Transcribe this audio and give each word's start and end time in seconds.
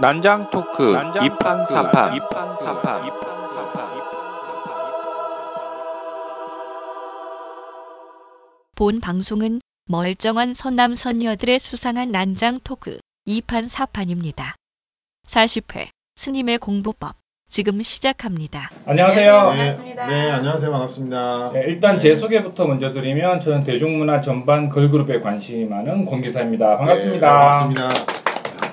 난장 0.00 0.48
토크 0.48 0.94
이판 1.22 1.66
사판 1.66 2.18
본 8.74 9.00
방송은 9.00 9.60
멀쩡한 9.84 10.54
선남 10.54 10.94
선녀들의 10.94 11.58
수상한 11.58 12.12
난장 12.12 12.60
토크 12.64 12.98
2판 13.28 13.68
4판입니다. 13.68 14.54
40회 15.28 15.88
스님의 16.16 16.56
공부법 16.56 17.16
지금 17.50 17.82
시작합니다. 17.82 18.70
안녕하세요. 18.86 19.32
네, 19.32 19.38
반갑습니다. 19.38 20.06
네, 20.06 20.30
안녕하세요. 20.30 20.70
반갑습니다. 20.70 21.50
네, 21.52 21.64
일단 21.66 21.98
제 21.98 22.16
소개부터 22.16 22.66
먼저 22.66 22.92
드리면 22.92 23.40
저는 23.40 23.64
대중문화 23.64 24.22
전반 24.22 24.70
걸그룹에 24.70 25.20
관심이 25.20 25.66
많은 25.66 26.06
공기사입니다. 26.06 26.78
반갑습니다. 26.78 27.26
네, 27.26 27.38
반갑습니다. 27.38 28.19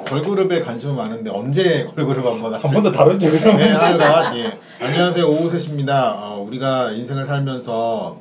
걸그룹에 0.10 0.62
관심은 0.62 0.96
많은데 0.96 1.30
언제 1.32 1.86
걸그룹 1.96 2.26
한번 2.26 2.54
한 2.54 2.62
하죠? 2.64 2.74
번더 2.74 2.92
다뤘죠, 2.92 3.26
그죠? 3.30 3.54
네, 3.54 3.72
하여간 3.72 4.38
예. 4.38 4.58
안녕하세요. 4.80 5.28
오후 5.28 5.48
3시입니다. 5.48 5.90
어, 6.16 6.44
우리가 6.48 6.92
인생을 6.92 7.26
살면서 7.26 8.18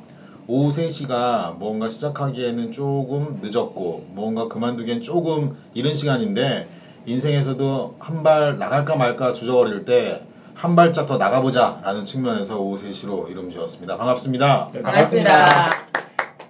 오후 0.47 0.69
3시가 0.75 1.57
뭔가 1.57 1.89
시작하기에는 1.89 2.71
조금 2.71 3.39
늦었고 3.41 4.05
뭔가 4.09 4.47
그만두기엔 4.47 5.01
조금 5.01 5.55
이른 5.73 5.95
시간인데 5.95 6.67
인생에서도 7.05 7.95
한 7.99 8.23
발 8.23 8.57
나갈까 8.57 8.95
말까 8.95 9.33
주저거릴 9.33 9.85
때 9.85 10.21
한 10.57 10.75
발짝 10.75 11.05
더 11.05 11.17
나가보자 11.17 11.81
라는 11.83 12.03
측면에서 12.03 12.57
오후 12.59 12.81
3시로 12.81 13.29
이름 13.29 13.51
지었습니다. 13.51 13.95
반갑습니다. 13.95 14.69
네, 14.73 14.81
반갑습니다. 14.81 15.35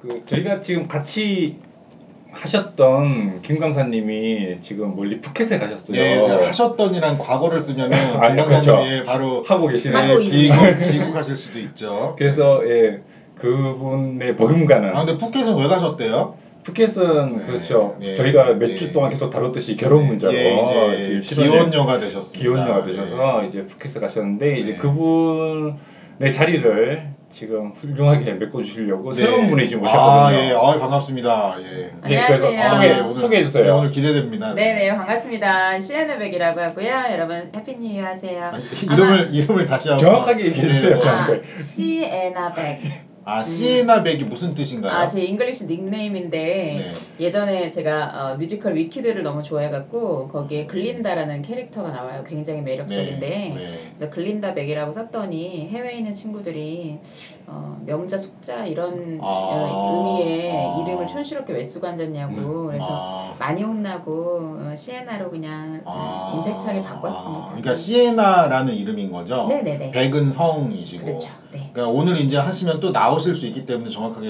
그 0.01 0.23
저희가 0.25 0.61
지금 0.61 0.87
같이 0.87 1.57
하셨던 2.37 3.41
김 3.41 3.59
강사님이 3.59 4.57
지금 4.61 4.95
멀리 4.95 5.19
푸켓에 5.19 5.57
가셨어요. 5.57 5.97
네, 5.97 6.21
제가 6.21 6.47
하셨던이란 6.47 7.17
과거를 7.17 7.59
쓰면은 7.59 7.97
아, 8.17 8.27
김 8.27 8.37
강사님이 8.37 8.89
그렇죠. 8.89 9.03
바로 9.05 9.43
하고 9.43 9.67
계시네. 9.67 9.95
하고 9.95 10.19
네, 10.19 10.23
있는. 10.25 10.31
귀국, 10.31 10.91
귀국하실 10.91 11.35
수도 11.35 11.59
있죠. 11.59 12.15
그래서 12.17 12.61
예 12.69 13.01
그분의 13.35 14.35
버금가는 14.35 14.95
아 14.95 15.05
근데 15.05 15.17
푸켓은 15.17 15.57
왜 15.57 15.67
가셨대요? 15.67 16.35
푸켓은 16.63 17.37
네, 17.37 17.45
그렇죠. 17.45 17.95
네, 17.99 18.13
저희가 18.15 18.53
몇 18.55 18.67
네. 18.67 18.75
주 18.75 18.91
동안 18.91 19.09
계속 19.09 19.29
다뤘듯이 19.29 19.77
결혼 19.77 20.05
문제로 20.07 20.33
예, 20.33 21.21
기혼녀가 21.21 21.99
되셨습니다. 21.99 22.39
기혼녀가 22.39 22.85
네. 22.85 22.91
되셔서 22.91 23.45
이제 23.45 23.65
푸켓에 23.65 23.99
가셨는데 23.99 24.59
이제 24.59 24.71
네. 24.73 24.77
그분의 24.77 26.31
자리를 26.33 27.16
지금 27.29 27.71
훌륭하게 27.71 28.33
메꿔주시려고 28.33 29.11
네. 29.11 29.17
새로운 29.21 29.49
분이 29.49 29.67
지금 29.67 29.85
아, 29.85 29.89
오셨거든요. 29.89 30.41
예, 30.49 30.51
어, 30.53 30.79
반갑습니다. 30.79 31.57
예. 31.59 31.63
네, 31.63 31.91
안녕하세요. 32.01 32.27
그래서 32.39 32.45
소개 32.69 32.87
아, 32.87 32.97
예, 32.97 32.99
오늘- 33.01 33.19
소개해 33.21 33.43
주세요. 33.43 33.63
네, 33.65 33.69
오늘 33.71 33.89
기대됩니다. 33.89 34.53
네 34.53 34.73
네 34.75 34.95
반갑습니다. 34.95 35.79
시에나백이라고 35.79 36.59
하고요. 36.59 36.87
여러분 37.11 37.51
Happy 37.55 37.75
New 37.77 37.89
Year 37.99 38.05
하세요. 38.05 38.45
아니, 38.53 38.63
이름을 38.93 39.29
이름을 39.33 39.65
다시 39.65 39.89
한번 39.89 40.05
정확하게 40.05 40.45
얘기해 40.45 40.67
주세요, 40.67 40.95
네, 40.95 41.01
저한테. 41.01 41.41
아, 41.53 41.57
시에나백. 41.57 43.06
아 43.27 43.43
시에나 43.43 44.03
백이 44.03 44.23
무슨 44.23 44.53
뜻인가요? 44.53 44.89
아, 44.93 45.05
제 45.05 45.21
English 45.21 45.65
닉네임인데 45.65 46.37
네. 46.37 46.91
예전에 47.19 47.67
제가 47.67 48.31
어, 48.31 48.37
뮤지컬 48.37 48.75
위키드를 48.75 49.21
너무 49.21 49.43
좋아해갖고 49.43 50.29
거기에 50.29 50.65
글린다라는 50.65 51.41
캐릭터가 51.41 51.89
나와요. 51.89 52.23
굉장히 52.25 52.61
매력적인데 52.61 53.29
네, 53.29 53.53
네. 53.53 53.77
그래서 53.97 54.09
글린다 54.09 54.53
백이라고 54.53 54.93
썼더니 54.93 55.67
해외에 55.67 55.97
있는 55.97 56.13
친구들이 56.13 56.99
어, 57.47 57.77
명자 57.85 58.17
숙자 58.17 58.65
이런 58.65 59.19
아. 59.21 59.25
어, 59.25 60.19
의미의 60.19 60.51
아. 60.53 60.81
이름을 60.81 61.07
촌스럽게 61.07 61.51
왜 61.51 61.63
쓰고 61.65 61.85
앉았냐고 61.85 62.67
그래서 62.67 62.87
아, 62.89 63.35
많이 63.37 63.61
혼나고 63.61 64.57
어, 64.57 64.73
시에나로 64.73 65.31
그냥 65.31 65.81
아, 65.83 66.31
음, 66.33 66.39
임팩트하게 66.39 66.81
바꿨습니다. 66.81 67.39
아, 67.39 67.47
그러니까 67.47 67.75
시에나라는 67.75 68.73
이름인 68.73 69.11
거죠. 69.11 69.47
네네네. 69.49 69.91
백은 69.91 70.31
성이시고. 70.31 71.03
그렇죠. 71.03 71.29
네. 71.51 71.66
그러니까 71.77 71.93
오늘 71.95 72.17
이제 72.17 72.37
하시면 72.37 72.79
또 72.79 72.89
나오실 72.89 73.35
수 73.35 73.45
있기 73.45 73.67
때문에 73.67 73.91
정확하게 73.91 74.27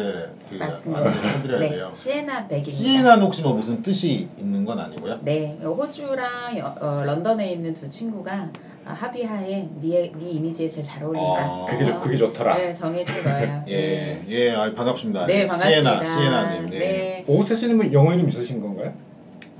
그 0.49 0.55
맞습니다. 0.55 0.99
안내를 1.01 1.29
해드려야 1.37 1.59
네, 1.61 1.69
돼요. 1.69 1.89
시에나 1.93 2.45
백입니다. 2.45 2.69
시에나는 2.69 3.23
혹시 3.23 3.41
뭐 3.41 3.53
무슨 3.53 3.81
뜻이 3.81 4.27
있는 4.37 4.65
건 4.65 4.79
아니고요? 4.79 5.19
네, 5.21 5.57
호주랑 5.63 6.57
여- 6.57 6.75
어, 6.81 7.03
런던에 7.05 7.49
있는 7.53 7.73
두 7.73 7.87
친구가 7.87 8.49
아, 8.85 8.91
합의하에 8.91 9.69
네, 9.79 10.11
네 10.13 10.29
이미지에 10.29 10.67
제일 10.67 10.85
잘 10.85 11.01
어울린다. 11.03 11.39
아. 11.39 11.65
그게 11.69 11.85
그래서, 11.85 11.99
그게 12.01 12.17
좋더라. 12.17 12.57
네, 12.57 12.73
정해준 12.73 13.23
거예요. 13.23 13.63
예, 13.69 14.21
예, 14.27 14.51
아, 14.51 14.73
반갑습니다. 14.73 15.25
네, 15.27 15.47
반갑습니다. 15.47 16.05
시에나, 16.05 16.05
시에나님. 16.05 16.69
네. 16.69 16.79
네. 16.79 17.25
오세스님은 17.27 17.93
영어 17.93 18.13
이름 18.13 18.27
있으신 18.27 18.59
건가요? 18.59 18.93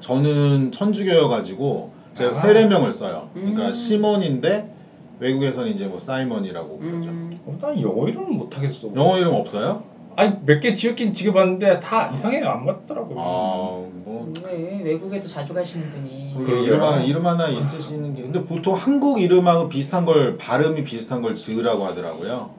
저는 0.01 0.73
천주교여 0.73 1.29
가지고 1.29 1.93
제가 2.15 2.31
아. 2.31 2.33
세례명을 2.33 2.91
써요. 2.91 3.29
그러니까 3.33 3.69
음. 3.69 3.73
시몬인데 3.73 4.76
외국에서는 5.19 5.71
이제 5.71 5.87
뭐 5.87 5.99
사이먼이라고 5.99 6.79
그러죠. 6.79 7.09
음, 7.09 7.37
어, 7.45 7.57
난 7.61 7.81
영어 7.81 8.07
이름은 8.07 8.33
못하겠어. 8.37 8.89
영어 8.95 9.17
이름 9.17 9.33
없어요? 9.33 9.83
아니 10.15 10.35
몇 10.45 10.59
개 10.59 10.73
지었긴 10.73 11.13
지어봤는데 11.13 11.79
다 11.79 12.09
이상해요. 12.11 12.47
안 12.49 12.65
맞더라고요. 12.65 13.19
아, 13.19 13.23
뭐 14.03 14.27
왜 14.43 14.81
외국에도 14.83 15.27
자주 15.27 15.53
가시는 15.53 15.91
분이 15.91 16.33
그러게요. 16.35 16.63
이름 16.63 16.81
하나 16.81 17.01
이름 17.03 17.25
하나 17.25 17.47
있으시는 17.49 18.13
게 18.15 18.21
근데 18.23 18.43
보통 18.43 18.73
한국 18.73 19.21
이름하고 19.21 19.69
비슷한 19.69 20.05
걸 20.05 20.37
발음이 20.37 20.83
비슷한 20.83 21.21
걸 21.21 21.33
지으라고 21.33 21.85
하더라고요. 21.85 22.49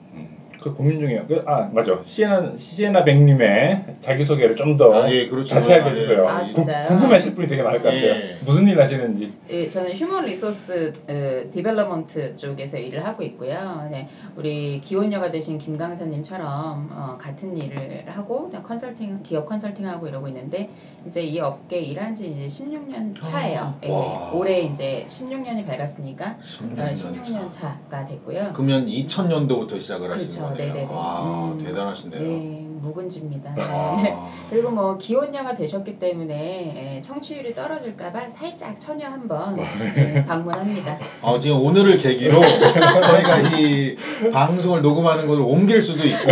그 0.60 0.74
고민 0.74 0.98
중이에요. 1.00 1.26
그, 1.26 1.42
아 1.46 1.68
맞아. 1.72 1.98
시에나 2.04 2.52
시에나 2.56 3.04
백님의 3.04 3.84
자기 4.00 4.24
소개를 4.24 4.56
좀 4.56 4.76
더 4.78 4.92
아, 4.92 5.10
예, 5.10 5.26
그렇죠. 5.26 5.54
자세하게 5.54 5.84
아, 5.84 5.88
해주세요. 5.88 6.28
아, 6.28 6.38
구- 6.40 6.44
진짜요? 6.44 6.86
궁금해하실 6.88 7.34
분이 7.34 7.48
되게 7.48 7.62
많을 7.62 7.78
것 7.80 7.88
같아요. 7.88 8.02
예. 8.10 8.34
무슨 8.46 8.68
일 8.68 8.80
하시는지. 8.80 9.32
예, 9.50 9.68
저는 9.68 9.92
human 9.94 10.26
resource 10.26 10.92
어, 11.08 11.50
development 11.50 12.36
쪽에서 12.36 12.76
일을 12.76 13.04
하고 13.04 13.22
있고요. 13.24 13.88
네, 13.90 14.06
우리 14.36 14.80
기혼녀가 14.80 15.30
되신 15.30 15.58
김강사님처럼 15.58 16.88
어, 16.92 17.18
같은 17.20 17.56
일을 17.56 18.04
하고 18.08 18.48
그냥 18.48 18.62
컨설팅 18.62 19.22
기업 19.22 19.46
컨설팅하고 19.48 20.06
이러고 20.08 20.28
있는데 20.28 20.68
이제 21.06 21.22
이 21.22 21.40
업계 21.40 21.78
일한 21.80 22.14
지 22.14 22.28
이제 22.30 22.46
16년 22.46 23.20
차예요. 23.20 23.74
예, 23.84 23.90
와. 23.90 24.30
올해 24.32 24.60
이제 24.60 25.04
16년이 25.08 25.66
밝았으니까 25.66 26.36
16년 26.38 26.78
어, 26.80 26.92
16년 26.92 27.50
차가 27.50 28.04
됐고요. 28.04 28.50
그러면 28.52 28.86
2000년도부터 28.86 29.80
시작을 29.80 30.10
하신 30.12 30.28
그렇죠. 30.28 30.42
거네요. 30.42 30.57
네네네. 30.58 30.88
아, 30.90 31.52
음, 31.54 31.64
대단하시네요. 31.64 32.20
네, 32.20 32.66
묵은지입니다. 32.80 33.54
네. 33.54 33.62
아, 33.64 34.28
그리고 34.50 34.70
뭐 34.70 34.96
기혼녀가 34.98 35.54
되셨기 35.54 35.98
때문에 35.98 36.94
예, 36.96 37.00
청취율이 37.00 37.54
떨어질까봐 37.54 38.28
살짝 38.28 38.78
처녀 38.80 39.06
한번 39.06 39.56
예, 39.96 40.24
방문합니다. 40.26 40.98
아, 41.22 41.38
지금 41.38 41.60
오늘을 41.62 41.96
계기로 41.96 42.40
저희가 42.44 43.58
이 43.58 43.94
방송을 44.32 44.82
녹음하는 44.82 45.26
걸 45.26 45.40
옮길 45.40 45.80
수도 45.80 46.04
있고 46.04 46.28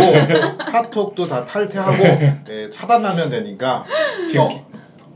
카톡도 0.71 1.27
다 1.27 1.45
탈퇴하고 1.45 2.03
예, 2.49 2.69
차단하면 2.69 3.29
되니까 3.29 3.85
지금 4.27 4.45
어, 4.45 4.47
기- 4.49 4.61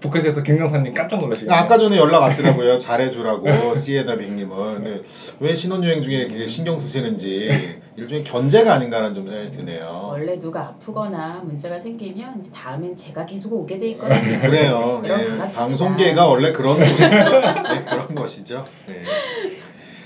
북한에서 0.01 0.43
김강사님 0.43 0.93
깜짝 0.93 1.19
놀라시겠네요. 1.19 1.57
아까 1.57 1.77
전에 1.77 1.95
연락 1.95 2.21
왔더라고요. 2.21 2.77
잘해주라고 2.77 3.73
시에나 3.75 4.17
빅님은. 4.17 4.83
근데 4.83 5.01
왜 5.39 5.55
신혼여행 5.55 6.01
중에 6.01 6.27
그게 6.27 6.47
신경 6.47 6.77
쓰시는지 6.77 7.79
일종의 7.95 8.23
견제가 8.23 8.73
아닌가라는 8.73 9.13
좀 9.13 9.27
생각이 9.27 9.51
드네요. 9.51 10.09
원래 10.11 10.39
누가 10.39 10.61
아프거나 10.61 11.41
문제가 11.45 11.77
생기면 11.77 12.39
이제 12.39 12.51
다음엔 12.51 12.97
제가 12.97 13.25
계속 13.25 13.53
오게 13.53 13.79
돼 13.79 13.89
있거든요. 13.91 14.41
그래요. 14.41 15.01
여러분 15.05 15.05
예, 15.05 15.27
반갑습니다. 15.27 15.59
방송계가 15.59 16.27
원래 16.27 16.51
그런 16.51 16.79
곳이죠. 16.79 17.09
네, 17.09 17.83
그런 17.85 18.15
것이죠. 18.15 18.65
네. 18.87 19.03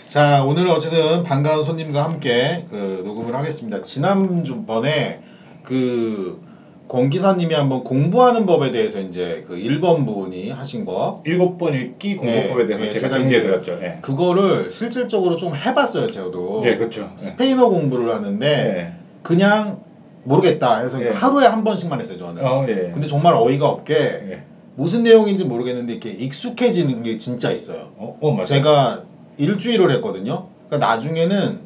자, 0.08 0.44
오늘은 0.44 0.72
어쨌든 0.72 1.24
반가운 1.24 1.64
손님과 1.64 2.04
함께 2.04 2.66
그 2.70 3.02
녹음을 3.06 3.36
하겠습니다. 3.36 3.82
지난번에 3.82 5.22
그 5.64 6.42
권 6.88 7.10
기사님이 7.10 7.54
한번 7.56 7.84
공부하는 7.84 8.46
법에 8.46 8.72
대해서 8.72 9.00
이제 9.00 9.44
그 9.48 9.56
1번 9.56 10.06
분이 10.06 10.52
하신 10.52 10.86
거 10.86 11.24
일곱 11.26 11.58
번 11.58 11.74
읽기 11.74 12.16
공부법에 12.16 12.64
네, 12.64 12.68
대해서 12.68 12.84
네, 12.84 12.90
제가 12.90 13.00
제가 13.00 13.18
정리해드렸죠. 13.18 13.80
네. 13.80 14.00
그거를 14.02 14.70
실질적으로 14.70 15.36
좀 15.36 15.56
해봤어요, 15.56 16.10
저도. 16.10 16.62
네, 16.64 16.78
그렇죠. 16.78 17.02
네. 17.02 17.10
스페인어 17.16 17.70
공부를 17.70 18.14
하는데 18.14 18.48
네. 18.48 18.94
그냥 19.24 19.80
모르겠다 20.24 20.80
해서 20.80 21.00
네. 21.00 21.10
하루에 21.10 21.48
한 21.48 21.64
번씩만 21.64 22.00
했어요, 22.02 22.20
저는. 22.20 22.46
어, 22.46 22.66
예. 22.68 22.92
근데 22.94 23.08
정말 23.08 23.34
어이가 23.34 23.68
없게 23.68 23.96
예. 23.96 24.44
무슨 24.76 25.04
내용인지 25.04 25.46
모르겠는데 25.46 25.94
이렇게 25.94 26.12
익숙해지는 26.12 27.02
게 27.02 27.18
진짜 27.18 27.52
있어요. 27.52 27.94
어, 27.98 28.18
어 28.22 28.32
맞아요. 28.32 28.44
제가 28.44 29.04
일주일을 29.38 29.92
했거든요. 29.96 30.48
그러니까 30.68 30.88
나중에는 30.88 31.65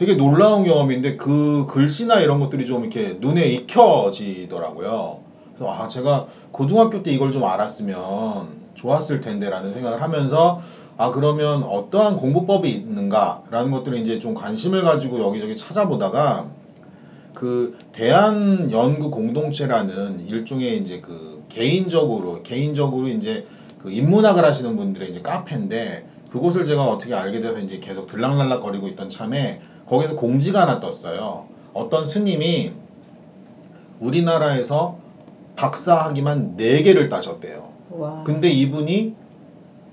되게 0.00 0.14
놀라운 0.14 0.64
경험인데 0.64 1.18
그 1.18 1.66
글씨나 1.68 2.20
이런 2.20 2.40
것들이 2.40 2.64
좀 2.64 2.84
이렇게 2.84 3.18
눈에 3.20 3.48
익혀지더라고요. 3.48 5.18
그래서 5.54 5.70
아 5.70 5.88
제가 5.88 6.26
고등학교 6.52 7.02
때 7.02 7.10
이걸 7.10 7.30
좀 7.30 7.44
알았으면 7.44 8.48
좋았을 8.76 9.20
텐데라는 9.20 9.74
생각을 9.74 10.00
하면서 10.00 10.62
아 10.96 11.10
그러면 11.10 11.64
어떠한 11.64 12.16
공부법이 12.16 12.70
있는가라는 12.70 13.70
것들을 13.70 13.98
이제 13.98 14.18
좀 14.18 14.32
관심을 14.32 14.84
가지고 14.84 15.20
여기저기 15.20 15.54
찾아보다가 15.54 16.46
그 17.34 17.76
대한 17.92 18.72
연구 18.72 19.10
공동체라는 19.10 20.26
일종의 20.26 20.78
이제 20.78 21.02
그 21.02 21.44
개인적으로 21.50 22.42
개인적으로 22.42 23.06
이제 23.08 23.46
그 23.78 23.90
인문학을 23.90 24.46
하시는 24.46 24.74
분들의 24.76 25.10
이제 25.10 25.20
카페인데 25.20 26.06
그곳을 26.30 26.64
제가 26.64 26.84
어떻게 26.84 27.12
알게 27.12 27.40
돼서 27.40 27.58
이제 27.58 27.80
계속 27.80 28.06
들락날락 28.06 28.62
거리고 28.62 28.88
있던 28.88 29.10
참에 29.10 29.60
거기서 29.90 30.14
공지가 30.14 30.62
하나 30.62 30.78
떴어요. 30.78 31.46
어떤 31.74 32.06
스님이 32.06 32.70
우리나라에서 33.98 34.98
박사 35.56 35.96
학위만 35.96 36.56
4개를 36.56 37.10
따셨대요. 37.10 37.72
와. 37.90 38.22
근데 38.24 38.48
이분이 38.48 39.14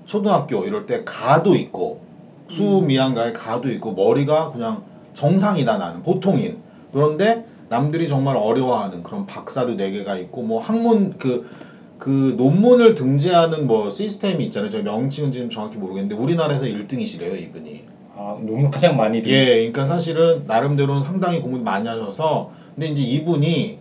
초등학교 0.06 0.64
이럴 0.64 0.86
때 0.86 1.02
가도 1.04 1.56
있고 1.56 2.00
수미양가에 2.48 3.32
가도 3.32 3.68
있고 3.70 3.92
머리가 3.92 4.52
그냥 4.52 4.84
정상이다 5.14 5.78
나는 5.78 6.04
보통인 6.04 6.58
그런데 6.92 7.44
남들이 7.68 8.08
정말 8.08 8.36
어려워하는 8.36 9.02
그런 9.02 9.26
박사도 9.26 9.76
네 9.76 9.90
개가 9.90 10.16
있고 10.16 10.42
뭐 10.42 10.60
학문 10.60 11.18
그그 11.18 12.36
논문을 12.38 12.94
등재하는 12.94 13.66
뭐 13.66 13.90
시스템이 13.90 14.44
있잖아요. 14.44 14.70
저 14.70 14.80
명칭은 14.80 15.32
지금 15.32 15.50
정확히 15.50 15.76
모르겠는데 15.76 16.14
우리나라에서 16.14 16.66
1등이시래요 16.66 17.38
이분이. 17.42 17.97
아, 18.20 18.36
논문 18.40 18.68
가장 18.68 18.96
많이 18.96 19.22
든 19.22 19.30
예, 19.30 19.44
그러니까 19.70 19.86
사실은 19.86 20.42
나름대로는 20.48 21.04
상당히 21.04 21.40
공부 21.40 21.60
많이 21.60 21.86
하셔서 21.86 22.50
근데 22.74 22.88
이제 22.88 23.00
이분이 23.00 23.78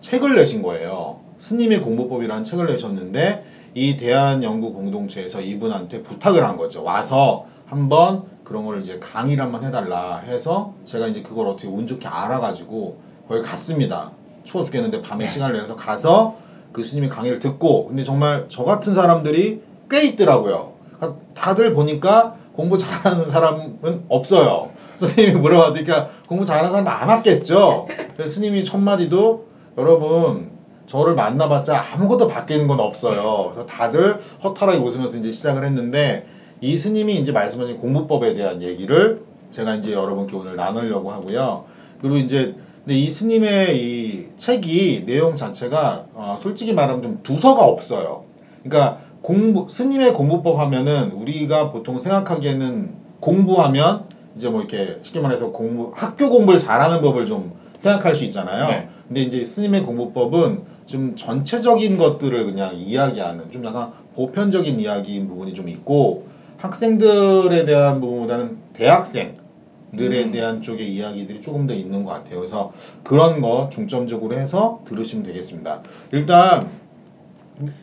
책을 0.00 0.34
내신 0.34 0.62
거예요. 0.62 1.20
스님의 1.38 1.80
공부법이라는 1.80 2.42
책을 2.42 2.66
내셨는데 2.66 3.44
이 3.74 3.96
대한연구 3.96 4.72
공동체에서 4.72 5.40
이분한테 5.42 6.02
부탁을 6.02 6.44
한 6.44 6.56
거죠. 6.56 6.82
와서 6.82 7.46
한번 7.66 8.24
그런 8.42 8.66
걸 8.66 8.80
이제 8.82 8.98
강의를 8.98 9.44
한번 9.44 9.62
해달라 9.62 10.18
해서 10.18 10.74
제가 10.84 11.06
이제 11.06 11.22
그걸 11.22 11.46
어떻게 11.46 11.68
운 11.68 11.86
좋게 11.86 12.08
알아가지고 12.08 12.98
거기 13.28 13.42
갔습니다. 13.42 14.10
추워 14.42 14.64
죽겠는데 14.64 15.02
밤에 15.02 15.28
시간을 15.28 15.56
내서 15.56 15.76
가서 15.76 16.36
그 16.72 16.82
스님이 16.82 17.08
강의를 17.08 17.38
듣고 17.38 17.86
근데 17.86 18.02
정말 18.02 18.46
저 18.48 18.64
같은 18.64 18.94
사람들이 18.94 19.62
꽤 19.88 20.02
있더라고요. 20.08 20.72
그러니까 20.96 21.20
다들 21.34 21.74
보니까 21.74 22.39
공부 22.60 22.76
잘하는 22.76 23.30
사람은 23.30 24.04
없어요. 24.10 24.68
선생님이 24.96 25.40
물어봐도 25.40 25.80
공부 26.28 26.44
잘하는 26.44 26.70
사람 26.70 26.84
많았겠죠. 26.84 27.88
그래서 28.14 28.34
스님이 28.34 28.64
첫 28.64 28.76
마디도 28.76 29.46
여러분 29.78 30.50
저를 30.86 31.14
만나봤자 31.14 31.82
아무것도 31.94 32.28
바뀌는 32.28 32.66
건 32.66 32.78
없어요. 32.78 33.52
그래서 33.52 33.66
다들 33.66 34.18
허탈하게 34.44 34.78
웃으면서 34.78 35.16
이제 35.16 35.30
시작을 35.30 35.64
했는데 35.64 36.26
이 36.60 36.76
스님이 36.76 37.14
이제 37.14 37.32
말씀하신 37.32 37.78
공부법에 37.78 38.34
대한 38.34 38.60
얘기를 38.60 39.22
제가 39.48 39.76
이제 39.76 39.92
여러분께 39.92 40.36
오늘 40.36 40.56
나누려고 40.56 41.12
하고요. 41.12 41.64
그리고 42.02 42.18
이제 42.18 42.56
근데 42.84 42.94
이 42.94 43.08
스님의 43.08 43.78
이 43.78 44.28
책이 44.36 45.04
내용 45.06 45.34
자체가 45.34 46.08
어 46.12 46.38
솔직히 46.42 46.74
말하면 46.74 47.02
좀 47.02 47.20
두서가 47.22 47.64
없어요. 47.64 48.24
그러니까 48.62 48.98
공부 49.22 49.68
스님의 49.68 50.14
공부법 50.14 50.58
하면은 50.58 51.12
우리가 51.12 51.70
보통 51.70 51.98
생각하기에는 51.98 52.94
공부하면 53.20 54.04
이제 54.36 54.48
뭐 54.48 54.60
이렇게 54.60 54.98
쉽게 55.02 55.20
말해서 55.20 55.50
공부 55.50 55.92
학교 55.94 56.30
공부를 56.30 56.58
잘하는 56.58 57.02
법을 57.02 57.26
좀 57.26 57.52
생각할 57.78 58.14
수 58.14 58.24
있잖아요. 58.24 58.68
네. 58.68 58.88
근데 59.08 59.22
이제 59.22 59.44
스님의 59.44 59.82
공부법은 59.82 60.62
좀 60.86 61.16
전체적인 61.16 61.96
것들을 61.98 62.46
그냥 62.46 62.76
이야기하는 62.76 63.50
좀 63.50 63.64
약간 63.64 63.92
보편적인 64.14 64.80
이야기인 64.80 65.28
부분이 65.28 65.54
좀 65.54 65.68
있고 65.68 66.26
학생들에 66.58 67.64
대한 67.64 68.00
부분보다는 68.00 68.58
대학생들에 68.72 70.24
음. 70.24 70.30
대한 70.30 70.62
쪽의 70.62 70.92
이야기들이 70.94 71.40
조금 71.40 71.66
더 71.66 71.74
있는 71.74 72.04
것 72.04 72.12
같아요. 72.12 72.38
그래서 72.38 72.72
그런 73.02 73.40
거 73.40 73.68
중점적으로 73.72 74.34
해서 74.34 74.80
들으시면 74.84 75.24
되겠습니다. 75.24 75.80
일단 76.12 76.68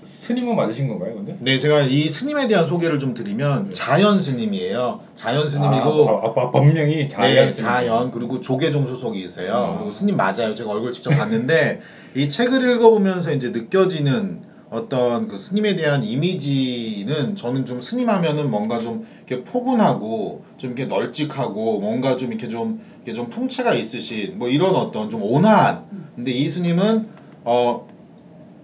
스님은 0.03 0.55
맞으신 0.55 0.87
건가요, 0.87 1.15
근데? 1.15 1.37
네 1.39 1.59
제가 1.59 1.81
이 1.83 2.09
스님에 2.09 2.47
대한 2.47 2.67
소개를 2.67 2.99
좀 2.99 3.13
드리면 3.13 3.71
자연 3.71 4.19
스님이에요. 4.19 5.01
자연 5.15 5.47
스님이고 5.49 6.09
아, 6.09 6.27
아, 6.27 6.33
아, 6.35 6.51
법명이 6.51 7.09
자연 7.09 7.47
네, 7.47 7.51
스님. 7.51 7.69
자연 7.69 8.11
그리고 8.11 8.39
조계종 8.41 8.87
소속이세요. 8.87 9.53
아. 9.53 9.75
그리고 9.77 9.91
스님 9.91 10.17
맞아요. 10.17 10.55
제가 10.55 10.71
얼굴 10.71 10.91
직접 10.93 11.11
봤는데 11.11 11.81
이 12.15 12.27
책을 12.29 12.69
읽어보면서 12.71 13.31
이제 13.33 13.49
느껴지는 13.49 14.41
어떤 14.69 15.27
그 15.27 15.37
스님에 15.37 15.75
대한 15.75 16.03
이미지는 16.03 17.35
저는 17.35 17.65
좀 17.65 17.79
스님 17.79 18.09
하면은 18.09 18.49
뭔가 18.51 18.79
좀 18.79 19.05
이렇게 19.27 19.43
포근하고 19.43 20.43
좀 20.57 20.71
이렇게 20.71 20.85
널찍하고 20.93 21.79
뭔가 21.79 22.17
좀 22.17 22.29
이렇게 22.31 22.49
좀 22.49 22.81
이렇게 22.97 23.13
좀 23.13 23.27
풍채가 23.29 23.73
있으신 23.75 24.37
뭐 24.39 24.49
이런 24.49 24.75
어떤 24.75 25.09
좀 25.09 25.23
온화한. 25.23 25.83
근데 26.15 26.31
이 26.31 26.49
스님은 26.49 27.07
어 27.45 27.87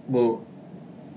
뭐 0.06 0.44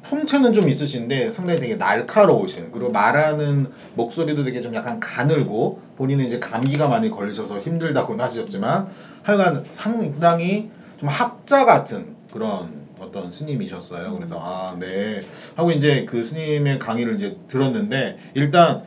풍채는 0.10 0.54
좀 0.54 0.70
있으신데 0.70 1.34
상당히 1.34 1.60
되게 1.60 1.76
날카로우신 1.76 2.72
그리고 2.72 2.92
말하는 2.92 3.72
목소리도 3.96 4.44
되게 4.44 4.62
좀 4.62 4.74
약간 4.74 5.00
가늘고 5.00 5.82
본인은 5.98 6.26
이제 6.26 6.40
감기가 6.40 6.88
많이 6.88 7.10
걸리셔서 7.10 7.60
힘들다고는 7.60 8.24
하셨지만 8.24 8.90
하여간 9.24 9.66
상당히 9.72 10.70
좀 10.98 11.10
학자 11.10 11.66
같은 11.66 12.16
그런 12.32 12.88
어떤 13.00 13.30
스님이셨어요. 13.30 14.16
그래서 14.16 14.40
아, 14.42 14.76
네. 14.80 15.22
하고 15.56 15.72
이제 15.72 16.06
그 16.06 16.24
스님의 16.24 16.80
강의를 16.80 17.16
이제 17.16 17.38
들었는데 17.48 18.18
일단 18.34 18.84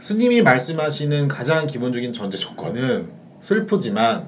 스님이 0.00 0.42
말씀하시는 0.42 1.28
가장 1.28 1.66
기본적인 1.66 2.12
전제 2.12 2.36
조건은 2.36 3.08
슬프지만 3.40 4.26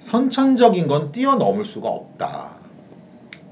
선천적인 0.00 0.86
건 0.86 1.10
뛰어넘을 1.10 1.64
수가 1.64 1.88
없다. 1.88 2.56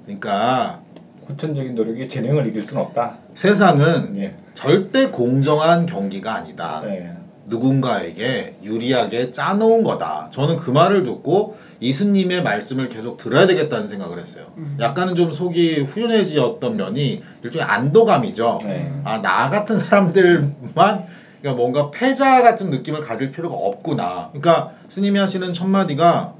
그러니까 0.04 0.83
후천적인 1.26 1.74
노력이 1.74 2.08
재능을 2.08 2.46
이길 2.46 2.62
수는 2.62 2.82
없다. 2.82 3.18
세상은 3.34 4.16
예. 4.18 4.34
절대 4.54 5.08
공정한 5.08 5.86
경기가 5.86 6.34
아니다. 6.34 6.82
네. 6.84 7.12
누군가에게 7.46 8.56
유리하게 8.62 9.30
짜놓은 9.30 9.84
거다. 9.84 10.30
저는 10.32 10.56
그 10.56 10.70
말을 10.70 11.02
듣고 11.02 11.56
이수님의 11.80 12.42
말씀을 12.42 12.88
계속 12.88 13.18
들어야 13.18 13.46
되겠다는 13.46 13.86
생각을 13.86 14.18
했어요. 14.18 14.46
음. 14.56 14.76
약간은 14.80 15.14
좀 15.14 15.32
속이 15.32 15.80
후련해지었던 15.82 16.76
면이 16.76 17.22
일종의 17.42 17.66
안도감이죠. 17.66 18.60
네. 18.62 18.92
아, 19.04 19.20
나 19.20 19.50
같은 19.50 19.78
사람들만 19.78 21.06
그러니까 21.40 21.60
뭔가 21.60 21.90
패자 21.90 22.40
같은 22.40 22.70
느낌을 22.70 23.02
가질 23.02 23.30
필요가 23.30 23.54
없구나. 23.54 24.30
그러니까 24.32 24.72
스님이 24.88 25.18
하시는 25.18 25.52
첫 25.52 25.66
마디가 25.66 26.32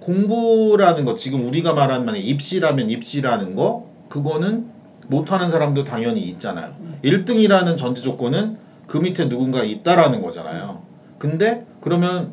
공부라는 0.00 1.04
거 1.04 1.14
지금 1.14 1.46
우리가 1.46 1.74
말하는 1.74 2.06
만약 2.06 2.18
입시라면 2.18 2.90
입시라는 2.90 3.54
거 3.54 3.86
그거는 4.08 4.66
못하는 5.08 5.50
사람도 5.50 5.84
당연히 5.84 6.20
있잖아요. 6.22 6.72
1등이라는 7.04 7.76
전제 7.76 8.02
조건은 8.02 8.58
그 8.86 8.98
밑에 8.98 9.28
누군가 9.28 9.62
있다라는 9.62 10.22
거잖아요. 10.22 10.82
근데 11.18 11.66
그러면 11.80 12.32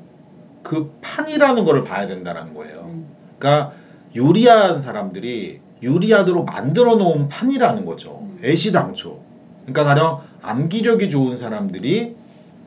그 0.63 0.91
판이라는 1.01 1.65
거를 1.65 1.83
봐야 1.83 2.07
된다라는 2.07 2.53
거예요. 2.53 2.81
음. 2.85 3.07
그러니까 3.37 3.73
유리한 4.15 4.81
사람들이 4.81 5.59
유리하도록 5.81 6.45
만들어 6.45 6.95
놓은 6.95 7.29
판이라는 7.29 7.85
거죠. 7.85 8.27
애시당초. 8.43 9.19
그러니까 9.65 9.83
가령 9.83 10.21
암기력이 10.41 11.09
좋은 11.09 11.37
사람들이 11.37 12.15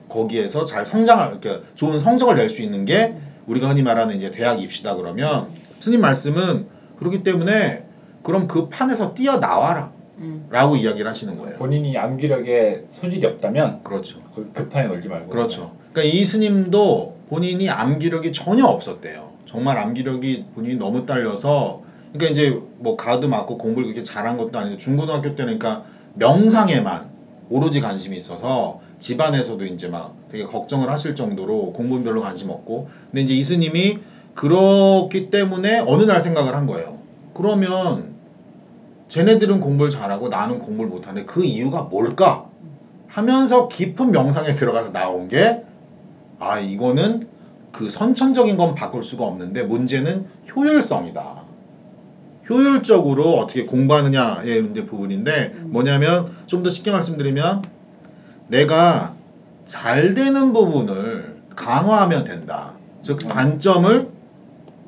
거기에서 0.08 0.64
잘 0.64 0.84
성장할 0.86 1.40
그러니까 1.40 1.66
좋은 1.74 1.98
성적을 2.00 2.36
낼 2.36 2.48
수 2.48 2.62
있는 2.62 2.84
게 2.84 3.14
우리가 3.50 3.68
흔히 3.68 3.82
말하는 3.82 4.14
이제 4.14 4.30
대학 4.30 4.62
입시다 4.62 4.94
그러면 4.94 5.48
스님 5.80 6.00
말씀은 6.00 6.66
그렇기 6.98 7.22
때문에 7.22 7.84
그럼 8.22 8.46
그 8.46 8.68
판에서 8.68 9.14
뛰어나와라 9.14 9.90
음. 10.18 10.46
라고 10.50 10.76
이야기를 10.76 11.08
하시는 11.08 11.36
거예요. 11.38 11.56
본인이 11.56 11.96
암기력에 11.96 12.84
소질이 12.90 13.26
없다면 13.26 13.82
그렇죠. 13.82 14.20
그 14.34 14.50
급판에 14.52 14.86
놀지 14.86 15.08
말고. 15.08 15.30
그렇죠. 15.30 15.72
그러니까 15.92 16.14
이 16.14 16.24
스님도 16.24 17.16
본인이 17.28 17.68
암기력이 17.68 18.32
전혀 18.32 18.66
없었대요. 18.66 19.30
정말 19.46 19.78
암기력이 19.78 20.44
본인이 20.54 20.76
너무 20.76 21.06
딸려서 21.06 21.82
그러니까 22.12 22.32
이제 22.32 22.60
뭐 22.78 22.96
가도 22.96 23.28
맞고 23.28 23.58
공부를 23.58 23.86
그렇게 23.88 24.02
잘한 24.02 24.36
것도 24.36 24.58
아닌데 24.58 24.78
중고등학교 24.78 25.34
때는 25.34 25.58
그러니까 25.58 25.84
명상에만 26.14 27.08
오로지 27.48 27.80
관심이 27.80 28.16
있어서 28.16 28.80
집안에서도 29.00 29.64
이제 29.66 29.88
막 29.88 30.14
되게 30.30 30.44
걱정을 30.44 30.90
하실 30.90 31.16
정도로 31.16 31.72
공부는 31.72 32.04
별로 32.04 32.20
관심 32.20 32.50
없고 32.50 32.88
근데 33.10 33.22
이제 33.22 33.34
이 33.34 33.42
스님이 33.42 33.98
그렇기 34.34 35.30
때문에 35.30 35.80
어느 35.80 36.04
날 36.04 36.20
생각을 36.20 36.54
한 36.54 36.66
거예요. 36.66 36.98
그러면 37.34 38.14
쟤네들은 39.08 39.58
공부를 39.60 39.90
잘하고 39.90 40.28
나는 40.28 40.60
공부를 40.60 40.88
못하는데 40.88 41.26
그 41.26 41.44
이유가 41.44 41.82
뭘까? 41.82 42.46
하면서 43.08 43.66
깊은 43.66 44.12
명상에 44.12 44.54
들어가서 44.54 44.92
나온 44.92 45.28
게 45.28 45.64
아 46.42 46.58
이거는 46.58 47.28
그 47.70 47.90
선천적인 47.90 48.56
건 48.56 48.74
바꿀 48.74 49.02
수가 49.04 49.24
없는데 49.24 49.62
문제는 49.62 50.26
효율성이다. 50.56 51.42
효율적으로 52.48 53.34
어떻게 53.38 53.66
공부하느냐의 53.66 54.62
문제 54.62 54.84
부분인데 54.86 55.54
뭐냐면 55.64 56.32
좀 56.46 56.62
더 56.62 56.70
쉽게 56.70 56.90
말씀드리면 56.90 57.62
내가 58.50 59.14
잘 59.64 60.14
되는 60.14 60.52
부분을 60.52 61.42
강화하면 61.56 62.24
된다. 62.24 62.74
즉 63.02 63.26
단점을 63.26 64.08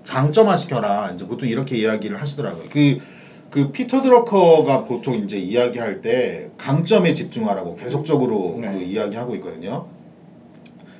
장점화 0.04 0.56
시켜라. 0.56 1.10
이제 1.12 1.26
보통 1.26 1.48
이렇게 1.48 1.78
이야기를 1.78 2.20
하시더라고요. 2.20 2.68
그 2.68 3.22
그 3.52 3.70
피터 3.70 4.00
드러커가 4.00 4.84
보통 4.84 5.14
이제 5.14 5.38
이야기할 5.38 6.00
때 6.00 6.48
강점에 6.56 7.12
집중하라고 7.12 7.76
계속적으로 7.76 8.58
네. 8.58 8.72
그 8.72 8.80
이야기하고 8.80 9.34
있거든요. 9.36 9.86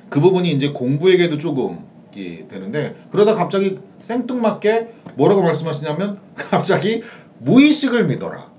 그 0.07 0.19
부분이 0.21 0.51
이제 0.51 0.69
공부에게도 0.69 1.39
조금 1.39 1.79
이 2.15 2.43
되는데 2.47 2.93
그러다 3.09 3.33
갑자기 3.33 3.79
생뚱맞게 4.01 4.87
뭐라고 5.15 5.41
말씀하시냐면 5.41 6.19
갑자기 6.37 7.01
무의식을 7.39 8.05
믿어라. 8.05 8.51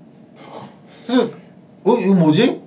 그래서 1.07 1.29
어 1.85 1.95
이거 1.97 2.15
뭐지? 2.15 2.59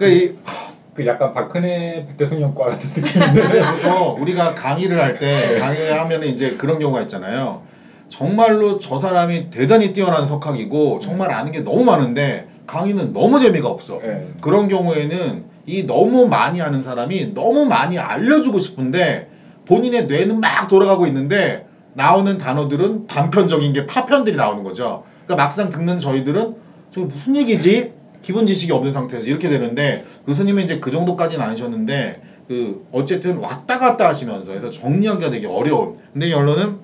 그러니까 0.00 0.08
이 0.08 0.60
그 0.94 1.06
약간 1.06 1.32
박근혜 1.32 2.06
대통령과 2.16 2.66
같은 2.66 2.90
느낌인데. 2.94 3.62
보통 3.72 4.16
우리가 4.20 4.54
강의를 4.54 5.00
할 5.00 5.18
때 5.18 5.58
강의를 5.58 5.98
하면 6.00 6.24
이제 6.24 6.56
그런 6.56 6.78
경우가 6.78 7.02
있잖아요. 7.02 7.62
정말로 8.08 8.78
저 8.78 8.98
사람이 8.98 9.50
대단히 9.50 9.92
뛰어난 9.92 10.26
석학이고 10.26 10.98
정말 11.00 11.30
아는 11.30 11.52
게 11.52 11.60
너무 11.60 11.84
많은데 11.84 12.46
강의는 12.66 13.12
너무 13.12 13.38
재미가 13.38 13.68
없어. 13.68 14.00
네. 14.02 14.28
그런 14.40 14.68
경우에는 14.68 15.44
이 15.66 15.86
너무 15.86 16.26
많이 16.26 16.60
아는 16.60 16.82
사람이 16.82 17.34
너무 17.34 17.66
많이 17.66 17.98
알려주고 17.98 18.58
싶은데 18.58 19.28
본인의 19.66 20.06
뇌는 20.06 20.40
막 20.40 20.68
돌아가고 20.68 21.06
있는데 21.06 21.66
나오는 21.94 22.36
단어들은 22.36 23.06
단편적인 23.06 23.72
게 23.72 23.86
파편들이 23.86 24.36
나오는 24.36 24.64
거죠. 24.64 25.04
그러니까 25.24 25.44
막상 25.44 25.70
듣는 25.70 25.98
저희들은 26.00 26.54
저게 26.92 27.06
무슨 27.06 27.36
얘기지? 27.36 27.92
기본 28.22 28.46
지식이 28.46 28.72
없는 28.72 28.92
상태에서 28.92 29.26
이렇게 29.26 29.48
되는데 29.48 30.04
그 30.26 30.32
스님은 30.32 30.64
이제 30.64 30.78
그 30.80 30.90
정도까지는 30.90 31.44
아니셨는데 31.44 32.22
그 32.48 32.86
어쨌든 32.92 33.38
왔다 33.38 33.78
갔다 33.78 34.08
하시면서 34.08 34.52
해서 34.52 34.70
정리하기가 34.70 35.30
되게 35.30 35.46
어려운. 35.46 35.98
근데 36.12 36.28
결론은 36.30 36.78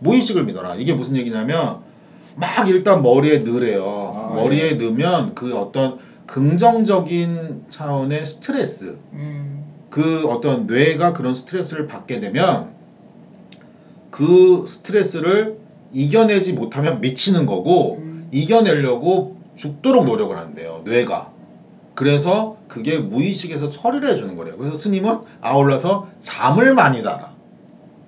무의식을 0.00 0.44
믿어라. 0.44 0.76
이게 0.76 0.92
무슨 0.92 1.16
얘기냐면 1.16 1.78
막 2.36 2.68
일단 2.68 3.02
머리에 3.02 3.38
넣으래요. 3.38 4.12
아, 4.14 4.34
머리에 4.34 4.70
예. 4.70 4.72
넣으면 4.74 5.34
그 5.34 5.56
어떤 5.56 5.98
긍정적인 6.26 7.64
차원의 7.70 8.26
스트레스, 8.26 8.98
음. 9.12 9.64
그 9.88 10.26
어떤 10.28 10.66
뇌가 10.66 11.12
그런 11.12 11.32
스트레스를 11.32 11.86
받게 11.86 12.20
되면 12.20 12.70
그 14.10 14.64
스트레스를 14.66 15.56
이겨내지 15.92 16.52
못하면 16.52 17.00
미치는 17.00 17.46
거고 17.46 17.96
음. 17.98 18.28
이겨내려고 18.32 19.35
죽도록 19.56 20.04
노력을 20.04 20.36
한대요. 20.36 20.82
뇌가. 20.84 21.30
그래서 21.94 22.56
그게 22.68 22.98
무의식에서 22.98 23.68
처리를 23.68 24.10
해주는 24.10 24.36
거래요. 24.36 24.56
그래서 24.58 24.76
스님은 24.76 25.20
아울러서 25.40 26.08
잠을 26.20 26.74
많이 26.74 27.02
자라. 27.02 27.34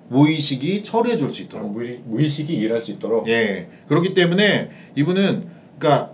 무의식이 0.09 0.83
처리해 0.83 1.17
줄 1.17 1.29
수 1.29 1.41
있도록. 1.43 1.71
무의, 1.71 2.01
무의식이 2.05 2.53
일할 2.53 2.81
수 2.85 2.91
있도록. 2.91 3.27
예. 3.29 3.67
그렇기 3.87 4.13
때문에 4.13 4.69
이분은 4.95 5.47
그러니까 5.77 6.11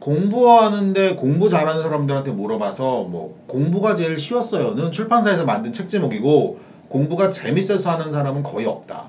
공부하는데 0.00 1.16
공부 1.16 1.48
잘하는 1.48 1.82
사람들한테 1.82 2.30
물어봐서 2.30 3.04
뭐 3.04 3.38
공부가 3.46 3.94
제일 3.94 4.18
쉬웠어요는 4.18 4.92
출판사에서 4.92 5.44
만든 5.44 5.72
책 5.72 5.88
제목이고 5.88 6.60
공부가 6.88 7.30
재밌어서 7.30 7.90
하는 7.90 8.12
사람은 8.12 8.42
거의 8.42 8.66
없다. 8.66 9.06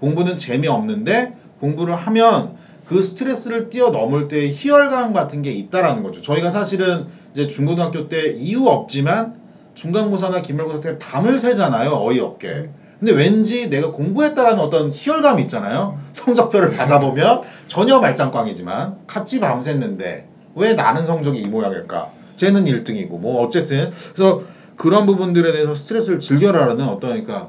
공부는 0.00 0.36
재미없는데 0.36 1.34
공부를 1.60 1.94
하면 1.94 2.56
그 2.86 3.00
스트레스를 3.00 3.68
뛰어넘을 3.68 4.28
때 4.28 4.48
희열감 4.50 5.12
같은 5.12 5.42
게 5.42 5.50
있다라는 5.50 6.02
거죠. 6.02 6.22
저희가 6.22 6.52
사실은 6.52 7.06
이제 7.32 7.46
중고등학교 7.48 8.08
때 8.08 8.28
이유 8.30 8.66
없지만 8.66 9.34
중간고사나 9.74 10.40
기말고사 10.42 10.80
때 10.80 10.98
밤을 10.98 11.38
새잖아요. 11.38 11.92
어이없게. 11.92 12.70
근데 12.98 13.12
왠지 13.12 13.68
내가 13.68 13.90
공부했다라는 13.90 14.58
어떤 14.58 14.90
희열감이 14.90 15.42
있잖아요. 15.42 15.98
성적표를 16.14 16.76
받아보면 16.76 17.42
전혀 17.66 17.98
말짱꽝이지만 17.98 19.00
같이 19.06 19.40
밤샜는데 19.40 20.24
왜 20.54 20.74
나는 20.74 21.04
성적이 21.04 21.40
이 21.40 21.46
모양일까? 21.46 22.10
쟤는 22.36 22.64
1등이고 22.64 23.18
뭐 23.18 23.44
어쨌든 23.44 23.90
그래서 24.14 24.42
그런 24.76 25.06
부분들에 25.06 25.52
대해서 25.52 25.74
스트레스를 25.74 26.20
즐겨라라는 26.20 26.86
어떤 26.88 27.10
그러니까 27.10 27.48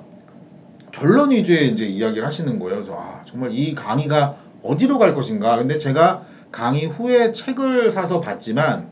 결론 0.91 1.31
위주의 1.31 1.71
이제 1.71 1.85
이야기를 1.85 2.25
하시는 2.25 2.59
거예요. 2.59 2.77
그래서 2.77 2.93
아, 2.99 3.21
정말 3.25 3.51
이 3.53 3.75
강의가 3.75 4.35
어디로 4.67 4.97
갈 4.99 5.13
것인가. 5.13 5.57
근데 5.57 5.77
제가 5.77 6.23
강의 6.51 6.85
후에 6.85 7.31
책을 7.31 7.89
사서 7.89 8.21
봤지만 8.21 8.87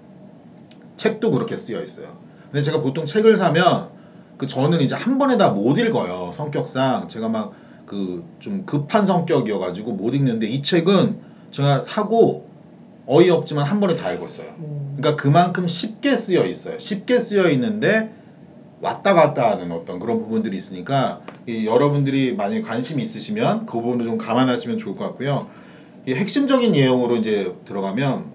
책도 0.97 1.31
그렇게 1.31 1.57
쓰여 1.57 1.81
있어요. 1.83 2.17
근데 2.51 2.61
제가 2.61 2.81
보통 2.81 3.05
책을 3.05 3.35
사면 3.35 3.89
그 4.37 4.47
저는 4.47 4.81
이제 4.81 4.95
한 4.95 5.17
번에 5.17 5.37
다 5.37 5.49
못 5.51 5.77
읽어요. 5.77 6.31
성격상 6.35 7.07
제가 7.07 7.29
막 7.29 7.53
그 7.85 8.23
좀 8.39 8.65
급한 8.65 9.05
성격이어가지고 9.05 9.91
못 9.93 10.15
읽는데 10.15 10.47
이 10.47 10.61
책은 10.63 11.17
제가 11.51 11.81
사고 11.81 12.47
어이없지만 13.05 13.63
한 13.65 13.79
번에 13.79 13.95
다 13.95 14.11
읽었어요. 14.11 14.47
그러니까 14.97 15.15
그만큼 15.21 15.67
쉽게 15.67 16.17
쓰여 16.17 16.45
있어요. 16.45 16.79
쉽게 16.79 17.19
쓰여 17.19 17.49
있는데 17.51 18.11
왔다 18.81 19.13
갔다 19.13 19.51
하는 19.51 19.71
어떤 19.71 19.99
그런 19.99 20.19
부분들이 20.19 20.57
있으니까 20.57 21.21
이 21.47 21.65
여러분들이 21.67 22.35
만약에 22.35 22.61
관심 22.61 22.99
있으시면 22.99 23.67
그 23.67 23.79
부분을 23.79 24.05
좀 24.05 24.17
감안하시면 24.17 24.79
좋을 24.79 24.95
것 24.95 25.03
같고요. 25.05 25.47
이 26.07 26.13
핵심적인 26.13 26.71
내용으로 26.73 27.17
이제 27.17 27.53
들어가면 27.65 28.25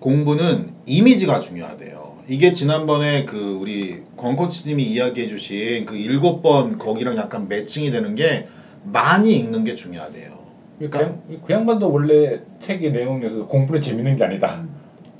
공부는 0.00 0.70
이미지가 0.86 1.40
중요하대요. 1.40 2.16
이게 2.28 2.52
지난번에 2.52 3.24
그 3.24 3.58
우리 3.60 4.02
권코치님이 4.16 4.82
이야기해 4.84 5.28
주신 5.28 5.84
그 5.84 5.96
일곱 5.96 6.42
번 6.42 6.78
거기랑 6.78 7.16
약간 7.16 7.48
매칭이 7.48 7.90
되는 7.90 8.14
게 8.14 8.46
많이 8.84 9.34
읽는 9.36 9.64
게 9.64 9.74
중요하대요. 9.74 10.36
그, 10.78 10.90
양, 10.94 11.22
그 11.44 11.52
양반도 11.52 11.90
원래 11.90 12.40
책의 12.60 12.92
내용에서 12.92 13.46
공부는 13.46 13.80
재밌는 13.80 14.16
게 14.16 14.24
아니다. 14.24 14.64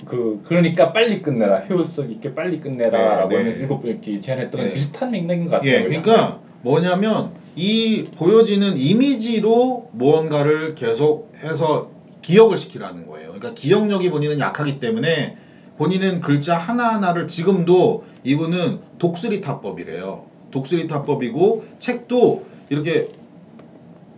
그 0.05 0.41
그러니까 0.45 0.93
빨리 0.93 1.21
끝내라 1.21 1.61
효율성 1.61 2.11
있게 2.11 2.33
빨리 2.33 2.59
끝내라라고 2.59 3.29
네, 3.29 3.35
네. 3.35 3.41
하면서 3.41 3.59
일곱 3.59 3.81
번 3.81 3.91
이렇게 3.91 4.21
제안했던 4.21 4.61
네. 4.61 4.73
비슷한 4.73 5.11
맥락인 5.11 5.45
것 5.45 5.51
같아요. 5.51 5.71
예, 5.71 5.83
그러니까 5.83 6.39
뭐냐면 6.61 7.31
이 7.57 8.03
보여지는 8.15 8.77
이미지로 8.77 9.89
무언가를 9.91 10.75
계속 10.75 11.33
해서 11.43 11.89
기억을 12.21 12.55
시키라는 12.55 13.07
거예요. 13.07 13.29
그러니까 13.29 13.55
기억력이 13.55 14.11
본인은 14.11 14.39
약하기 14.39 14.79
때문에 14.79 15.37
본인은 15.79 16.21
글자 16.21 16.55
하나하나를 16.55 17.27
지금도 17.27 18.05
이분은 18.23 18.79
독수리 18.99 19.41
타법이래요. 19.41 20.25
독수리 20.51 20.87
타법이고 20.87 21.65
책도 21.79 22.45
이렇게 22.69 23.09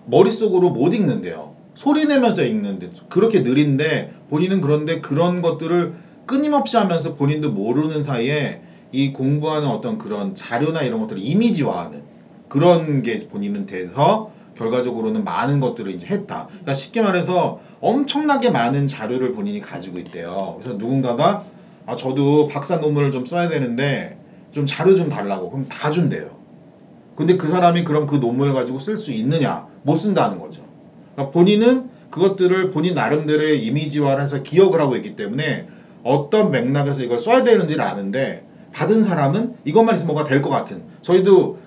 머릿속으로 0.05 0.71
못 0.71 0.93
읽는데요. 0.93 1.55
소리 1.75 2.07
내면서 2.07 2.43
읽는데 2.43 2.89
그렇게 3.07 3.39
느린데 3.39 4.11
본인은 4.29 4.59
그런데 4.59 4.99
그런 4.99 5.41
것들을 5.41 5.93
끊임없이 6.25 6.75
하면서 6.75 7.15
본인도 7.15 7.51
모르는 7.51 8.03
사이에 8.03 8.61
이 8.91 9.13
공부하는 9.13 9.69
어떤 9.69 9.97
그런 9.97 10.35
자료나 10.35 10.81
이런 10.81 10.99
것들을 10.99 11.21
이미지화하는 11.23 12.08
그런 12.49 13.01
게 13.01 13.27
본인은 13.27 13.65
돼서 13.65 14.31
결과적으로는 14.57 15.23
많은 15.23 15.59
것들을 15.61 15.91
이제 15.93 16.07
했다. 16.07 16.47
그러니까 16.47 16.73
쉽게 16.73 17.01
말해서 17.01 17.61
엄청나게 17.79 18.49
많은 18.49 18.87
자료를 18.87 19.31
본인이 19.33 19.61
가지고 19.61 19.99
있대요. 19.99 20.57
그래서 20.59 20.77
누군가가 20.77 21.43
아 21.85 21.95
저도 21.95 22.49
박사 22.49 22.77
논문을 22.77 23.11
좀 23.11 23.25
써야 23.25 23.47
되는데 23.47 24.17
좀 24.51 24.65
자료 24.65 24.95
좀 24.95 25.09
달라고 25.09 25.49
그럼 25.49 25.67
다 25.69 25.91
준대요. 25.91 26.37
근데 27.15 27.37
그 27.37 27.47
사람이 27.47 27.83
그럼 27.83 28.05
그 28.07 28.15
논문을 28.15 28.53
가지고 28.53 28.79
쓸 28.79 28.97
수 28.97 29.11
있느냐? 29.11 29.67
못 29.83 29.95
쓴다는 29.95 30.39
거죠. 30.39 30.61
그러니까 31.13 31.31
본인은 31.31 31.89
그것들을 32.09 32.71
본인 32.71 32.95
나름대로의 32.95 33.63
이미지화를 33.65 34.23
해서 34.23 34.41
기억을 34.41 34.81
하고 34.81 34.95
있기 34.95 35.15
때문에 35.15 35.67
어떤 36.03 36.51
맥락에서 36.51 37.03
이걸 37.03 37.19
써야 37.19 37.43
되는지를 37.43 37.81
아는데 37.83 38.45
받은 38.73 39.03
사람은 39.03 39.55
이것만 39.65 39.95
있으면 39.95 40.13
뭐가 40.13 40.27
될 40.27 40.41
것 40.41 40.49
같은. 40.49 40.83
저희도 41.01 41.57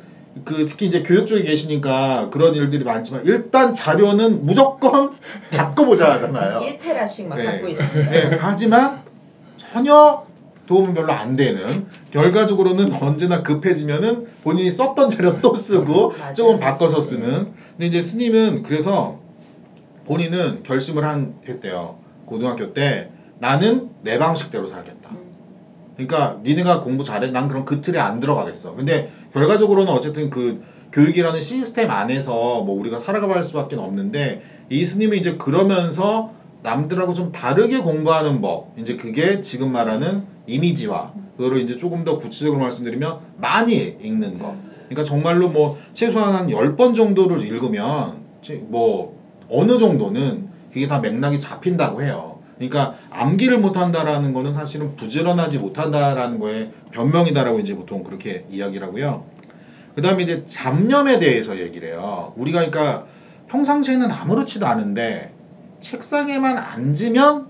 그 0.44 0.64
특히 0.66 0.86
이제 0.86 1.02
교육 1.02 1.26
쪽에 1.26 1.42
계시니까 1.42 2.30
그런 2.30 2.54
일들이 2.54 2.84
많지만 2.84 3.22
일단 3.24 3.74
자료는 3.74 4.46
무조건 4.46 5.12
받고 5.52 5.84
보자 5.86 6.12
하잖아요. 6.12 6.60
1테라씩 6.60 7.26
막 7.26 7.36
네. 7.36 7.44
갖고 7.44 7.68
있습니다. 7.68 8.10
네, 8.10 8.38
하지만 8.40 9.02
전혀 9.56 10.24
도움이 10.66 10.94
별로 10.94 11.12
안 11.12 11.36
되는 11.36 11.86
결과적으로는 12.10 12.94
언제나 12.94 13.42
급해지면은 13.42 14.26
본인이 14.42 14.70
썼던 14.70 15.10
자료 15.10 15.40
또 15.40 15.54
쓰고. 15.54 16.12
조금 16.34 16.58
바꿔서 16.58 17.00
쓰는 17.00 17.52
근데 17.72 17.86
이제 17.86 18.00
스님은 18.00 18.62
그래서 18.62 19.18
본인은 20.06 20.62
결심을 20.62 21.04
한 21.04 21.34
했대요 21.48 21.98
고등학교 22.26 22.72
때 22.72 23.10
나는 23.38 23.90
내 24.02 24.18
방식대로 24.18 24.66
살겠다 24.66 25.10
그러니까 25.96 26.40
니네가 26.42 26.80
공부 26.80 27.04
잘해 27.04 27.30
난 27.30 27.48
그럼 27.48 27.64
그 27.64 27.80
틀에 27.80 27.98
안 27.98 28.20
들어가겠어 28.20 28.74
근데 28.74 29.10
결과적으로는 29.32 29.92
어쨌든 29.92 30.30
그 30.30 30.60
교육이라는 30.92 31.40
시스템 31.40 31.90
안에서 31.90 32.60
뭐 32.62 32.78
우리가 32.78 32.98
살아갈 32.98 33.42
수밖에 33.42 33.76
없는데 33.76 34.42
이 34.68 34.84
스님이 34.84 35.18
이제 35.18 35.36
그러면서 35.36 36.30
남들하고 36.62 37.14
좀 37.14 37.32
다르게 37.32 37.78
공부하는 37.78 38.40
법 38.40 38.72
이제 38.78 38.94
그게 38.94 39.40
지금 39.40 39.72
말하는 39.72 40.22
이미지화 40.46 41.12
그거를 41.36 41.60
이제 41.60 41.76
조금 41.76 42.04
더 42.04 42.16
구체적으로 42.18 42.60
말씀드리면 42.60 43.18
많이 43.38 43.96
읽는 44.00 44.38
거 44.38 44.54
그러니까 44.88 45.04
정말로 45.04 45.48
뭐 45.48 45.78
최소한 45.94 46.34
한 46.34 46.46
10번 46.48 46.94
정도를 46.94 47.40
읽으면 47.42 48.20
제- 48.42 48.54
뭐 48.62 49.16
어느 49.48 49.78
정도는 49.78 50.46
그게 50.72 50.86
다 50.86 50.98
맥락이 51.00 51.38
잡힌다고 51.38 52.02
해요. 52.02 52.31
그러니까 52.68 52.96
암기를 53.10 53.58
못한다라는 53.58 54.32
거는 54.32 54.54
사실은 54.54 54.96
부지런하지 54.96 55.58
못한다라는 55.58 56.38
거에 56.38 56.70
변명이다라고 56.92 57.60
이제 57.60 57.74
보통 57.74 58.04
그렇게 58.04 58.44
이야기를 58.50 58.86
하고요. 58.86 59.24
그 59.94 60.02
다음에 60.02 60.22
이제 60.22 60.42
잡념에 60.44 61.18
대해서 61.18 61.58
얘기를 61.58 61.88
해요. 61.88 62.32
우리가 62.36 62.58
그러니까 62.70 63.06
평상시에는 63.48 64.10
아무렇지도 64.10 64.66
않은데 64.66 65.32
책상에만 65.80 66.56
앉으면 66.56 67.46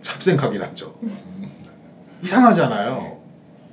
잡생각이 0.00 0.58
나죠. 0.58 0.94
이상하잖아요. 2.22 3.16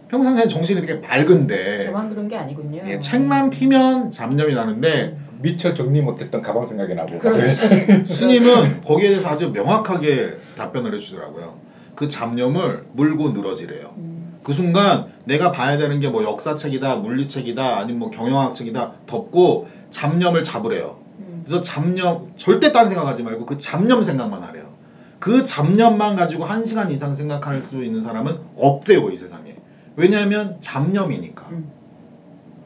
평상시에 0.09 0.47
정신이 0.47 0.81
되게 0.81 0.93
맑은데 0.95 1.85
저만 1.85 2.09
그런 2.09 2.27
게 2.27 2.37
아니군요. 2.37 2.83
예, 2.85 2.99
책만 2.99 3.49
피면 3.49 4.11
잡념이 4.11 4.53
나는데 4.53 5.17
미처 5.41 5.73
정리 5.73 6.01
못했던 6.01 6.41
가방 6.41 6.65
생각이 6.65 6.93
나고. 6.95 7.17
그렇지. 7.19 8.05
스님은 8.05 8.81
거기에 8.83 9.09
대해서 9.09 9.27
아주 9.27 9.51
명확하게 9.51 10.37
답변을 10.55 10.95
해주더라고요. 10.95 11.57
그 11.95 12.07
잡념을 12.07 12.85
물고 12.93 13.29
늘어지래요. 13.31 13.93
음. 13.97 14.39
그 14.43 14.51
순간 14.51 15.07
내가 15.25 15.51
봐야 15.51 15.77
되는 15.77 15.99
게 15.99 16.09
뭐 16.09 16.23
역사책이다, 16.23 16.97
물리책이다, 16.97 17.77
아니면 17.77 17.99
뭐 17.99 18.09
경영학책이다 18.09 18.91
덮고 19.05 19.67
잡념을 19.89 20.43
잡으래요. 20.43 20.97
음. 21.19 21.43
그래서 21.45 21.61
잡념 21.61 22.33
절대 22.35 22.71
딴 22.71 22.89
생각하지 22.89 23.23
말고 23.23 23.45
그 23.45 23.57
잡념 23.57 24.03
생각만 24.03 24.43
하래요. 24.43 24.73
그 25.19 25.45
잡념만 25.45 26.15
가지고 26.17 26.43
한 26.43 26.65
시간 26.65 26.89
이상 26.91 27.15
생각할 27.15 27.63
수 27.63 27.83
있는 27.83 28.01
사람은 28.01 28.37
없대요 28.57 29.09
이 29.09 29.15
세상에. 29.15 29.55
왜냐하면 29.95 30.57
잡념이니까. 30.59 31.45
음. 31.51 31.71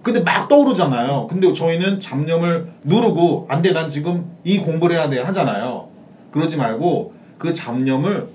근데 0.02 0.22
막 0.22 0.48
떠오르잖아요. 0.48 1.28
근데 1.28 1.52
저희는 1.52 2.00
잡념을 2.00 2.72
누르고 2.86 3.48
안 3.50 3.62
돼, 3.62 3.74
난 3.74 3.90
지금 3.90 4.32
이 4.46 4.58
공부를 4.60 4.96
해야 4.96 5.10
돼 5.10 5.20
하잖아요. 5.20 5.90
그러지 6.32 6.56
말고 6.56 7.14
그 7.38 7.54
잡념을 7.54 8.28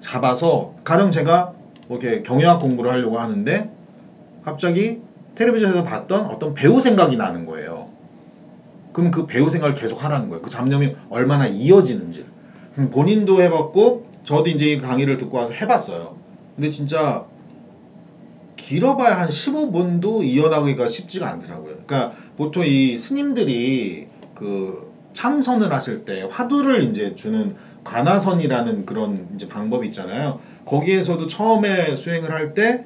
잡아서 0.00 0.74
가령 0.84 1.10
제가 1.10 1.52
뭐 1.88 1.98
이렇게 1.98 2.22
경영학 2.22 2.60
공부를 2.60 2.90
하려고 2.90 3.18
하는데 3.18 3.70
갑자기 4.44 5.00
텔레비전에서 5.34 5.84
봤던 5.84 6.26
어떤 6.26 6.54
배우 6.54 6.80
생각이 6.80 7.16
나는 7.16 7.46
거예요. 7.46 7.88
그럼 8.92 9.10
그 9.10 9.26
배우 9.26 9.50
생각을 9.50 9.74
계속 9.74 10.04
하라는 10.04 10.28
거예요. 10.28 10.42
그 10.42 10.50
잡념이 10.50 10.94
얼마나 11.10 11.46
이어지는지. 11.46 12.26
음, 12.78 12.90
본인도 12.90 13.42
해봤고 13.42 14.06
저도 14.22 14.50
이제 14.50 14.66
이 14.66 14.80
강의를 14.80 15.18
듣고 15.18 15.38
와서 15.38 15.52
해봤어요. 15.52 16.16
근데 16.54 16.70
진짜 16.70 17.26
길어봐야 18.56 19.18
한 19.18 19.28
15분도 19.28 20.24
이어나가기가 20.24 20.86
쉽지가 20.86 21.28
않더라고요. 21.28 21.80
그러니까 21.86 22.12
보통 22.36 22.64
이 22.64 22.96
스님들이 22.96 24.06
그 24.34 24.93
참선을 25.14 25.72
하실 25.72 26.04
때 26.04 26.28
화두를 26.30 26.82
이제 26.82 27.14
주는 27.14 27.54
관화선이라는 27.84 28.84
그런 28.84 29.26
이제 29.34 29.48
방법이 29.48 29.86
있잖아요. 29.86 30.40
거기에서도 30.66 31.26
처음에 31.26 31.96
수행을 31.96 32.30
할때 32.32 32.84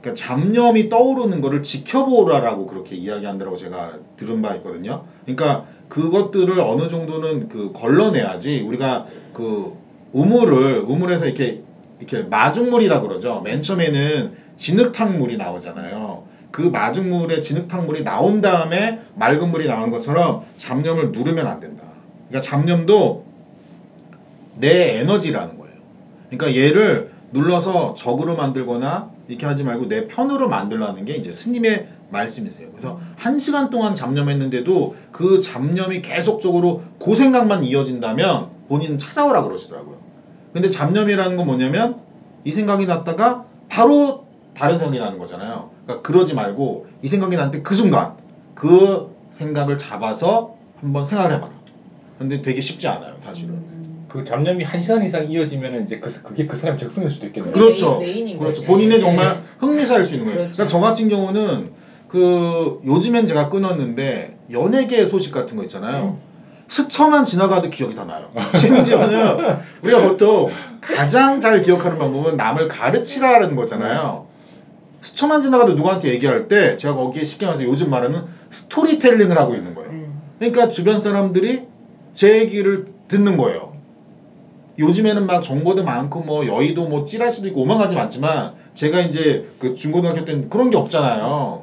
그러니까 0.00 0.14
잡념이 0.14 0.88
떠오르는 0.88 1.40
거를 1.40 1.62
지켜보라라고 1.62 2.66
그렇게 2.66 2.94
이야기한다고 2.94 3.56
제가 3.56 3.98
들은 4.16 4.42
바 4.42 4.54
있거든요. 4.56 5.04
그러니까 5.24 5.64
그것들을 5.88 6.60
어느 6.60 6.88
정도는 6.88 7.48
그 7.48 7.72
걸러내야지 7.72 8.60
우리가 8.60 9.06
그 9.32 9.72
우물을 10.12 10.80
우물에서 10.80 11.26
이렇게 11.26 11.62
이렇게 11.98 12.22
마중물이라 12.28 13.00
그러죠. 13.00 13.40
맨 13.44 13.62
처음에는 13.62 14.32
진흙탕 14.56 15.18
물이 15.18 15.36
나오잖아요. 15.36 16.22
그 16.50 16.62
마중물에 16.62 17.40
진흙탕 17.40 17.86
물이 17.86 18.04
나온 18.04 18.40
다음에 18.40 19.00
맑은 19.14 19.50
물이 19.50 19.66
나오는 19.68 19.90
것처럼 19.90 20.44
잡념을 20.56 21.12
누르면 21.12 21.46
안 21.46 21.60
된다. 21.60 21.84
그러니까 22.28 22.40
잡념도 22.40 23.24
내 24.56 24.98
에너지라는 24.98 25.58
거예요. 25.58 25.74
그러니까 26.30 26.60
얘를 26.60 27.12
눌러서 27.32 27.94
적으로 27.94 28.36
만들거나 28.36 29.10
이렇게 29.28 29.46
하지 29.46 29.62
말고 29.62 29.88
내 29.88 30.06
편으로 30.06 30.48
만들라는 30.48 31.04
게 31.04 31.14
이제 31.14 31.32
스님의 31.32 31.88
말씀이세요. 32.10 32.68
그래서 32.70 32.98
한 33.16 33.38
시간 33.38 33.68
동안 33.68 33.94
잡념했는데도 33.94 34.96
그 35.12 35.40
잡념이 35.40 36.00
계속적으로 36.00 36.82
그 36.98 37.14
생각만 37.14 37.64
이어진다면 37.64 38.48
본인은 38.68 38.98
찾아오라 38.98 39.44
그러시더라고요. 39.44 39.98
근데 40.52 40.70
잡념이라는 40.70 41.36
건 41.36 41.46
뭐냐면 41.46 42.00
이 42.44 42.52
생각이 42.52 42.86
났다가 42.86 43.44
바로 43.68 44.26
다른 44.54 44.78
생각이 44.78 44.98
나는 44.98 45.18
거잖아요. 45.18 45.70
그러니까 45.88 46.02
그러지 46.02 46.34
말고 46.34 46.86
이 47.02 47.08
생각이 47.08 47.34
날때그 47.34 47.74
순간 47.74 48.12
그 48.54 49.16
생각을 49.30 49.78
잡아서 49.78 50.54
한번 50.80 51.06
생각을 51.06 51.36
해봐라. 51.36 51.52
근데 52.18 52.42
되게 52.42 52.60
쉽지 52.60 52.86
않아요, 52.88 53.14
사실은. 53.18 53.54
음. 53.54 54.06
그 54.08 54.22
잡념이 54.22 54.64
한 54.64 54.80
시간 54.80 55.02
이상 55.02 55.30
이어지면 55.30 55.84
이제 55.84 55.98
그, 55.98 56.22
그게 56.22 56.46
그 56.46 56.56
사람 56.56 56.76
적성일 56.76 57.08
수도 57.08 57.26
있겠네요. 57.26 57.52
그렇죠. 57.52 57.98
메인, 57.98 58.38
그렇죠. 58.38 58.56
거지. 58.56 58.66
본인의 58.66 58.98
네. 58.98 59.04
정말 59.04 59.40
흥미사일 59.58 60.04
수 60.04 60.14
있는 60.14 60.26
거예요. 60.26 60.40
그렇죠. 60.40 60.52
그러니까 60.56 60.66
저 60.66 60.78
같은 60.78 61.08
경우는 61.08 61.70
그 62.08 62.80
요즘엔 62.84 63.24
제가 63.24 63.48
끊었는데 63.48 64.36
연예계 64.52 65.06
소식 65.06 65.32
같은 65.32 65.56
거 65.56 65.62
있잖아요. 65.62 66.18
음. 66.22 66.28
스쳐만 66.68 67.24
지나가도 67.24 67.70
기억이 67.70 67.94
다 67.94 68.04
나요. 68.04 68.28
심지어는 68.54 69.58
우리가 69.82 70.02
보통 70.06 70.50
가장 70.82 71.40
잘 71.40 71.62
기억하는 71.62 71.98
방법은 71.98 72.36
남을 72.36 72.68
가르치라는 72.68 73.56
거잖아요. 73.56 74.27
스쳐만 75.00 75.42
지나가도 75.42 75.74
누구한테 75.74 76.10
얘기할 76.10 76.48
때 76.48 76.76
제가 76.76 76.94
거기에 76.94 77.24
쉽게 77.24 77.46
말해서 77.46 77.64
요즘 77.64 77.90
말하는 77.90 78.22
스토리텔링을 78.50 79.38
하고 79.38 79.54
있는 79.54 79.74
거예요. 79.74 79.90
음. 79.90 80.20
그러니까 80.38 80.68
주변 80.68 81.00
사람들이 81.00 81.62
제 82.14 82.38
얘기를 82.40 82.86
듣는 83.06 83.36
거예요. 83.36 83.72
요즘에는 84.78 85.26
막 85.26 85.42
정보도 85.42 85.82
많고 85.84 86.20
뭐 86.20 86.46
여의도 86.46 86.86
뭐 86.86 87.04
찌라시도 87.04 87.48
있고 87.48 87.62
오만 87.62 87.78
가지 87.78 87.94
많지만 87.96 88.54
제가 88.74 89.00
이제 89.00 89.48
그 89.58 89.74
중고등학교 89.74 90.24
때는 90.24 90.48
그런 90.50 90.70
게 90.70 90.76
없잖아요. 90.76 91.62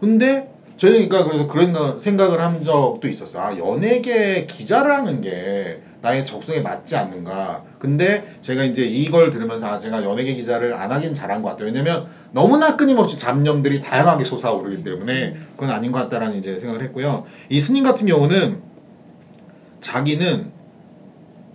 근데 0.00 0.48
저희가 0.76 1.24
그래서 1.24 1.46
그런 1.46 1.72
거- 1.72 1.98
생각을 1.98 2.40
한 2.40 2.62
적도 2.62 3.06
있었어요. 3.08 3.42
아 3.42 3.58
연예계 3.58 4.46
기자를 4.46 4.92
하는 4.92 5.20
게 5.20 5.82
나의 6.02 6.24
적성에 6.24 6.60
맞지 6.60 6.96
않는가. 6.96 7.64
근데 7.78 8.36
제가 8.40 8.64
이제 8.64 8.84
이걸 8.84 9.30
들으면서 9.30 9.66
아 9.66 9.78
제가 9.78 10.02
연예계 10.04 10.34
기자를 10.34 10.74
안 10.74 10.90
하긴 10.90 11.12
잘한 11.12 11.42
것 11.42 11.50
같아요. 11.50 11.66
왜냐면 11.66 12.06
너무나 12.32 12.76
끊임없이 12.76 13.18
잡념들이 13.18 13.80
다양하게 13.80 14.24
솟아오르기 14.24 14.82
때문에 14.82 15.36
그건 15.56 15.70
아닌 15.70 15.92
것 15.92 15.98
같다라는 15.98 16.38
이제 16.38 16.58
생각을 16.58 16.82
했고요. 16.82 17.24
이 17.48 17.60
스님 17.60 17.84
같은 17.84 18.06
경우는 18.06 18.62
자기는 19.80 20.50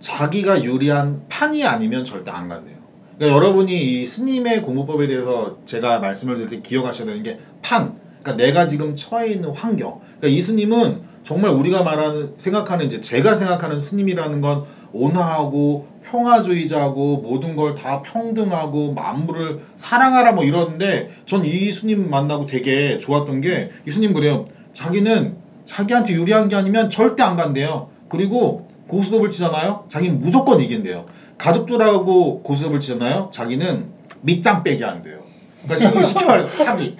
자기가 0.00 0.62
유리한 0.62 1.22
판이 1.28 1.64
아니면 1.64 2.04
절대 2.04 2.30
안 2.30 2.48
간대요. 2.48 2.76
그러니까 3.16 3.36
여러분이 3.36 3.72
이 4.02 4.06
스님의 4.06 4.62
공부법에 4.62 5.06
대해서 5.06 5.58
제가 5.64 6.00
말씀을 6.00 6.36
드릴 6.36 6.48
때 6.48 6.60
기억하셔야 6.60 7.06
되는 7.06 7.22
게 7.22 7.38
판. 7.62 7.98
그러니까 8.22 8.44
내가 8.44 8.68
지금 8.68 8.94
처해 8.94 9.28
있는 9.28 9.50
환경. 9.50 10.00
그러니까 10.18 10.28
이 10.28 10.42
스님은 10.42 11.02
정말 11.26 11.50
우리가 11.50 11.82
말하는 11.82 12.34
생각하는 12.38 12.86
이제 12.86 13.00
제가 13.00 13.34
생각하는 13.34 13.80
스님이라는 13.80 14.40
건 14.40 14.62
온화하고 14.92 15.88
평화주의자고 16.04 17.16
모든 17.18 17.56
걸 17.56 17.74
다 17.74 18.00
평등하고 18.02 18.92
만물을 18.94 19.58
사랑하라 19.74 20.32
뭐 20.32 20.44
이러는데 20.44 21.10
전 21.26 21.44
이 21.44 21.72
스님 21.72 22.08
만나고 22.08 22.46
되게 22.46 23.00
좋았던 23.00 23.40
게 23.40 23.70
이 23.86 23.90
스님 23.90 24.12
그래요. 24.14 24.44
자기는 24.72 25.34
자기한테 25.64 26.12
유리한 26.12 26.46
게 26.46 26.54
아니면 26.54 26.90
절대 26.90 27.24
안 27.24 27.34
간대요. 27.34 27.88
그리고 28.08 28.68
고스톱을 28.86 29.28
치잖아요. 29.30 29.86
자기는 29.88 30.20
무조건 30.20 30.60
이긴대요. 30.60 31.06
가족들하고 31.38 32.42
고스톱을 32.44 32.78
치잖아요. 32.78 33.30
자기는 33.32 33.86
밑장 34.20 34.62
빼기 34.62 34.84
안 34.84 35.02
돼요. 35.02 35.24
그러니까 35.64 36.02
쉽게 36.04 36.24
말해서 36.24 36.64
사기. 36.64 36.96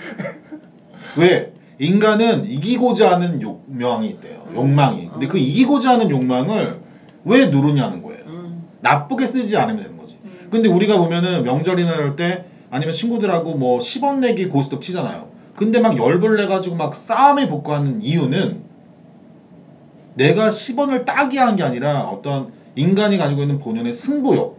왜? 1.17 1.53
인간은 1.79 2.47
이기고자 2.49 3.13
하는 3.13 3.41
욕망이 3.43 4.09
있대요. 4.09 4.47
욕망이. 4.55 5.09
근데 5.09 5.27
그 5.27 5.39
이기고자 5.39 5.93
하는 5.93 6.11
욕망을 6.11 6.81
왜 7.25 7.47
누르냐는 7.47 8.03
거예요. 8.03 8.21
음. 8.27 8.65
나쁘게 8.81 9.27
쓰지 9.27 9.57
않으면 9.57 9.83
되는 9.83 9.97
거지. 9.99 10.17
음. 10.25 10.49
근데 10.51 10.69
우리가 10.69 10.99
보면은 10.99 11.45
명절이나 11.45 11.95
이럴 11.95 12.17
때 12.17 12.45
아니면 12.71 12.95
친구들하고 12.95 13.55
뭐 13.55 13.79
10원 13.79 14.19
내기 14.21 14.47
고스톱 14.49 14.81
치잖아요. 14.83 15.29
근데 15.55 15.81
막 15.81 15.97
열불 15.97 16.37
내가지고 16.37 16.77
막 16.77 16.95
싸움에 16.95 17.49
복구하는 17.49 18.01
이유는 18.03 18.63
내가 20.15 20.49
10원을 20.49 21.05
따기 21.05 21.37
한 21.39 21.57
게 21.57 21.63
아니라 21.63 22.05
어떤 22.05 22.53
인간이 22.75 23.17
가지고 23.19 23.43
있는 23.43 23.59
본연의 23.59 23.93
승부욕, 23.93 24.59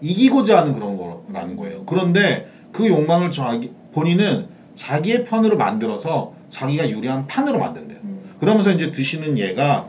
이기고자 0.00 0.58
하는 0.58 0.72
그런 0.74 0.96
거라는 0.96 1.56
거예요. 1.56 1.84
그런데 1.86 2.48
그 2.72 2.88
욕망을 2.88 3.30
자기, 3.30 3.70
본인은 3.92 4.46
자기의 4.74 5.24
편으로 5.24 5.56
만들어서 5.56 6.32
자기가 6.52 6.90
유리한 6.90 7.26
판으로 7.26 7.58
만든대요. 7.58 7.98
음. 8.04 8.34
그러면서 8.38 8.70
이제 8.72 8.92
드시는 8.92 9.38
예가 9.38 9.88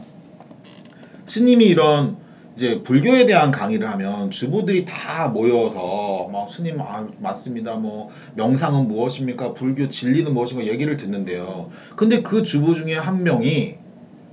스님이 1.25 1.65
이런 1.65 2.15
이제 2.55 2.81
불교에 2.83 3.25
대한 3.25 3.51
강의를 3.51 3.89
하면 3.91 4.31
주부들이 4.31 4.85
다 4.85 5.27
모여서 5.27 6.29
막 6.31 6.49
스님 6.49 6.79
아 6.79 7.05
맞습니다 7.19 7.75
뭐 7.75 8.11
명상은 8.35 8.87
무엇입니까 8.87 9.53
불교 9.53 9.89
진리는 9.89 10.33
무엇인가 10.33 10.65
얘기를 10.65 10.95
듣는데요. 10.95 11.69
근데 11.97 12.21
그 12.21 12.43
주부 12.43 12.75
중에 12.75 12.95
한 12.95 13.23
명이 13.23 13.75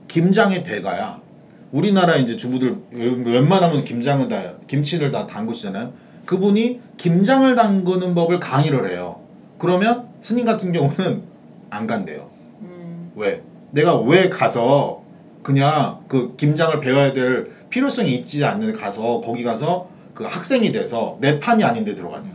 김장의 0.07 0.63
대가야. 0.63 1.21
우리나라 1.73 2.17
이제 2.17 2.37
주부들 2.37 2.77
웬만하면 2.93 3.85
김장을 3.85 4.29
다 4.29 4.55
김치를 4.69 5.11
다 5.11 5.27
담그시잖아요. 5.27 5.93
그분이 6.27 6.81
김장을 6.97 7.57
담그는 7.57 8.15
법을 8.15 8.39
강의를 8.39 8.89
해요. 8.91 9.21
그러면 9.59 10.09
스님 10.21 10.45
같은 10.45 10.71
경우는 10.73 11.30
안 11.71 11.87
간대요. 11.87 12.31
음. 12.63 13.13
왜? 13.17 13.43
내가 13.71 13.99
왜 13.99 14.29
가서 14.29 15.03
그냥 15.43 16.01
그 16.09 16.35
김장을 16.37 16.81
배워야 16.81 17.13
될 17.13 17.51
필요성이 17.71 18.15
있지 18.17 18.45
않는 18.45 18.73
데 18.73 18.79
가서 18.79 19.21
거기 19.21 19.43
가서 19.43 19.89
그 20.15 20.25
학생이 20.25 20.73
돼서 20.73 21.17
내 21.21 21.39
판이 21.39 21.65
아닌데 21.65 21.95
들어가냐. 21.95 22.29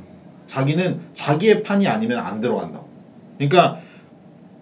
자기는 0.48 1.00
자기의 1.14 1.64
판이 1.64 1.88
아니면 1.88 2.20
안 2.20 2.40
들어간다고. 2.40 2.88
그러니까 3.38 3.80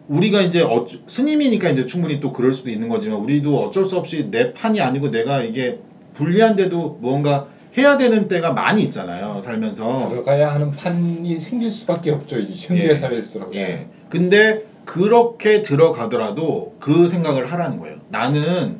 우리가 0.07 0.41
이제 0.41 0.61
어, 0.61 0.85
스님이니까 1.07 1.69
이제 1.69 1.85
충분히 1.85 2.19
또 2.19 2.33
그럴 2.33 2.53
수도 2.53 2.69
있는 2.69 2.89
거지만 2.89 3.19
우리도 3.19 3.61
어쩔 3.61 3.85
수 3.85 3.97
없이 3.97 4.29
내 4.29 4.53
판이 4.53 4.81
아니고 4.81 5.11
내가 5.11 5.41
이게 5.41 5.79
불리한데도 6.13 6.99
무언가 7.01 7.47
해야 7.77 7.97
되는 7.97 8.27
때가 8.27 8.53
많이 8.53 8.83
있잖아요 8.83 9.41
살면서 9.43 10.09
들어가야 10.09 10.53
하는 10.53 10.71
판이 10.71 11.39
생길 11.39 11.69
수밖에 11.69 12.11
없죠. 12.11 12.37
이 12.39 12.55
현대 12.55 12.89
예. 12.89 12.95
사회일수록. 12.95 13.55
예 13.55 13.87
근데 14.09 14.63
그렇게 14.85 15.61
들어가더라도 15.63 16.75
그 16.79 17.07
생각을 17.07 17.51
하라는 17.51 17.79
거예요 17.79 17.97
나는 18.09 18.77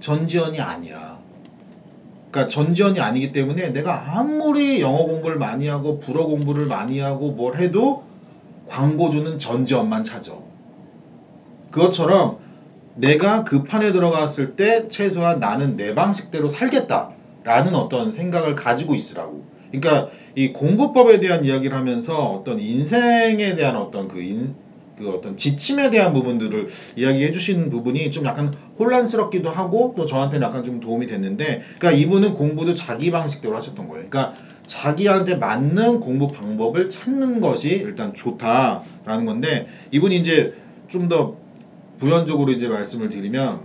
전지현이 0.00 0.60
아니야 0.60 1.18
그러니까 2.30 2.48
전지현이 2.48 3.00
아니기 3.00 3.32
때문에 3.32 3.70
내가 3.70 4.18
아무리 4.18 4.80
영어 4.80 5.04
공부를 5.04 5.36
많이 5.36 5.66
하고 5.68 5.98
불어 5.98 6.26
공부를 6.26 6.66
많이 6.66 7.00
하고 7.00 7.32
뭘 7.32 7.58
해도 7.58 8.04
광고주는 8.68 9.36
전지현만 9.38 10.04
찾아. 10.04 10.32
그것처럼 11.72 12.38
내가 12.94 13.42
그 13.42 13.64
판에 13.64 13.92
들어갔을 13.92 14.54
때 14.54 14.88
최소한 14.88 15.40
나는 15.40 15.76
내 15.76 15.94
방식대로 15.94 16.48
살겠다 16.48 17.10
라는 17.44 17.74
어떤 17.74 18.12
생각을 18.12 18.54
가지고 18.54 18.94
있으라고. 18.94 19.44
그러니까 19.70 20.10
이 20.34 20.52
공부법에 20.52 21.20
대한 21.20 21.44
이야기를 21.44 21.76
하면서 21.76 22.26
어떤 22.26 22.60
인생에 22.60 23.54
대한 23.56 23.76
어떤 23.76 24.08
그, 24.08 24.20
인, 24.20 24.54
그 24.96 25.10
어떤 25.10 25.36
지침에 25.36 25.90
대한 25.90 26.12
부분들을 26.12 26.68
이야기해 26.96 27.32
주시는 27.32 27.70
부분이 27.70 28.10
좀 28.10 28.24
약간 28.24 28.52
혼란스럽기도 28.78 29.50
하고 29.50 29.94
또 29.96 30.06
저한테는 30.06 30.46
약간 30.46 30.64
좀 30.64 30.80
도움이 30.80 31.06
됐는데 31.06 31.62
그러니까 31.78 31.92
이분은 31.92 32.34
공부도 32.34 32.74
자기 32.74 33.10
방식대로 33.10 33.56
하셨던 33.56 33.88
거예요. 33.88 34.08
그러니까 34.08 34.34
자기한테 34.66 35.36
맞는 35.36 36.00
공부 36.00 36.28
방법을 36.28 36.88
찾는 36.88 37.40
것이 37.40 37.70
일단 37.70 38.12
좋다라는 38.14 39.24
건데 39.26 39.66
이분이 39.92 40.16
이제 40.16 40.54
좀 40.88 41.08
더 41.08 41.36
부연적으로 42.00 42.50
이제 42.50 42.66
말씀을 42.66 43.10
드리면 43.10 43.60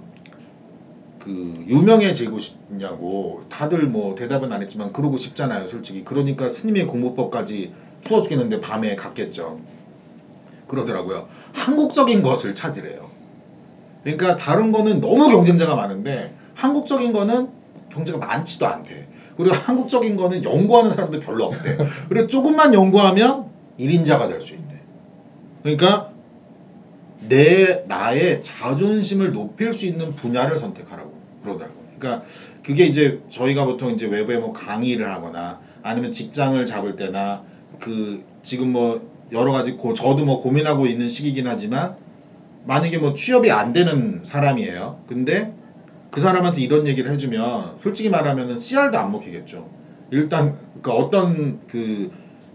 그 1.25 1.53
유명해지고 1.67 2.37
싶냐고. 2.37 3.41
다들 3.49 3.87
뭐 3.87 4.13
대답은 4.13 4.53
안 4.53 4.61
했지만 4.61 4.93
그러고 4.93 5.17
싶잖아요 5.17 5.67
솔직히. 5.67 6.03
그러니까 6.03 6.49
스님의 6.49 6.85
공부법까지 6.85 7.73
추워 8.01 8.21
죽겠는데 8.21 8.61
밤에 8.61 8.95
갔겠죠. 8.95 9.59
그러더라고요. 10.67 11.27
한국적인 11.53 12.21
것을 12.21 12.53
찾으래요. 12.53 13.09
그러니까 14.03 14.35
다른 14.35 14.71
거는 14.71 15.01
너무 15.01 15.29
경쟁자가 15.29 15.75
많은데 15.75 16.35
한국적인 16.53 17.11
거는 17.11 17.49
경쟁가 17.89 18.23
많지도 18.23 18.67
않대. 18.67 19.07
그리고 19.35 19.55
한국적인 19.55 20.17
거는 20.17 20.43
연구하는 20.43 20.91
사람도 20.91 21.19
별로 21.21 21.45
없대. 21.45 21.77
그리고 22.07 22.27
조금만 22.27 22.73
연구하면 22.75 23.45
1인자가 23.79 24.29
될 24.29 24.41
수 24.41 24.53
있대 24.53 24.79
그러니까 25.63 26.11
내 27.21 27.83
나의 27.87 28.41
자존심을 28.41 29.33
높일 29.33 29.73
수 29.73 29.85
있는 29.85 30.15
분야를 30.15 30.59
선택하라고 30.59 31.13
그러더라고요. 31.43 31.85
그러니까 31.97 32.25
그게 32.63 32.85
이제 32.85 33.21
저희가 33.29 33.65
보통 33.65 33.91
이제 33.91 34.05
외부에 34.05 34.37
뭐 34.37 34.53
강의를 34.53 35.11
하거나 35.13 35.59
아니면 35.81 36.11
직장을 36.11 36.63
잡을 36.65 36.95
때나 36.95 37.43
그 37.79 38.23
지금 38.43 38.71
뭐 38.71 39.01
여러 39.31 39.51
가지 39.51 39.73
고, 39.73 39.93
저도 39.93 40.23
뭐 40.25 40.39
고민하고 40.41 40.85
있는 40.87 41.09
시기긴 41.09 41.47
하지만 41.47 41.95
만약에 42.65 42.97
뭐 42.97 43.13
취업이 43.13 43.51
안 43.51 43.73
되는 43.73 44.21
사람이에요. 44.23 44.99
근데 45.07 45.53
그 46.11 46.19
사람한테 46.21 46.61
이런 46.61 46.87
얘기를 46.87 47.11
해주면 47.11 47.79
솔직히 47.83 48.09
말하면은 48.09 48.57
CR도 48.57 48.97
안 48.97 49.11
먹히겠죠. 49.11 49.69
일단 50.11 50.57
그러니까 50.81 50.93
어떤 50.93 51.59
그 51.67 52.11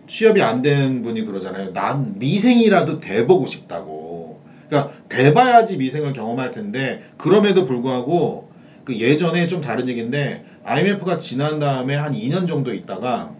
취업이 0.06 0.42
안 0.42 0.62
된 0.62 1.02
분이 1.02 1.24
그러잖아요. 1.24 1.72
난 1.72 2.18
미생이라도 2.18 2.98
돼보고 2.98 3.46
싶다고. 3.46 3.89
그러니까 4.70 4.94
돼봐야지 5.08 5.76
미생을 5.76 6.14
경험할 6.14 6.50
텐데 6.50 7.02
그럼에도 7.18 7.66
불구하고 7.66 8.50
그 8.84 8.96
예전에 8.98 9.46
좀 9.46 9.60
다른 9.60 9.88
얘기인데 9.88 10.44
IMF가 10.64 11.18
지난 11.18 11.58
다음에 11.58 11.94
한 11.94 12.14
2년 12.14 12.46
정도 12.46 12.72
있다가 12.72 13.34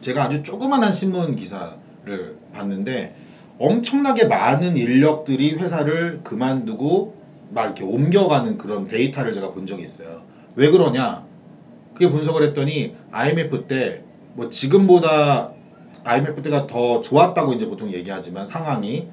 제가 0.00 0.24
아주 0.24 0.42
조그만한 0.42 0.92
신문 0.92 1.36
기사를 1.36 2.36
봤는데 2.52 3.14
엄청나게 3.58 4.26
많은 4.26 4.76
인력들이 4.76 5.54
회사를 5.54 6.20
그만두고 6.22 7.16
막 7.50 7.64
이렇게 7.64 7.84
옮겨가는 7.84 8.58
그런 8.58 8.86
데이터를 8.86 9.32
제가 9.32 9.52
본 9.52 9.66
적이 9.66 9.84
있어요. 9.84 10.22
왜 10.56 10.70
그러냐? 10.70 11.24
그게 11.94 12.10
분석을 12.10 12.42
했더니 12.42 12.94
IMF 13.12 13.66
때 13.66 14.04
뭐 14.34 14.48
지금보다 14.48 15.52
IMF 16.04 16.42
때가 16.42 16.66
더 16.66 17.00
좋았다고 17.00 17.54
이제 17.54 17.66
보통 17.66 17.92
얘기하지만 17.92 18.46
상황이 18.46 19.08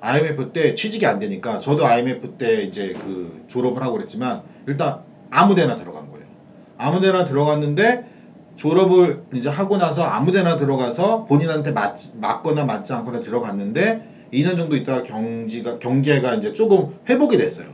IMF 0.00 0.52
때 0.52 0.74
취직이 0.74 1.06
안 1.06 1.18
되니까 1.18 1.58
저도 1.58 1.86
IMF 1.86 2.32
때 2.38 2.62
이제 2.62 2.94
그 2.98 3.44
졸업을 3.48 3.82
하고 3.82 3.94
그랬지만 3.94 4.42
일단 4.66 5.00
아무 5.30 5.54
데나 5.54 5.76
들어간 5.76 6.10
거예요. 6.10 6.26
아무 6.78 7.00
데나 7.00 7.24
들어갔는데 7.24 8.08
졸업을 8.56 9.22
이제 9.34 9.48
하고 9.48 9.76
나서 9.76 10.02
아무 10.02 10.32
데나 10.32 10.56
들어가서 10.56 11.24
본인한테 11.24 11.70
맞, 11.70 11.98
맞거나 12.16 12.64
맞지 12.64 12.92
않거나 12.92 13.20
들어갔는데 13.20 14.28
2년 14.32 14.56
정도 14.56 14.76
있다가 14.76 15.02
경지가 15.02 15.78
경계가 15.78 16.34
이제 16.34 16.52
조금 16.52 16.94
회복이 17.08 17.36
됐어요. 17.36 17.66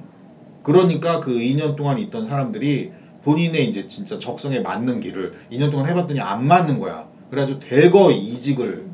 그러니까 0.62 1.20
그 1.20 1.32
2년 1.32 1.76
동안 1.76 1.98
있던 1.98 2.26
사람들이 2.26 2.92
본인의 3.22 3.68
이제 3.68 3.86
진짜 3.88 4.18
적성에 4.18 4.60
맞는 4.60 5.00
길을 5.00 5.32
2년 5.52 5.70
동안 5.70 5.88
해봤더니 5.88 6.20
안 6.20 6.46
맞는 6.46 6.78
거야. 6.78 7.08
그래가지고 7.30 7.60
대거 7.60 8.10
이직을 8.12 8.86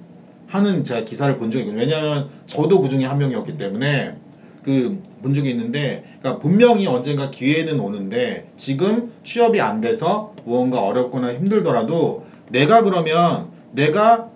하는 0.52 0.84
제가 0.84 1.04
기사를 1.04 1.36
본 1.38 1.50
적이 1.50 1.64
있거든요. 1.64 1.82
왜냐하면 1.82 2.28
저도 2.46 2.80
그 2.80 2.88
중에 2.88 3.04
한 3.04 3.18
명이었기 3.18 3.56
때문에 3.58 4.16
그 4.62 5.12
본 5.22 5.32
적이 5.32 5.50
있는데 5.50 6.04
그러니까 6.18 6.42
분명히 6.42 6.86
언젠가 6.86 7.30
기회는 7.30 7.80
오는데 7.80 8.50
지금 8.56 9.12
취업이 9.22 9.60
안 9.60 9.80
돼서 9.80 10.34
무언가 10.44 10.80
어렵거나 10.80 11.32
힘들더라도 11.32 12.26
내가 12.50 12.82
그러면 12.82 13.46
내가 13.70 14.28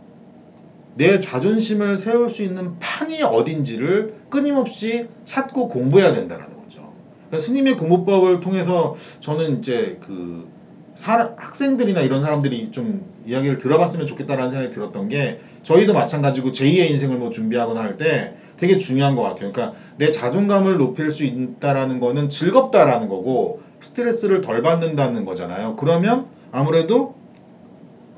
내 0.95 1.21
자존심을 1.21 1.99
세울 1.99 2.31
수 2.31 2.43
있는 2.43 2.79
판이 2.79 3.23
어딘지를 3.23 4.15
끊임없이 4.31 5.09
찾고 5.25 5.69
공부해야 5.69 6.15
된다는 6.15 6.45
거죠. 6.45 6.93
그러니까 7.27 7.41
스님의 7.45 7.77
공부법을 7.77 8.41
통해서 8.41 8.95
저는 9.21 9.59
이제 9.59 9.99
그 10.01 10.49
사람, 10.95 11.35
학생들이나 11.37 12.01
이런 12.01 12.23
사람들이 12.23 12.71
좀 12.71 13.05
이야기를 13.27 13.59
들어봤으면 13.59 14.07
좋겠다라는 14.07 14.53
생각이 14.53 14.75
들었던 14.75 15.09
게 15.09 15.41
저희도 15.67 15.95
마찬가지고 15.95 16.53
제2의 16.53 16.91
인생을 16.93 17.17
뭐 17.17 17.31
준비하거나 17.31 17.81
할 17.81 17.97
때 17.97 18.35
되게 18.57 18.79
중요한 18.79 19.17
것 19.17 19.23
같아요. 19.23 19.51
그러니까 19.53 19.77
내 19.99 20.11
자존감을 20.11 20.79
높일 20.79 21.11
수 21.11 21.25
있다라는 21.25 21.99
거는 22.01 22.29
즐겁다라는 22.29 23.09
거고 23.09 23.61
스트레스를 23.81 24.41
덜 24.43 24.63
받는다는 24.63 25.25
거잖아요. 25.25 25.75
그러면 25.77 26.27
아무래도 26.53 27.15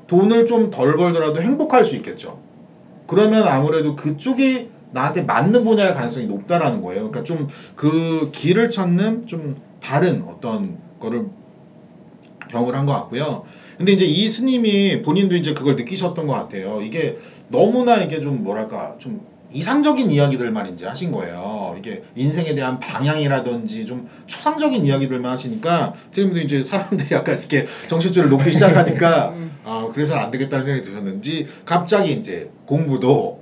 돈을 0.07 0.45
좀 0.45 0.69
덜 0.69 0.95
벌더라도 0.95 1.41
행복할 1.41 1.85
수 1.85 1.95
있겠죠. 1.95 2.39
그러면 3.07 3.47
아무래도 3.47 3.95
그쪽이 3.95 4.69
나한테 4.91 5.23
맞는 5.23 5.65
분야일 5.65 5.93
가능성이 5.95 6.27
높다라는 6.27 6.81
거예요. 6.81 7.09
그러니까 7.09 7.23
좀 7.23 7.47
그 7.75 8.29
길을 8.31 8.69
찾는 8.69 9.25
좀 9.25 9.55
다른 9.81 10.23
어떤 10.27 10.77
거를 10.99 11.25
경험을 12.49 12.75
한 12.75 12.85
것 12.85 12.93
같고요. 12.93 13.43
근데 13.77 13.93
이제 13.93 14.03
이 14.05 14.27
스님이 14.27 15.01
본인도 15.03 15.35
이제 15.35 15.53
그걸 15.53 15.75
느끼셨던 15.77 16.27
것 16.27 16.33
같아요. 16.33 16.81
이게 16.81 17.17
너무나 17.49 17.97
이게 17.97 18.21
좀 18.21 18.43
뭐랄까 18.43 18.95
좀 18.99 19.21
이상적인 19.51 20.11
이야기들만 20.11 20.73
이제 20.73 20.85
하신 20.85 21.11
거예요. 21.11 21.75
이게 21.77 22.03
인생에 22.15 22.53
대한 22.53 22.79
방향이라든지 22.79 23.85
좀 23.85 24.07
추상적인 24.27 24.85
이야기들만 24.85 25.31
하시니까 25.31 25.93
지금도 26.11 26.39
이제 26.39 26.63
사람들이 26.63 27.15
약간 27.15 27.37
이렇게 27.37 27.65
정신줄을 27.87 28.29
놓기 28.29 28.51
시작하니까 28.51 29.29
음. 29.35 29.51
아 29.65 29.89
그래서 29.93 30.15
안 30.15 30.29
되겠다는 30.31 30.65
생각이 30.65 30.87
드셨는지 30.87 31.47
갑자기 31.65 32.13
이제 32.13 32.51
공부도 32.65 33.41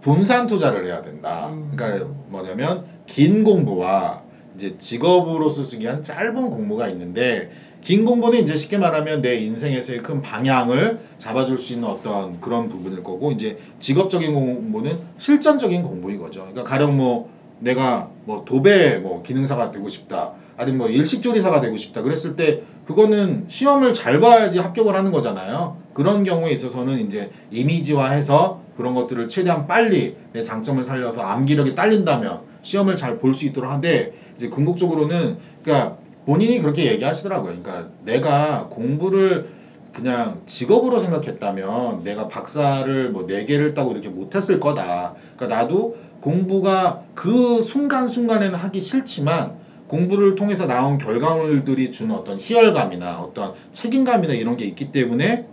분산 0.00 0.46
투자를 0.46 0.86
해야 0.86 1.02
된다. 1.02 1.48
음. 1.48 1.72
그러니까 1.74 2.08
뭐냐면 2.28 2.84
긴 3.06 3.42
공부와 3.42 4.22
이제 4.54 4.76
직업으로서 4.78 5.64
쓰기 5.64 5.86
한 5.86 6.02
짧은 6.02 6.50
공부가 6.50 6.88
있는데 6.88 7.50
긴 7.82 8.04
공부는 8.04 8.40
이제 8.40 8.56
쉽게 8.56 8.78
말하면 8.78 9.22
내 9.22 9.36
인생에서의 9.36 10.00
큰 10.00 10.20
방향을 10.20 10.98
잡아줄 11.18 11.58
수 11.58 11.72
있는 11.72 11.88
어떤 11.88 12.40
그런 12.40 12.68
부분일 12.68 13.02
거고 13.02 13.30
이제 13.32 13.58
직업적인 13.78 14.34
공부는 14.34 14.98
실전적인 15.18 15.82
공부인 15.82 16.18
거죠. 16.18 16.40
그러니까 16.40 16.64
가령 16.64 16.96
뭐 16.96 17.30
내가 17.60 18.10
뭐 18.24 18.44
도배 18.44 18.96
뭐 18.98 19.22
기능사가 19.22 19.70
되고 19.70 19.88
싶다. 19.88 20.32
아니면 20.56 20.78
뭐 20.78 20.88
일식조리사가 20.88 21.60
되고 21.60 21.76
싶다. 21.76 22.02
그랬을 22.02 22.34
때 22.34 22.62
그거는 22.86 23.44
시험을 23.48 23.92
잘 23.92 24.20
봐야지 24.20 24.58
합격을 24.58 24.94
하는 24.94 25.12
거잖아요. 25.12 25.76
그런 25.92 26.24
경우에 26.24 26.50
있어서는 26.52 26.98
이제 27.06 27.30
이미지화해서 27.50 28.60
그런 28.76 28.94
것들을 28.94 29.28
최대한 29.28 29.66
빨리 29.66 30.16
내 30.32 30.42
장점을 30.42 30.84
살려서 30.84 31.20
암기력이 31.20 31.74
딸린다면 31.74 32.40
시험을 32.62 32.96
잘 32.96 33.18
볼 33.18 33.32
수 33.32 33.46
있도록 33.46 33.70
하는데 33.70 34.12
이제 34.36 34.48
궁극적으로는 34.48 35.38
그러니까 35.62 35.98
본인이 36.26 36.58
그렇게 36.58 36.90
얘기하시더라고요. 36.92 37.62
그러니까 37.62 37.88
내가 38.04 38.66
공부를 38.68 39.48
그냥 39.92 40.42
직업으로 40.44 40.98
생각했다면 40.98 42.04
내가 42.04 42.28
박사를 42.28 43.10
뭐 43.10 43.26
네 43.26 43.44
개를 43.44 43.72
따고 43.72 43.92
이렇게 43.92 44.08
못했을 44.08 44.60
거다. 44.60 45.14
그러니까 45.36 45.56
나도 45.56 45.96
공부가 46.20 47.02
그 47.14 47.62
순간순간에는 47.62 48.58
하기 48.58 48.80
싫지만 48.82 49.54
공부를 49.86 50.34
통해서 50.34 50.66
나온 50.66 50.98
결과물들이 50.98 51.92
주는 51.92 52.14
어떤 52.14 52.38
희열감이나 52.38 53.20
어떤 53.20 53.54
책임감이나 53.72 54.34
이런 54.34 54.56
게 54.56 54.64
있기 54.64 54.90
때문에 54.90 55.46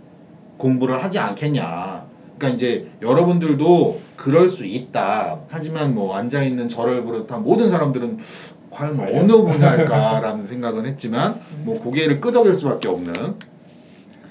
공부를 0.58 1.02
하지 1.02 1.18
않겠냐. 1.20 2.04
그러니까 2.36 2.56
이제 2.56 2.90
여러분들도 3.00 4.00
그럴 4.16 4.48
수 4.48 4.64
있다. 4.64 5.38
하지만 5.48 5.94
뭐 5.94 6.16
앉아 6.16 6.42
있는 6.42 6.68
저를 6.68 7.04
비롯한 7.04 7.44
모든 7.44 7.68
사람들은 7.68 8.18
과연? 8.74 8.98
어느 8.98 9.32
분야일까라는 9.32 10.46
생각은 10.46 10.86
했지만 10.86 11.40
뭐 11.64 11.78
고개를 11.80 12.20
끄덕일 12.20 12.54
수밖에 12.54 12.88
없는 12.88 13.12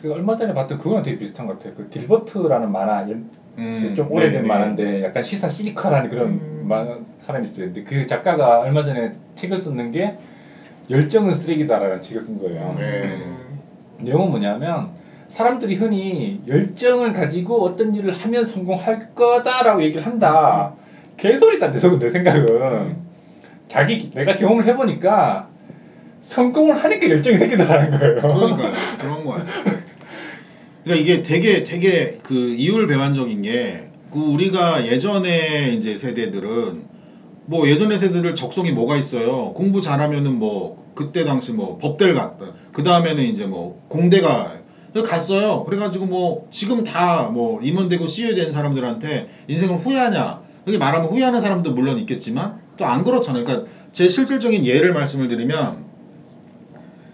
그 0.01 0.11
얼마 0.11 0.35
전에 0.35 0.53
봤던 0.53 0.77
그거랑 0.79 1.01
되게 1.03 1.17
비슷한 1.17 1.45
것 1.47 1.57
같아요. 1.57 1.73
그 1.77 1.87
딜버트라는 1.89 2.71
만화 2.71 3.01
연- 3.09 3.29
음, 3.57 3.93
좀 3.95 4.11
오래된 4.11 4.33
네네. 4.41 4.47
만화인데 4.47 5.03
약간 5.03 5.23
시사 5.23 5.47
시니컬한 5.47 6.09
그런 6.09 6.27
음. 6.29 6.65
만화 6.67 6.97
사람이 7.25 7.45
있어요. 7.45 7.67
근데 7.67 7.83
그 7.83 8.05
작가가 8.05 8.59
얼마 8.59 8.83
전에 8.83 9.11
책을 9.35 9.57
썼는 9.59 9.91
게 9.91 10.17
열정은 10.89 11.33
쓰레기다라는 11.33 12.01
책을 12.01 12.21
쓴 12.21 12.39
거예요. 12.39 12.75
네. 12.77 13.17
내용은 13.99 14.29
뭐냐면 14.31 14.89
사람들이 15.29 15.75
흔히 15.75 16.41
열정을 16.47 17.13
가지고 17.13 17.63
어떤 17.63 17.95
일을 17.95 18.11
하면 18.13 18.43
성공할 18.43 19.13
거다라고 19.15 19.81
얘기를 19.83 20.05
한다. 20.05 20.73
개소리다 21.17 21.71
내 21.71 21.79
내 21.99 22.09
생각은 22.09 22.95
자기 23.67 23.97
기- 23.97 24.11
내가 24.11 24.35
경험을 24.35 24.65
해보니까 24.65 25.47
성공을 26.21 26.75
하니까 26.75 27.09
열정이 27.09 27.37
생기더라는 27.37 27.91
거예요. 27.99 28.21
그러니까요. 28.21 28.73
그런 28.99 29.25
거예요. 29.25 29.45
그러니까 30.83 31.01
이게 31.01 31.23
되게 31.23 31.63
되게 31.63 32.19
그 32.23 32.33
이율배반적인 32.33 33.41
게 33.41 33.89
그 34.11 34.19
우리가 34.19 34.85
예전에 34.85 35.73
이제 35.75 35.97
세대들은 35.97 36.83
뭐 37.47 37.67
예전의 37.67 37.97
세대들 37.97 38.35
적성이 38.35 38.71
뭐가 38.71 38.95
있어요. 38.95 39.53
공부 39.53 39.81
잘하면은 39.81 40.37
뭐 40.37 40.85
그때 40.93 41.25
당시 41.25 41.51
뭐 41.51 41.79
법대를 41.79 42.13
갔다. 42.13 42.53
그 42.73 42.83
다음에는 42.83 43.23
이제 43.23 43.47
뭐 43.47 43.81
공대가 43.87 44.57
갔어요. 45.03 45.63
그래가지고 45.63 46.05
뭐 46.05 46.47
지금 46.51 46.83
다 46.83 47.31
뭐 47.33 47.59
임원되고 47.63 48.05
CEO 48.05 48.35
된 48.35 48.51
사람들한테 48.53 49.29
인생을 49.47 49.77
후회하냐. 49.77 50.41
여기 50.67 50.77
말하면 50.77 51.07
후회하는 51.09 51.41
사람도 51.41 51.71
물론 51.73 51.97
있겠지만 51.97 52.59
또 52.77 52.85
안 52.85 53.03
그렇잖아요. 53.03 53.43
그러니까 53.43 53.69
제 53.91 54.07
실질적인 54.07 54.65
예를 54.65 54.93
말씀을 54.93 55.27
드리면 55.27 55.83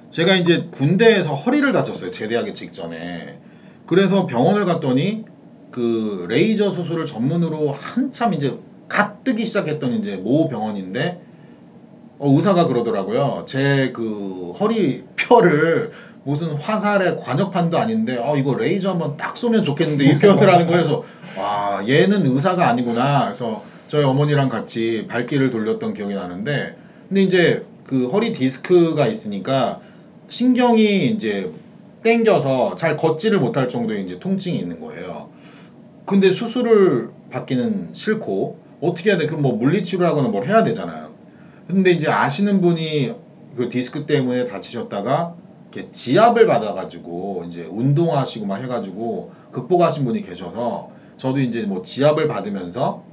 제가 0.10 0.36
이제 0.36 0.68
군대에서 0.72 1.36
허리를 1.36 1.72
다쳤어요. 1.72 2.12
제대하기 2.12 2.54
직전에. 2.54 3.38
그래서 3.86 4.26
병원을 4.26 4.66
갔더니 4.66 5.26
그 5.72 6.26
레이저 6.30 6.72
수술을 6.72 7.06
전문으로 7.06 7.72
한참 7.72 8.34
이제 8.34 8.58
갓 8.88 9.24
뜨기 9.24 9.46
시작했던 9.46 9.94
이제 9.94 10.16
모 10.16 10.50
병원인데 10.50 11.22
어, 12.18 12.30
의사가 12.36 12.68
그러더라고요. 12.68 13.46
제 13.48 13.92
그 13.94 14.54
허리 14.60 15.04
뼈를 15.16 15.92
무슨 16.24 16.50
화살의 16.56 17.18
과녁판도 17.18 17.78
아닌데 17.78 18.18
어 18.18 18.36
이거 18.36 18.56
레이저 18.56 18.92
한번 18.92 19.16
딱 19.16 19.38
쏘면 19.38 19.64
좋겠는데 19.64 20.06
이 20.06 20.18
표현을 20.20 20.52
하는 20.52 20.68
거여서 20.68 21.04
와 21.38 21.84
얘는 21.88 22.26
의사가 22.26 22.68
아니구나. 22.68 23.26
그래서 23.26 23.64
저희 23.90 24.04
어머니랑 24.04 24.50
같이 24.50 25.08
발길을 25.10 25.50
돌렸던 25.50 25.96
기억이 25.96 26.14
나는데 26.14 26.78
근데 27.08 27.24
이제 27.24 27.66
그 27.86 28.06
허리 28.08 28.32
디스크가 28.34 29.08
있으니까 29.08 29.82
신경이 30.30 31.08
이제 31.08 31.52
땡겨서 32.04 32.76
잘 32.76 32.96
걷지를 32.96 33.40
못할 33.40 33.68
정도의 33.68 34.04
이제 34.04 34.20
통증이 34.20 34.60
있는 34.60 34.80
거예요. 34.80 35.32
근데 36.06 36.30
수술을 36.30 37.10
받기는 37.32 37.90
싫고 37.94 38.60
어떻게 38.80 39.10
해야 39.10 39.18
돼? 39.18 39.26
그럼 39.26 39.42
뭐 39.42 39.54
물리치료하거나 39.56 40.30
뭘 40.30 40.46
해야 40.46 40.64
되잖아요. 40.64 41.10
근데 41.68 41.90
이제 41.92 42.08
아시는 42.10 42.62
분이 42.62 43.14
그 43.58 43.70
디스크 43.70 44.06
때문에 44.06 44.46
다치셨다가 44.46 45.34
이렇게 45.74 45.92
지압을 45.92 46.46
받아가지고 46.46 47.46
이제 47.48 47.64
운동하시고 47.64 48.46
막 48.46 48.62
해가지고 48.62 49.32
극복하신 49.52 50.06
분이 50.06 50.22
계셔서 50.22 50.92
저도 51.18 51.40
이제 51.40 51.64
뭐 51.64 51.82
지압을 51.82 52.28
받으면서 52.28 53.09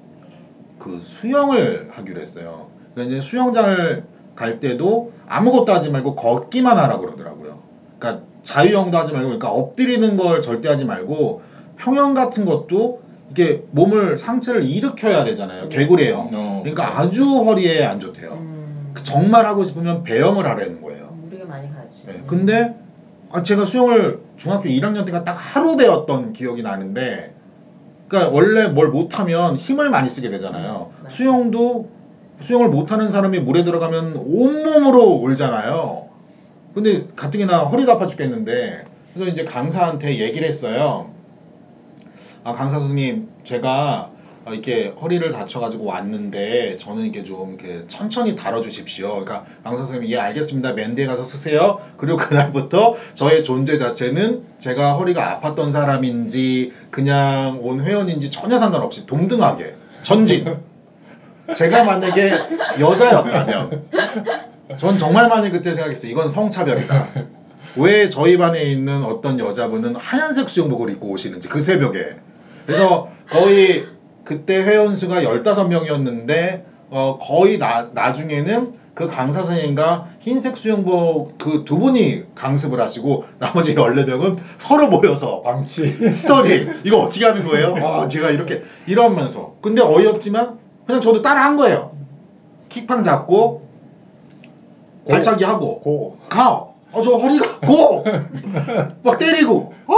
그 0.87 1.01
수영을 1.03 1.89
하기로 1.91 2.21
했어요. 2.21 2.69
그러니까 2.95 3.17
이제 3.17 3.21
수영장을 3.21 4.05
갈 4.37 4.61
때도 4.61 5.13
아무것도 5.27 5.73
하지 5.73 5.91
말고 5.91 6.15
걷기만 6.15 6.79
하라 6.79 6.99
그러더라고요. 6.99 7.59
그러니까 7.99 8.25
자유형도 8.45 8.97
하지 8.97 9.13
말고 9.13 9.27
그러니까 9.27 9.51
엎드리는 9.51 10.17
걸 10.17 10.41
절대 10.41 10.69
하지 10.69 10.85
말고 10.85 11.43
평형 11.77 12.15
같은 12.15 12.45
것도 12.45 13.03
이게 13.31 13.65
몸을 13.73 14.17
상체를 14.17 14.63
일으켜야 14.63 15.25
되잖아요. 15.25 15.69
개구리형. 15.69 16.31
어, 16.33 16.61
그러니까 16.63 17.01
아주 17.01 17.25
허리에 17.25 17.85
안 17.85 17.99
좋대요. 17.99 18.35
음. 18.35 18.93
그 18.95 19.03
정말 19.03 19.45
하고 19.47 19.65
싶으면 19.65 20.05
배영을 20.05 20.47
하라는 20.47 20.81
거예요. 20.81 21.19
무리가 21.23 21.47
많이 21.47 21.69
가지. 21.75 22.07
네, 22.07 22.13
음. 22.13 22.25
근데 22.29 22.77
아, 23.33 23.43
제가 23.43 23.65
수영을 23.65 24.21
중학교 24.37 24.69
1학년 24.69 25.05
때가 25.05 25.25
딱 25.25 25.33
하루 25.33 25.77
배웠던 25.77 26.33
기억이 26.33 26.63
나는데 26.63 27.35
그러니까 28.09 28.33
원래 28.33 28.69
뭘 28.69 28.89
못하면 28.89 29.57
힘을 29.57 29.91
많이 29.91 30.09
쓰게 30.09 30.31
되잖아요. 30.31 30.93
맞아요. 31.03 31.09
수영도 31.09 31.89
수영을 32.41 32.69
못하는 32.69 33.11
사람이 33.11 33.41
물에 33.41 33.65
들어가면 33.65 34.17
온몸으로 34.17 35.17
울잖아요. 35.23 36.07
근데 36.75 37.07
가뜩이나 37.17 37.61
허리가 37.61 37.95
아파 37.95 38.07
죽겠는데 38.07 38.85
그래서 39.15 39.31
이제 39.31 39.45
강사한테 39.45 40.19
얘기를 40.19 40.47
했어요. 40.47 41.11
아 42.45 42.53
강사 42.53 42.79
선생님 42.79 43.29
제가 43.45 44.11
어, 44.13 44.16
이렇게 44.53 44.95
허리를 45.01 45.33
다쳐가지고 45.33 45.85
왔는데 45.85 46.77
저는 46.77 47.03
이렇게 47.03 47.25
좀 47.25 47.57
이렇게 47.59 47.85
천천히 47.89 48.37
다뤄주십시오. 48.37 49.09
그러니까 49.09 49.45
강사 49.65 49.85
선생님 49.85 50.11
예 50.11 50.19
알겠습니다. 50.19 50.73
맨디에 50.75 51.07
가서 51.07 51.25
쓰세요. 51.25 51.81
그리고 51.97 52.17
그날부터 52.17 52.95
저의 53.15 53.43
존재 53.43 53.77
자체는 53.77 54.43
제가 54.59 54.95
허리가 54.95 55.41
아팠던 55.41 55.73
사람인지 55.73 56.73
그냥 56.91 57.59
온 57.63 57.85
회원인지 57.85 58.31
전혀 58.31 58.59
상관없이 58.59 59.05
동등하게 59.07 59.75
전진. 60.03 60.59
제가 61.55 61.85
만약에 61.85 62.33
여자였다면 62.81 63.89
전 64.77 64.99
정말 64.99 65.29
많이 65.29 65.51
그때 65.51 65.75
생각했어요. 65.75 66.11
이건 66.11 66.29
성차별이다. 66.29 67.09
왜 67.77 68.09
저희 68.09 68.37
반에 68.37 68.63
있는 68.63 69.05
어떤 69.05 69.39
여자분은 69.39 69.97
하얀색 69.97 70.49
수영복을 70.49 70.91
입고 70.91 71.09
오시는지 71.09 71.49
그 71.49 71.61
새벽에 71.61 72.17
그래서 72.65 73.09
거의 73.29 73.87
그때 74.27 74.63
회원 74.63 74.95
수가 74.95 75.23
15명이었는데 75.23 76.65
어 76.91 77.17
거의 77.19 77.59
나, 77.59 77.89
나중에는 77.95 78.75
그 78.95 79.07
강사 79.07 79.43
선생님과 79.43 80.09
흰색 80.21 80.57
수영복 80.57 81.39
그 81.39 81.65
두 81.65 81.79
분이 81.79 82.25
강습을 82.35 82.81
하시고 82.81 83.25
나머지 83.39 83.75
14명은 83.75 84.37
서로 84.59 84.89
모여서 84.89 85.43
방치. 85.43 86.13
스터디 86.13 86.69
이거 86.85 86.99
어떻게 86.99 87.25
하는 87.25 87.47
거예요? 87.47 87.77
아 87.77 88.09
제가 88.09 88.31
이렇게 88.31 88.63
이러면서 88.87 89.55
근데 89.63 89.81
어이없지만 89.83 90.59
그냥 90.87 91.01
저도 91.01 91.23
따라 91.23 91.45
한 91.45 91.57
거예요. 91.57 91.93
킥팡 92.69 93.05
잡고 93.05 93.67
발차기 95.09 95.45
하고 95.45 95.81
고. 95.81 96.19
가. 96.29 96.67
어, 96.93 97.03
저 97.03 97.17
허리가 97.17 97.61
고. 97.61 98.05
막 99.05 99.19
때리고. 99.19 99.73
어, 99.87 99.95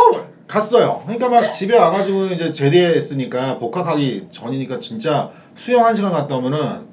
갔어요. 0.49 1.03
그러니까 1.05 1.29
막 1.29 1.49
집에 1.49 1.77
와가지고 1.77 2.27
이제 2.27 2.51
제대했으니까 2.51 3.59
복학하기 3.59 4.29
전이니까 4.31 4.81
진짜 4.81 5.31
수영 5.55 5.85
한 5.85 5.95
시간 5.95 6.11
갔다 6.11 6.37
오면은 6.37 6.89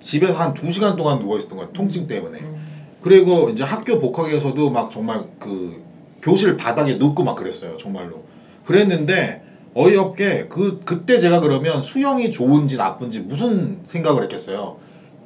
집에서 0.00 0.34
한두 0.34 0.70
시간 0.70 0.96
동안 0.96 1.18
누워 1.18 1.38
있었던 1.38 1.58
거야. 1.58 1.68
통증 1.72 2.06
때문에. 2.06 2.38
음. 2.38 2.68
그리고 3.00 3.48
이제 3.48 3.64
학교 3.64 3.98
복학에서도 3.98 4.70
막 4.70 4.90
정말 4.90 5.24
그 5.38 5.82
교실 6.20 6.56
바닥에 6.56 6.94
눕고 6.94 7.24
막 7.24 7.36
그랬어요. 7.36 7.76
정말로. 7.78 8.24
그랬는데 8.64 9.42
어이없게 9.74 10.48
그 10.48 10.80
그때 10.84 11.18
제가 11.18 11.40
그러면 11.40 11.80
수영이 11.80 12.30
좋은지 12.30 12.76
나쁜지 12.76 13.20
무슨 13.20 13.80
생각을 13.86 14.24
했겠어요. 14.24 14.76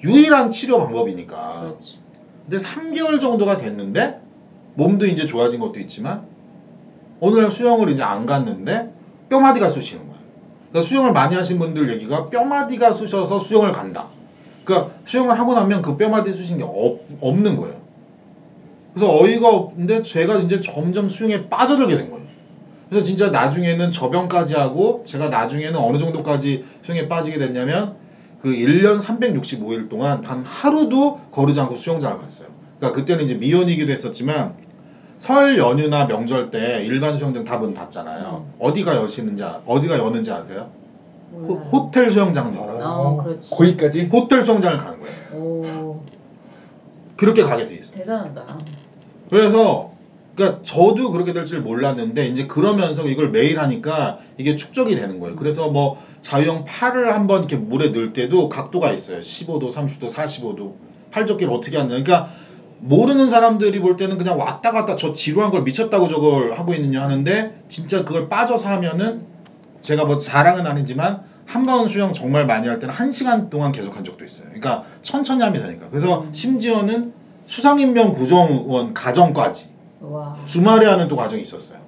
유일한 0.04 0.50
치료 0.52 0.78
방법이니까. 0.78 1.60
그렇지. 1.62 1.98
근데 2.48 2.64
3개월 2.64 3.20
정도가 3.20 3.58
됐는데 3.58 4.20
몸도 4.74 5.06
이제 5.06 5.26
좋아진 5.26 5.58
것도 5.60 5.80
있지만 5.80 6.31
날 7.30 7.50
수영을 7.50 7.88
이제 7.90 8.02
안 8.02 8.26
갔는데 8.26 8.92
뼈마디가 9.28 9.70
쑤시는 9.70 10.08
거야. 10.08 10.18
그러니까 10.70 10.88
수영을 10.88 11.12
많이 11.12 11.34
하신 11.34 11.58
분들 11.58 11.90
얘기가 11.90 12.28
뼈마디가 12.28 12.92
쑤셔서 12.92 13.38
수영을 13.38 13.72
간다. 13.72 14.08
그러니까 14.64 14.94
수영을 15.06 15.38
하고 15.38 15.54
나면 15.54 15.82
그 15.82 15.96
뼈마디 15.96 16.32
쑤신 16.32 16.58
게 16.58 16.64
없, 16.64 17.00
없는 17.20 17.56
거예요. 17.56 17.76
그래서 18.94 19.16
어이가 19.16 19.48
없는데 19.48 20.02
제가 20.02 20.38
이제 20.38 20.60
점점 20.60 21.08
수영에 21.08 21.48
빠져들게 21.48 21.96
된 21.96 22.10
거예요. 22.10 22.22
그래서 22.88 23.04
진짜 23.04 23.30
나중에는 23.30 23.90
저병까지 23.90 24.54
하고 24.54 25.02
제가 25.04 25.28
나중에는 25.28 25.78
어느 25.78 25.96
정도까지 25.96 26.64
수영에 26.82 27.08
빠지게 27.08 27.38
됐냐면 27.38 27.96
그 28.42 28.50
1년 28.50 29.00
365일 29.00 29.88
동안 29.88 30.20
단 30.20 30.44
하루도 30.44 31.20
거르지 31.30 31.60
않고 31.60 31.76
수영장을 31.76 32.18
갔어요. 32.18 32.48
그러니까 32.78 33.00
그때는 33.00 33.24
이제 33.24 33.34
미혼이기도 33.34 33.92
했었지만 33.92 34.56
설 35.22 35.56
연휴나 35.56 36.06
명절 36.08 36.50
때 36.50 36.82
일반 36.84 37.16
수영장 37.16 37.44
다 37.44 37.56
문 37.58 37.72
닫잖아요. 37.74 38.44
어디가 38.58 38.96
여시는지 38.96 39.44
아- 39.44 39.60
어디가 39.64 39.96
여는지 39.96 40.32
아세요? 40.32 40.68
호. 41.32 41.54
호텔 41.72 42.10
수영장은 42.10 42.56
열어요. 42.56 42.82
어, 42.84 43.22
그렇지. 43.22 43.54
거기까지? 43.54 44.10
호텔 44.12 44.44
수영장을 44.44 44.76
가는 44.78 44.98
거예요. 44.98 45.14
오, 45.40 46.00
그렇게 47.16 47.44
가게 47.44 47.66
돼 47.68 47.74
있어요. 47.76 47.92
대단하다. 47.94 48.58
그래서 49.30 49.92
그러니까 50.34 50.60
저도 50.64 51.12
그렇게 51.12 51.32
될 51.32 51.44
줄 51.44 51.60
몰랐는데 51.60 52.26
이제 52.26 52.48
그러면서 52.48 53.02
이걸 53.06 53.30
매일 53.30 53.60
하니까 53.60 54.18
이게 54.38 54.56
축적이 54.56 54.96
되는 54.96 55.20
거예요. 55.20 55.36
그래서 55.36 55.68
뭐 55.68 56.02
자유형 56.20 56.64
팔을 56.64 57.14
한번 57.14 57.38
이렇게 57.42 57.54
물에 57.54 57.90
넣을 57.90 58.12
때도 58.12 58.48
각도가 58.48 58.90
있어요. 58.90 59.20
15도, 59.20 59.70
30도, 59.70 60.10
45도. 60.10 60.72
팔적기를 61.12 61.52
어떻게 61.52 61.76
하느냐. 61.76 62.02
그러니까 62.02 62.30
모르는 62.82 63.30
사람들이 63.30 63.78
볼 63.80 63.96
때는 63.96 64.18
그냥 64.18 64.38
왔다 64.38 64.72
갔다 64.72 64.96
저 64.96 65.12
지루한 65.12 65.52
걸 65.52 65.62
미쳤다고 65.62 66.08
저걸 66.08 66.58
하고 66.58 66.74
있느냐 66.74 67.00
하는데 67.02 67.62
진짜 67.68 68.04
그걸 68.04 68.28
빠져서 68.28 68.68
하면은 68.68 69.22
제가 69.80 70.04
뭐 70.04 70.18
자랑은 70.18 70.66
아니지만 70.66 71.22
한번 71.46 71.88
수영 71.88 72.12
정말 72.12 72.44
많이 72.44 72.66
할 72.66 72.80
때는 72.80 72.92
한 72.92 73.12
시간 73.12 73.50
동안 73.50 73.70
계속 73.70 73.96
한 73.96 74.04
적도 74.04 74.24
있어요. 74.24 74.44
그러니까 74.46 74.84
천천히 75.02 75.42
하면 75.42 75.62
되니까. 75.62 75.88
그래서 75.90 76.26
심지어는 76.32 77.12
수상인명 77.46 78.14
구정원 78.14 78.94
가정까지 78.94 79.70
와. 80.00 80.36
주말에 80.46 80.86
하는 80.86 81.06
또 81.06 81.14
과정이 81.14 81.42
있었어요. 81.42 81.78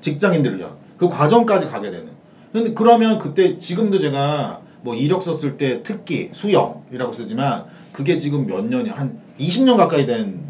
직장인들요. 0.00 0.76
그 0.96 1.08
과정까지 1.08 1.66
가게 1.66 1.90
되는. 1.90 2.08
근데 2.52 2.72
그러면 2.72 3.18
그때 3.18 3.58
지금도 3.58 3.98
제가 3.98 4.60
뭐 4.84 4.94
이력 4.94 5.22
썼을 5.22 5.56
때 5.56 5.82
특기 5.82 6.28
수영이라고 6.32 7.14
쓰지만 7.14 7.64
그게 7.92 8.18
지금 8.18 8.46
몇 8.46 8.66
년이 8.66 8.90
한 8.90 9.18
20년 9.40 9.78
가까이 9.78 10.04
된 10.04 10.40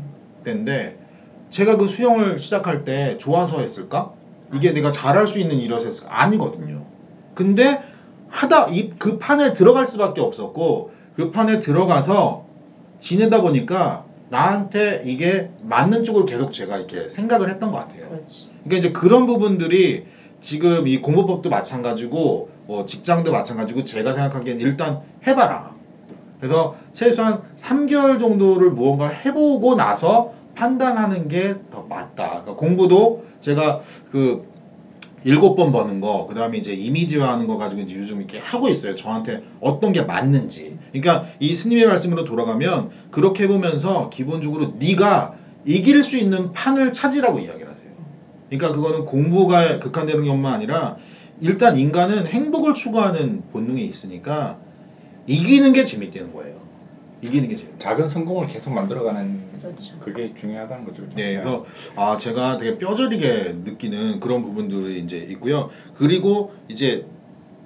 때인데 0.43 0.99
제가 1.51 1.77
그 1.77 1.87
수영을 1.87 2.41
시작할 2.41 2.85
때 2.85 3.17
좋아서 3.19 3.61
했을까? 3.61 4.13
이게 4.53 4.73
내가 4.73 4.91
잘할 4.91 5.29
수 5.29 5.39
있는 5.39 5.59
일이어서 5.59 5.87
했을까? 5.87 6.21
아니거든요. 6.23 6.85
근데 7.35 7.81
하다 8.29 8.69
이 8.71 8.91
그 8.99 9.19
판에 9.19 9.53
들어갈 9.55 9.87
수밖에 9.87 10.21
없었고 10.21 10.91
그 11.15 11.31
판에 11.31 11.61
들어가서 11.61 12.45
지내다 12.99 13.41
보니까 13.41 14.05
나한테 14.31 15.03
이게 15.07 15.51
맞는 15.63 16.03
쪽을 16.03 16.27
계속 16.27 16.51
제가 16.51 16.77
이렇게 16.79 17.09
생각을 17.09 17.51
했던 17.51 17.71
것 17.71 17.79
같아요. 17.79 18.09
그렇지. 18.09 18.51
그러니까 18.65 18.77
이제 18.79 18.91
그런 18.93 19.27
부분들이 19.27 20.07
지금 20.41 20.89
이 20.89 21.01
공부법도 21.01 21.51
마찬가지고 21.51 22.49
뭐 22.67 22.87
직장도 22.87 23.33
마찬가지고 23.33 23.85
제가 23.85 24.13
생각하기엔 24.13 24.61
일단 24.61 25.01
해봐라. 25.27 25.75
그래서 26.39 26.77
최소한 26.93 27.43
3개월 27.57 28.19
정도를 28.19 28.71
무언가를 28.71 29.25
해보고 29.25 29.77
나서 29.77 30.33
판단하는 30.55 31.29
게 31.29 31.55
더 31.71 31.83
맞다. 31.89 32.29
그러니까 32.29 32.55
공부도 32.55 33.25
제가 33.41 33.81
그 34.11 34.47
일곱 35.25 35.57
번 35.57 35.73
버는 35.73 36.01
거, 36.01 36.27
그 36.29 36.35
다음에 36.35 36.59
이제 36.59 36.75
이미지화 36.75 37.33
하는 37.33 37.47
거 37.47 37.57
가지고 37.57 37.83
이제 37.83 37.97
요즘 37.97 38.19
이렇게 38.19 38.39
하고 38.39 38.69
있어요. 38.69 38.95
저한테 38.95 39.43
어떤 39.61 39.93
게 39.93 40.03
맞는지. 40.03 40.79
그러니까 40.93 41.27
이 41.41 41.55
스님의 41.55 41.87
말씀으로 41.87 42.25
돌아가면 42.25 42.91
그렇게 43.11 43.45
해보면서 43.45 44.11
기본적으로 44.11 44.75
네가 44.79 45.35
이길 45.65 46.03
수 46.03 46.19
있는 46.19 46.53
판을 46.53 46.93
찾으라고 46.93 47.39
이야기를 47.39 47.71
하세요. 47.71 47.91
그러니까 48.51 48.73
그거는 48.79 49.07
공부가 49.07 49.79
극한되는 49.79 50.27
것만 50.27 50.53
아니라 50.53 50.97
일단 51.45 51.77
인간은 51.77 52.27
행복을 52.27 52.73
추구하는 52.73 53.43
본능이 53.53 53.85
있으니까 53.85 54.59
이기는 55.27 55.75
게 55.75 55.85
재밌다는 55.85 56.33
거예요. 56.33 56.55
이기는 57.21 57.49
게 57.49 57.57
재밌다. 57.57 57.79
작은 57.79 58.09
성공을 58.09 58.47
계속 58.47 58.73
만들어가는 58.73 59.61
그렇죠. 59.61 59.99
그게 60.01 60.33
중요하다는 60.35 60.87
거죠. 60.87 61.03
네, 61.15 61.33
그래서 61.33 61.67
아 61.97 62.17
제가 62.17 62.57
되게 62.57 62.79
뼈저리게 62.79 63.57
느끼는 63.65 64.21
그런 64.21 64.43
부분들이 64.43 65.01
이제 65.01 65.19
있고요. 65.31 65.69
그리고 65.95 66.55
이제 66.69 67.05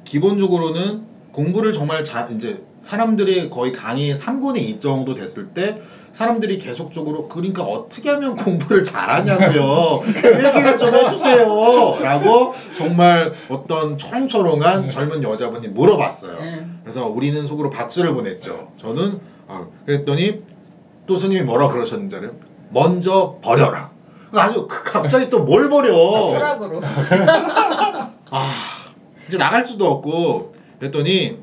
기본적으로는 0.04 1.02
공부를 1.30 1.72
정말 1.72 2.02
잘 2.02 2.32
이제 2.32 2.62
사람들이 2.82 3.48
거의 3.48 3.70
강의 3.70 4.12
3분의 4.14 4.58
2 4.58 4.80
정도 4.80 5.14
됐을 5.14 5.48
때 5.48 5.80
사람들이 6.22 6.58
계속적으로 6.58 7.28
그러니까 7.28 7.62
어떻게 7.62 8.10
하면 8.10 8.34
공부를 8.34 8.82
잘하냐고요. 8.82 10.00
그 10.00 10.26
얘기를 10.46 10.76
좀 10.76 10.92
해주세요. 10.92 11.46
라고 12.02 12.50
정말 12.76 13.32
어떤 13.48 13.96
초롱초롱한 13.96 14.88
젊은 14.88 15.22
여자분이 15.22 15.68
물어봤어요. 15.68 16.36
응. 16.40 16.80
그래서 16.82 17.06
우리는 17.06 17.46
속으로 17.46 17.70
박수를 17.70 18.14
보냈죠. 18.14 18.72
저는 18.80 19.20
아, 19.46 19.66
그랬더니 19.86 20.38
또 21.06 21.14
스님이 21.14 21.42
뭐라 21.42 21.68
그러셨는지 21.68 22.16
알아요? 22.16 22.32
먼저 22.70 23.38
버려라. 23.40 23.92
아주 24.32 24.66
그- 24.66 24.82
갑자기 24.82 25.30
또 25.30 25.44
뭘 25.44 25.68
버려? 25.70 25.92
철학으로. 26.32 26.80
아 28.30 28.52
이제 29.28 29.38
나갈 29.38 29.62
수도 29.62 29.86
없고 29.88 30.56
그랬더니 30.80 31.38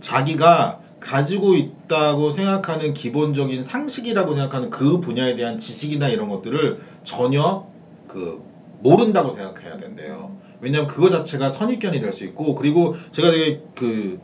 자기가 0.00 0.78
가지고 1.00 1.54
있다고 1.54 2.30
생각하는 2.30 2.92
기본적인 2.92 3.62
상식이라고 3.62 4.34
생각하는 4.34 4.70
그 4.70 5.00
분야에 5.00 5.36
대한 5.36 5.58
지식이나 5.58 6.08
이런 6.08 6.28
것들을 6.28 6.80
전혀 7.04 7.66
그 8.06 8.42
모른다고 8.80 9.30
생각해야 9.30 9.76
된대요. 9.78 10.36
왜냐하면 10.60 10.88
그거 10.88 11.08
자체가 11.10 11.50
선입견이 11.50 12.00
될 12.00 12.12
수 12.12 12.24
있고 12.24 12.54
그리고 12.54 12.96
제가 13.12 13.30
되게 13.30 13.60
그 13.74 14.20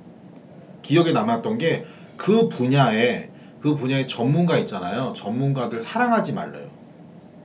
기억에 0.82 1.12
남았던 1.12 1.58
게 1.58 1.84
그 2.16 2.48
분야에 2.48 3.28
그 3.60 3.74
분야의 3.74 4.06
전문가 4.08 4.58
있잖아요. 4.58 5.14
전문가들 5.16 5.80
사랑하지 5.80 6.32
말래요. 6.34 6.68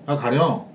아, 0.06 0.16
가령 0.16 0.66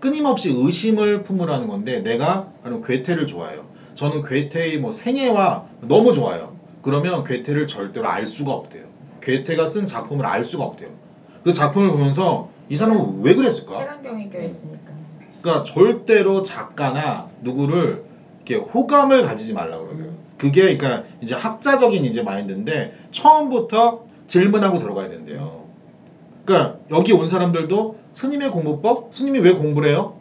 끊임없이 0.00 0.50
의심을 0.54 1.22
품으라는 1.22 1.66
건데 1.68 2.00
내가 2.00 2.48
괴테를 2.86 3.26
좋아해요. 3.26 3.66
저는 3.94 4.22
괴테의 4.24 4.78
뭐 4.78 4.92
생애와 4.92 5.66
너무 5.82 6.12
좋아요. 6.12 6.53
그러면 6.84 7.24
괴테를 7.24 7.66
절대로 7.66 8.06
알 8.08 8.26
수가 8.26 8.52
없대요. 8.52 8.84
괴테가 9.22 9.68
쓴 9.70 9.86
작품을 9.86 10.26
알 10.26 10.44
수가 10.44 10.64
없대요. 10.64 10.90
그 11.42 11.54
작품을 11.54 11.90
보면서 11.90 12.50
이 12.68 12.76
사람은 12.76 13.22
왜 13.22 13.34
그랬을까? 13.34 13.78
세간경이 13.78 14.28
껴있으니까. 14.28 14.92
그러니까 15.40 15.64
절대로 15.64 16.42
작가나 16.42 17.28
누구를 17.40 18.04
이렇게 18.36 18.56
호감을 18.56 19.22
가지지 19.22 19.54
말라고 19.54 19.86
그러더라고요. 19.86 20.14
그게 20.36 20.76
그러니까 20.76 21.08
이제 21.22 21.34
학자적인 21.34 22.04
이제 22.04 22.22
마인드인데 22.22 22.94
처음부터 23.12 24.04
질문하고 24.26 24.78
들어가야 24.78 25.08
된대요. 25.08 25.64
그러니까 26.44 26.78
여기 26.90 27.14
온 27.14 27.30
사람들도 27.30 27.96
스님의 28.12 28.50
공부법? 28.50 29.14
스님이 29.14 29.38
왜 29.38 29.52
공부를 29.52 29.88
해요? 29.88 30.18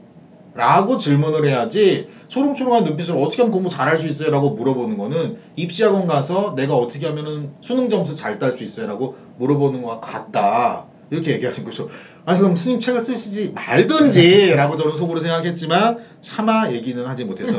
라고 0.56 0.98
질문을 0.98 1.48
해야지 1.48 2.10
초롱초롱한 2.28 2.84
눈빛으로 2.84 3.20
어떻게 3.22 3.42
하면 3.42 3.52
공부 3.52 3.70
잘할 3.70 3.98
수 3.98 4.08
있어요? 4.08 4.30
라고 4.30 4.52
물어보는 4.52 4.98
거는 4.98 5.38
입시학원 5.56 6.06
가서 6.08 6.54
내가 6.56 6.76
어떻게 6.76 7.08
하면 7.08 7.54
수능 7.62 7.90
점수 7.90 8.16
잘 8.16 8.38
딸 8.38 8.56
수 8.56 8.64
있어요? 8.64 8.86
라고 8.88 9.16
물어보는 9.40 9.82
거와 9.82 10.00
같다. 10.00 10.86
이렇게 11.10 11.32
얘기하신 11.34 11.64
거죠. 11.64 11.90
아니 12.26 12.40
그럼 12.40 12.56
스님 12.56 12.80
책을 12.80 13.00
쓰시지 13.00 13.52
말든지 13.54 14.54
라고 14.56 14.76
저는 14.76 14.96
속으로 14.96 15.20
생각했지만 15.20 15.98
차마 16.22 16.72
얘기는 16.72 17.04
하지 17.06 17.26
못해서 17.26 17.58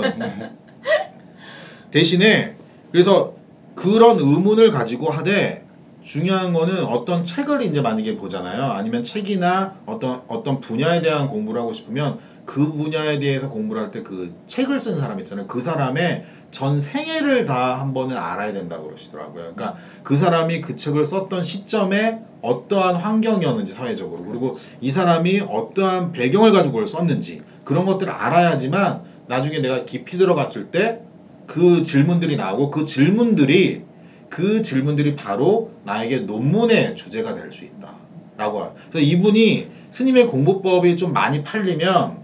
대신에 1.91 2.57
그래서 2.93 3.35
그런 3.75 4.19
의문을 4.19 4.71
가지고 4.71 5.11
하되 5.11 5.65
중요한 6.03 6.53
거는 6.53 6.85
어떤 6.85 7.25
책을 7.25 7.63
이제 7.63 7.81
만약에 7.81 8.17
보잖아요. 8.17 8.65
아니면 8.73 9.03
책이나 9.03 9.75
어떤 9.87 10.23
어떤 10.29 10.61
분야에 10.61 11.01
대한 11.01 11.29
공부를 11.29 11.61
하고 11.61 11.73
싶으면 11.73 12.19
그 12.47 12.73
분야에 12.73 13.19
대해서 13.21 13.49
공부를 13.49 13.83
할 13.83 13.91
때 13.91 14.03
그 14.03 14.35
책을 14.47 14.79
쓴 14.81 14.99
사람 15.01 15.19
있잖아요. 15.21 15.47
그 15.47 15.61
사람의 15.61 16.25
전 16.51 16.81
생애를 16.81 17.47
다 17.47 17.75
한 17.81 17.95
번은 17.95 18.17
알아야 18.17 18.53
된다고 18.53 18.87
그러시더라고요. 18.87 19.55
그러니까 19.55 19.77
그 20.03 20.17
사람이 20.17 20.61
그 20.61 20.77
책을 20.77 21.05
썼던 21.05 21.43
시점에 21.43 22.21
어떠한 22.43 22.97
환경이었는지 22.97 23.73
사회적으로 23.73 24.25
그리고 24.25 24.53
이 24.81 24.91
사람이 24.91 25.41
어떠한 25.49 26.13
배경을 26.13 26.53
가지고 26.53 26.87
썼는지 26.87 27.43
그런 27.65 27.87
것들을 27.87 28.13
알아야지만 28.13 29.03
나중에 29.27 29.61
내가 29.61 29.85
깊이 29.85 30.19
들어갔을 30.19 30.67
때 30.71 31.01
그 31.47 31.83
질문들이 31.83 32.37
나오고 32.37 32.71
그 32.71 32.85
질문들이 32.87 33.83
그 34.31 34.63
질문들이 34.63 35.15
바로 35.15 35.73
나에게 35.85 36.21
논문의 36.21 36.97
주제가 36.97 37.35
될 37.35 37.53
수 37.53 37.65
있다. 37.65 37.95
라고. 38.37 38.75
그래서 38.91 39.07
이분이 39.07 39.69
스님의 39.91 40.27
공부법이 40.27 40.97
좀 40.97 41.13
많이 41.13 41.45
팔리면 41.45 42.24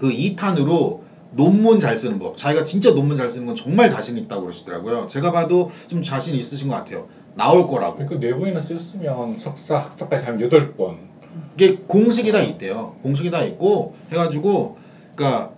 그 0.00 0.08
2탄으로 0.08 1.00
논문 1.32 1.78
잘 1.78 1.94
쓰는 1.94 2.18
법. 2.18 2.38
자기가 2.38 2.64
진짜 2.64 2.94
논문 2.94 3.16
잘 3.16 3.28
쓰는 3.28 3.44
건 3.44 3.54
정말 3.54 3.90
자신 3.90 4.16
있다고 4.16 4.44
그러시더라고요. 4.44 5.06
제가 5.08 5.30
봐도 5.30 5.70
좀 5.88 6.02
자신 6.02 6.34
있으신 6.34 6.68
것 6.68 6.74
같아요. 6.74 7.06
나올 7.34 7.66
거라고. 7.66 7.96
그러니까 7.96 8.18
네 8.18 8.34
번이나 8.34 8.62
쓰였으면 8.62 9.38
석사 9.38 9.76
학사까지 9.76 10.24
하면 10.24 10.40
여덟 10.40 10.72
번. 10.72 10.96
이게 11.54 11.76
공식이 11.86 12.32
다 12.32 12.40
있대요. 12.40 12.94
공식이 13.02 13.30
다 13.30 13.42
있고 13.42 13.94
해가지고 14.10 14.78
그러니까 15.14 15.50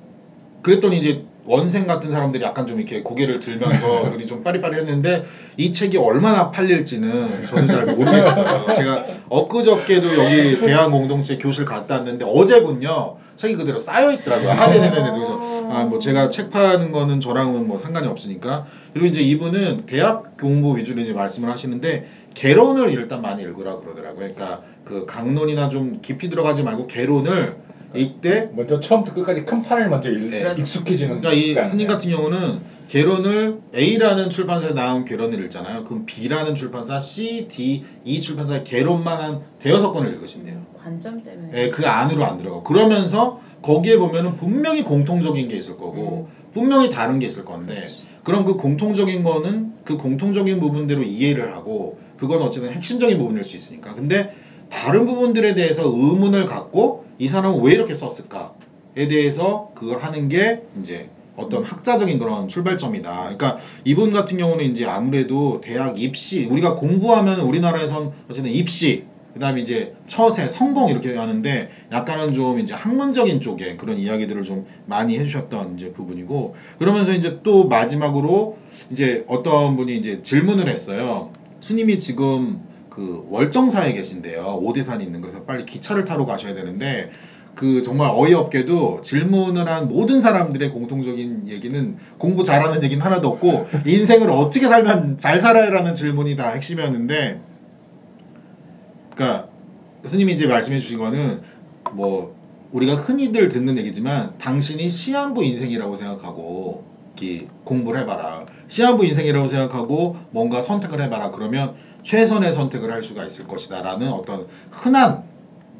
그랬더니 0.63 0.99
이제 0.99 1.25
원생 1.47 1.87
같은 1.87 2.11
사람들이 2.11 2.43
약간 2.43 2.67
좀 2.67 2.81
이렇게 2.81 3.03
고개를 3.03 3.39
들면서 3.39 4.09
눈이 4.11 4.27
좀 4.27 4.43
빠리빠리했는데 4.43 5.23
이 5.57 5.73
책이 5.73 5.99
얼마나 5.99 6.51
팔릴지는 6.51 7.47
저도 7.47 7.67
잘 7.69 7.87
모르겠어요. 7.95 8.75
제가 8.75 9.05
엊그저께도 9.29 10.25
여기 10.25 10.61
대한 10.61 10.91
공동체 10.91 11.39
교실 11.39 11.65
갔다 11.65 11.95
왔는데 11.95 12.25
어제군요 12.25 13.22
책이 13.37 13.57
그대로 13.57 13.79
쌓여 13.79 14.13
있더라고요. 14.13 14.51
할인해내는 14.51 15.15
그래서 15.15 15.41
아 15.71 15.85
뭐 15.85 15.99
제가 15.99 16.29
책 16.31 16.51
파는 16.51 16.93
거는 16.93 17.21
저랑은 17.21 17.67
뭐 17.67 17.79
상관이 17.79 18.07
없으니까 18.07 18.67
그리고 18.93 19.07
이제 19.07 19.21
이분은 19.23 19.87
대학 19.87 20.37
공부 20.37 20.77
위주로 20.77 21.01
이제 21.01 21.13
말씀을 21.13 21.51
하시는데 21.51 22.09
개론을 22.35 22.91
일단 22.91 23.23
많이 23.23 23.43
읽으라 23.43 23.77
그러더라고요. 23.81 24.17
그러니까 24.35 24.63
그 24.85 25.07
강론이나 25.07 25.69
좀 25.71 26.01
깊이 26.03 26.29
들어가지 26.29 26.63
말고 26.63 26.87
개론을 26.87 27.57
읽되 27.95 28.51
먼저 28.55 28.81
처음부터 28.81 29.15
끝까지 29.15 29.45
큰 29.45 29.63
판을 29.63 29.89
먼저 29.89 30.11
읽, 30.11 30.31
네. 30.31 30.39
익숙해지는. 30.57 31.21
그러니까 31.21 31.33
이. 31.33 31.65
스님 31.65 31.89
같은 31.89 32.11
경우는 32.11 32.61
개론을 32.93 33.63
A라는 33.75 34.29
출판사에 34.29 34.75
나온 34.75 35.07
개론을 35.07 35.43
읽잖아요. 35.45 35.85
그럼 35.85 36.05
B라는 36.05 36.55
출판사, 36.55 37.01
C, 37.01 37.49
D, 37.49 37.85
E 38.05 38.21
출판사의 38.21 38.65
개론만 38.65 39.19
한 39.19 39.41
대여섯 39.61 39.95
권을 39.95 40.13
읽으신대요. 40.13 40.61
관점 40.77 41.23
때문에. 41.23 41.51
예, 41.55 41.71
그 41.71 41.87
안으로 41.87 42.23
안 42.23 42.37
들어가. 42.37 42.63
그러면서 42.63 43.41
거기에 43.63 43.97
보면은 43.97 44.37
분명히 44.37 44.85
공통적인 44.85 45.49
게 45.49 45.57
있을 45.57 45.79
거고 45.79 46.29
분명히 46.53 46.91
다른 46.91 47.19
게 47.19 47.27
있을 47.27 47.47
건데 47.47 47.81
그럼 48.25 48.45
그 48.45 48.57
공통적인 48.59 49.23
거는 49.23 49.73
그 49.85 49.97
공통적인 49.97 50.61
부분대로 50.61 51.03
이해를 51.03 51.55
하고 51.55 51.99
그건 52.19 52.43
어쨌든 52.43 52.73
핵심적인 52.75 53.17
부분일 53.17 53.43
수 53.43 53.57
있으니까. 53.57 53.95
근데 53.95 54.35
다른 54.69 55.07
부분들에 55.07 55.55
대해서 55.55 55.85
의문을 55.85 56.45
갖고 56.45 57.07
이 57.19 57.27
사람은 57.27 57.63
왜 57.63 57.73
이렇게 57.73 57.95
썼을까에 57.95 59.09
대해서 59.09 59.71
그걸 59.75 59.97
하는 59.97 60.29
게 60.29 60.61
이제 60.79 61.09
어떤 61.37 61.65
학자적인 61.65 62.19
그런 62.19 62.49
출발점이다. 62.49 63.15
그러니까 63.23 63.59
이분 63.85 64.13
같은 64.13 64.37
경우는 64.37 64.65
이제 64.67 64.85
아무래도 64.85 65.61
대학 65.61 66.01
입시 66.01 66.47
우리가 66.47 66.75
공부하면 66.75 67.41
우리나라에선 67.41 68.13
어쨌든 68.29 68.51
입시 68.51 69.05
그다음에 69.35 69.63
이제 69.63 69.95
처세 70.07 70.47
성공 70.49 70.91
이렇게 70.91 71.17
하는데 71.17 71.71
약간은 71.91 72.35
좀 72.35 72.59
이제 72.59 72.75
학문적인 72.75 73.41
쪽에 73.41 73.77
그런 73.77 73.99
이야기들을 73.99 74.43
좀 74.43 74.67
많이 74.87 75.19
해주셨던 75.19 75.75
이제 75.75 75.93
부분이고 75.93 76.55
그러면서 76.79 77.13
이제 77.13 77.41
또 77.43 77.67
마지막으로 77.67 78.59
이제 78.91 79.25
어떤 79.29 79.77
분이 79.77 79.97
이제 79.97 80.23
질문을 80.23 80.69
했어요. 80.69 81.31
스님이 81.61 81.99
지금 81.99 82.61
그 82.91 83.27
월정사에 83.31 83.95
계신데요. 83.95 84.59
오대산에 84.61 85.03
있는 85.03 85.23
그래서 85.23 85.43
빨리 85.45 85.65
기차를 85.65 86.05
타러 86.05 86.27
가셔야 86.27 86.55
되는데 86.55 87.11
그 87.55 87.83
정말 87.83 88.11
어이없게도 88.15 89.03
질문을 89.03 89.69
한 89.69 89.89
모든 89.89 90.21
사람들의 90.21 90.71
공통적인 90.71 91.49
얘기는 91.49 91.97
공부 92.19 92.45
잘하는 92.45 92.83
얘기는 92.83 93.05
하나도 93.05 93.29
없고 93.29 93.69
인생을 93.87 94.31
어떻게 94.31 94.69
살면 94.69 95.19
잘 95.19 95.41
살아요라는 95.41 95.95
질문이 95.95 96.37
다 96.37 96.51
핵심이었는데 96.51 97.41
그러니까 99.15 99.49
스님이 100.05 100.33
이제 100.33 100.47
말씀해 100.47 100.81
주신 100.81 100.99
거는 100.99 101.41
뭐 101.93 102.35
우리가 102.73 102.95
흔히들 102.95 103.49
듣는 103.49 103.77
얘기지만 103.79 104.37
당신이 104.39 104.89
시한부 104.89 105.45
인생이라고 105.45 105.97
생각하고 105.97 106.85
이렇게 107.15 107.47
공부를 107.65 108.01
해봐라. 108.01 108.47
시한부 108.69 109.05
인생이라고 109.05 109.49
생각하고 109.49 110.17
뭔가 110.31 110.63
선택을 110.63 111.01
해봐라. 111.03 111.31
그러면 111.31 111.75
최선의 112.03 112.55
선택을 112.55 112.91
할 112.91 113.03
수가 113.03 113.25
있을 113.27 113.47
것이다 113.47 113.83
라는 113.83 114.09
어떤 114.09 114.47
흔한 114.71 115.25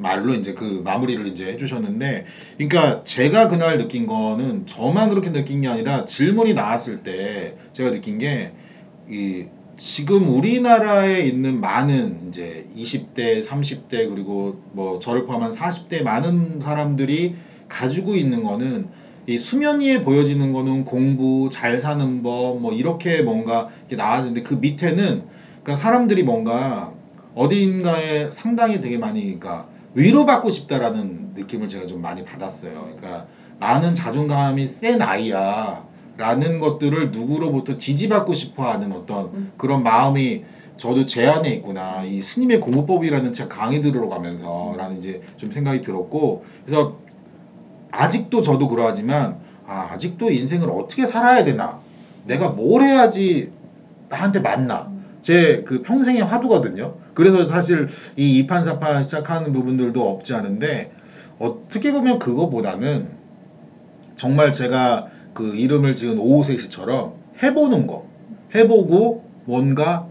말로 0.03 0.35
이제 0.35 0.53
그 0.53 0.83
마무리를 0.85 1.27
이제 1.29 1.47
해주셨는데, 1.53 2.27
그러니까 2.59 3.05
제가 3.05 3.49
그날 3.49 3.79
느낀 3.79 4.07
거는 4.07 4.67
저만 4.67 5.09
그렇게 5.09 5.33
느낀 5.33 5.63
게 5.63 5.69
아니라 5.69 6.05
질문이 6.05 6.55
나왔을 6.55 7.03
때 7.03 7.57
제가 7.73 7.91
느낀 7.91 8.19
게 8.19 8.53
이 9.09 9.47
지금 9.77 10.29
우리나라에 10.29 11.21
있는 11.21 11.61
많은 11.61 12.29
이제 12.29 12.67
20대, 12.77 13.45
30대 13.45 14.09
그리고 14.09 14.61
뭐 14.73 14.99
저를 14.99 15.27
포함한 15.27 15.53
40대 15.53 16.03
많은 16.03 16.61
사람들이 16.61 17.35
가지고 17.69 18.15
있는 18.15 18.43
거는 18.43 18.89
이 19.27 19.39
수면 19.39 19.81
위에 19.81 20.03
보여지는 20.03 20.53
거는 20.53 20.85
공부, 20.85 21.49
잘 21.51 21.81
사는 21.81 22.23
법, 22.23 22.61
뭐 22.61 22.73
이렇게 22.73 23.23
뭔가 23.23 23.69
이렇게 23.81 23.97
나왔는데 23.97 24.43
그 24.43 24.55
밑에는 24.55 25.23
그러니까 25.63 25.77
사람들이 25.77 26.23
뭔가 26.23 26.93
어딘가에 27.35 28.31
상당히 28.31 28.81
되게 28.81 28.99
많이 28.99 29.23
그러니까 29.23 29.69
위로받고 29.95 30.51
싶다라는 30.51 31.33
느낌을 31.35 31.69
제가 31.69 31.87
좀 31.87 32.01
많이 32.01 32.25
받았어요. 32.25 32.73
그러니까 32.97 33.27
나는 33.59 33.95
자존감이 33.95 34.67
센 34.67 35.01
아이야. 35.03 35.87
라는 36.17 36.61
것들을 36.61 37.11
누구로부터 37.11 37.79
지지받고 37.79 38.35
싶어 38.35 38.71
하는 38.71 38.93
어떤 38.93 39.51
그런 39.57 39.83
마음이 39.83 40.45
저도 40.77 41.07
제 41.07 41.27
안에 41.27 41.51
있구나. 41.55 42.05
이 42.05 42.21
스님의 42.21 42.61
공부법이라는 42.61 43.33
책 43.33 43.49
강의 43.49 43.81
들으러 43.81 44.09
가면서 44.09 44.75
라는 44.77 44.99
이제 44.99 45.23
좀 45.39 45.51
생각이 45.51 45.81
들었고 45.81 46.45
그래서 46.67 46.99
아직도 47.91 48.43
저도 48.43 48.69
그러하지만 48.69 49.39
아, 49.67 49.89
아직도 49.93 50.31
인생을 50.31 50.69
어떻게 50.71 51.07
살아야 51.07 51.45
되나? 51.45 51.81
내가 52.27 52.49
뭘 52.49 52.83
해야지 52.83 53.51
나한테 54.09 54.41
맞나? 54.41 54.92
제 55.23 55.63
그 55.65 55.83
평생의 55.83 56.23
화두거든요. 56.23 56.97
그래서 57.15 57.47
사실 57.47 57.87
이 58.17 58.39
이판사판 58.39 59.05
시작하는 59.05 59.53
부분들도 59.53 60.09
없지 60.09 60.35
않은데 60.35 60.93
어떻게 61.39 61.93
보면 61.93 62.19
그거보다는 62.19 63.09
정말 64.17 64.53
제가 64.53 65.09
그 65.33 65.55
이름을 65.57 65.95
지은 65.95 66.19
오후세시처럼 66.19 67.15
해보는 67.43 67.87
거, 67.87 68.07
해보고 68.55 69.25
뭔가 69.45 70.07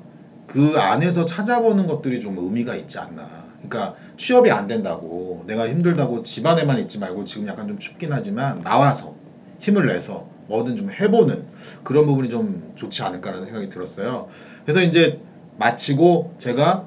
그 0.47 0.75
안에서 0.77 1.25
찾아보는 1.25 1.87
것들이 1.87 2.19
좀 2.19 2.37
의미가 2.37 2.75
있지 2.75 2.99
않나. 2.99 3.41
그러니까 3.61 3.95
취업이 4.17 4.49
안 4.51 4.67
된다고 4.67 5.43
내가 5.45 5.69
힘들다고 5.69 6.23
집안에만 6.23 6.79
있지 6.79 6.99
말고 6.99 7.23
지금 7.23 7.47
약간 7.47 7.67
좀 7.67 7.77
춥긴 7.77 8.11
하지만 8.11 8.61
나와서 8.61 9.15
힘을 9.59 9.87
내서 9.87 10.30
뭐든 10.47 10.75
좀 10.75 10.91
해보는 10.91 11.43
그런 11.83 12.05
부분이 12.05 12.29
좀 12.29 12.73
좋지 12.75 13.03
않을까라는 13.03 13.45
생각이 13.45 13.69
들었어요. 13.69 14.27
그래서 14.65 14.81
이제 14.81 15.19
마치고 15.57 16.35
제가 16.37 16.85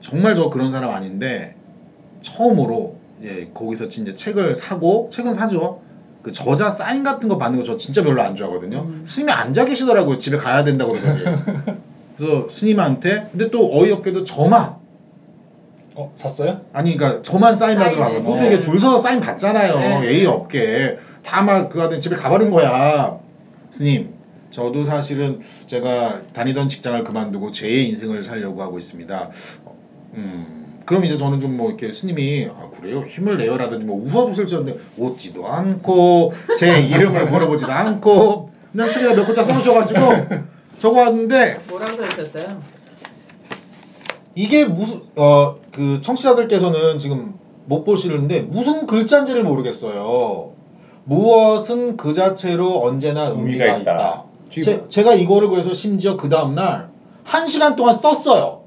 정말 0.00 0.34
저 0.34 0.50
그런 0.50 0.70
사람 0.72 0.90
아닌데 0.90 1.54
처음으로 2.20 2.96
이제 3.20 3.50
거기서 3.54 3.88
진짜 3.88 4.14
책을 4.14 4.54
사고 4.54 5.08
책은 5.10 5.34
사죠. 5.34 5.80
그 6.22 6.32
저자 6.32 6.70
사인 6.70 7.04
같은 7.04 7.28
거 7.28 7.38
받는 7.38 7.58
거 7.60 7.64
저 7.64 7.76
진짜 7.76 8.02
별로 8.02 8.20
안 8.22 8.34
좋아하거든요. 8.36 8.78
음. 8.80 9.02
스님이 9.06 9.30
앉아 9.32 9.64
계시더라고요. 9.64 10.18
집에 10.18 10.36
가야 10.36 10.64
된다고 10.64 10.92
그러더니. 10.92 11.24
그래서 12.16 12.48
스님한테 12.48 13.28
근데 13.30 13.50
또 13.50 13.70
어이없게도 13.78 14.24
저만 14.24 14.74
어 15.94 16.12
샀어요? 16.14 16.60
아니 16.72 16.96
그러니까 16.96 17.22
저만 17.22 17.54
사인 17.56 17.78
받으러. 17.78 18.02
사인을. 18.04 18.22
보통 18.24 18.44
이게 18.46 18.58
줄 18.58 18.78
서서 18.78 18.98
사인 18.98 19.20
받잖아요. 19.20 19.78
네. 20.00 20.06
예의 20.08 20.26
없게 20.26 20.98
다막 21.26 21.68
그 21.68 21.80
하더니 21.80 22.00
집에 22.00 22.14
가버린 22.16 22.50
거야. 22.50 23.18
스님, 23.70 24.14
저도 24.50 24.84
사실은 24.84 25.40
제가 25.66 26.22
다니던 26.32 26.68
직장을 26.68 27.02
그만두고 27.04 27.50
제 27.50 27.68
인생을 27.68 28.22
살려고 28.22 28.62
하고 28.62 28.78
있습니다. 28.78 29.30
음. 30.14 30.80
그럼 30.86 31.04
이제 31.04 31.18
저는 31.18 31.40
좀 31.40 31.56
뭐 31.56 31.68
이렇게 31.68 31.90
스님이 31.90 32.48
아 32.56 32.70
그래요 32.70 33.00
힘을 33.00 33.38
내요라든지 33.38 33.84
뭐 33.84 34.00
웃어주실 34.00 34.46
줄 34.46 34.58
알았는데 34.58 34.80
웃지도 34.96 35.46
않고 35.48 36.32
제 36.56 36.80
이름을 36.80 37.26
물어보지도 37.26 37.72
않고 37.72 38.50
그냥 38.70 38.90
책에다 38.90 39.14
몇 39.14 39.24
글자 39.26 39.42
써주셔가지고 39.42 40.00
적어왔는데 40.80 41.58
뭐라고 41.68 41.96
써 41.96 42.06
있었어요? 42.06 42.60
이게 44.36 44.64
무슨 44.64 45.02
어 45.16 45.56
그 45.72 46.00
청취자들께서는 46.00 46.96
지금 46.96 47.34
못 47.66 47.84
보시는데 47.84 48.40
무슨 48.42 48.86
글자인지를 48.86 49.42
모르겠어요. 49.42 50.52
무엇은 51.06 51.96
그 51.96 52.12
자체로 52.12 52.82
언제나 52.84 53.26
의미가, 53.28 53.64
의미가 53.64 53.76
있다. 53.78 53.92
있다. 53.94 54.24
제, 54.50 54.88
제가 54.88 55.14
이거를 55.14 55.48
그래서 55.48 55.72
심지어 55.72 56.16
그 56.16 56.28
다음 56.28 56.54
날 56.54 56.94
한 57.26 57.46
시간 57.48 57.74
동안 57.74 57.94
썼어요. 57.94 58.62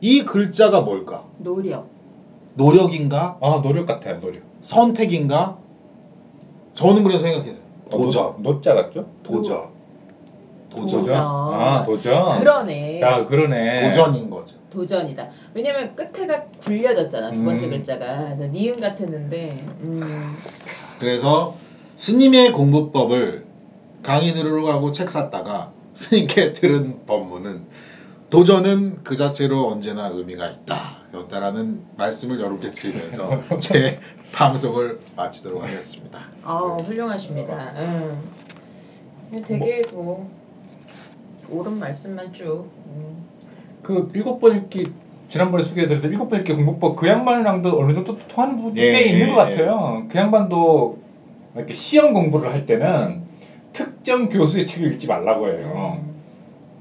이 0.00 0.20
글자가 0.24 0.82
뭘까? 0.82 1.24
노력. 1.38 1.88
노력인가? 2.54 3.38
아 3.40 3.62
노력 3.62 3.86
같아요 3.86 4.20
노력. 4.20 4.42
선택인가? 4.60 5.56
저는 6.74 7.02
그래서 7.02 7.22
생각했어요. 7.24 7.62
도전, 7.90 8.22
어, 8.24 8.36
노, 8.40 8.52
노자 8.52 8.74
같죠? 8.74 9.06
도전, 9.22 9.68
도전, 10.68 11.00
도전. 11.00 11.16
아 11.18 11.82
도전. 11.82 12.38
그러네. 12.40 13.00
야 13.00 13.24
그러네. 13.24 13.88
도전인 13.88 14.28
거죠. 14.28 14.54
도전이다. 14.70 15.26
왜냐면 15.54 15.94
끝에가 15.96 16.44
굴려졌잖아 16.60 17.32
두 17.32 17.42
번째 17.42 17.66
음. 17.66 17.70
글자가. 17.70 18.34
니은 18.52 18.80
같았는데. 18.80 19.64
음. 19.80 20.36
그래서 20.98 21.54
스님의 21.96 22.52
공부법을 22.52 23.44
강의 24.02 24.32
들으러 24.32 24.64
가고 24.64 24.90
책 24.90 25.08
샀다가 25.08 25.72
스님께 25.94 26.52
들은 26.52 27.06
법문은 27.06 27.64
도전은 28.30 29.04
그 29.04 29.16
자체로 29.16 29.68
언제나 29.68 30.08
의미가 30.08 30.48
있다. 30.48 31.04
였다라는 31.14 31.82
말씀을 31.96 32.40
여러분께 32.40 32.72
드리면서 32.72 33.42
제 33.60 34.00
방송을 34.32 34.98
마치도록 35.14 35.62
하겠습니다. 35.62 36.18
아 36.42 36.58
훌륭하십니다. 36.58 37.74
음. 37.76 38.18
되게 39.46 39.84
뭐 39.92 40.28
옳은 41.48 41.78
말씀만 41.78 42.32
쭉. 42.32 42.68
음. 42.88 43.24
그 43.82 44.10
일곱 44.14 44.40
번 44.40 44.56
읽기 44.56 44.92
지난번에 45.28 45.62
소개해드렸던 45.62 46.10
일곱 46.10 46.28
번 46.28 46.40
읽기 46.40 46.54
공부법 46.54 46.96
그 46.96 47.06
양반이랑도 47.06 47.78
어느 47.78 47.94
정도 47.94 48.18
통하는 48.26 48.56
부분이 48.56 48.80
예, 48.80 48.92
꽤 48.92 49.04
있는 49.10 49.28
예, 49.28 49.30
것 49.30 49.36
같아요. 49.36 50.06
그 50.10 50.18
양반도 50.18 51.03
이렇게 51.56 51.74
시험 51.74 52.12
공부를 52.12 52.52
할 52.52 52.66
때는 52.66 53.22
특정 53.72 54.28
교수의 54.28 54.66
책을 54.66 54.92
읽지 54.92 55.06
말라고 55.06 55.48
해요. 55.48 55.98
음. 56.00 56.14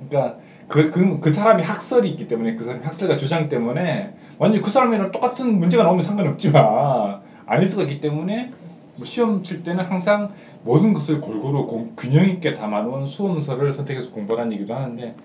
그러니까 0.10 0.38
그, 0.68 0.90
그, 0.92 1.20
그 1.20 1.32
사람이 1.32 1.64
학설이 1.64 2.10
있기 2.12 2.28
때문에 2.28 2.56
그 2.56 2.64
사람이 2.64 2.84
학설과 2.84 3.18
주장 3.18 3.50
때문에 3.50 4.14
완전히 4.38 4.64
그 4.64 4.70
사람이랑 4.72 5.12
똑같은 5.12 5.60
문제가 5.60 5.84
나오면 5.84 6.04
상관이 6.04 6.28
없지만 6.30 7.22
아닐 7.46 7.68
수가 7.68 7.84
있기 7.84 8.02
때문에 8.02 8.52
뭐 8.98 9.06
시험 9.06 9.44
칠 9.44 9.64
때는 9.64 9.84
항상 9.86 10.32
모든 10.64 10.94
것을 10.94 11.20
골고루 11.20 11.66
공- 11.68 11.94
균형 11.98 12.28
있게 12.30 12.54
담아놓은 12.54 13.06
수험서를 13.06 13.72
선택해서 13.74 14.12
공부하라는 14.12 14.54
얘기도 14.54 14.74
하는데 14.76 15.16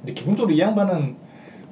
근데 0.00 0.12
기본적으로 0.12 0.52
이 0.52 0.58
양반은 0.58 1.16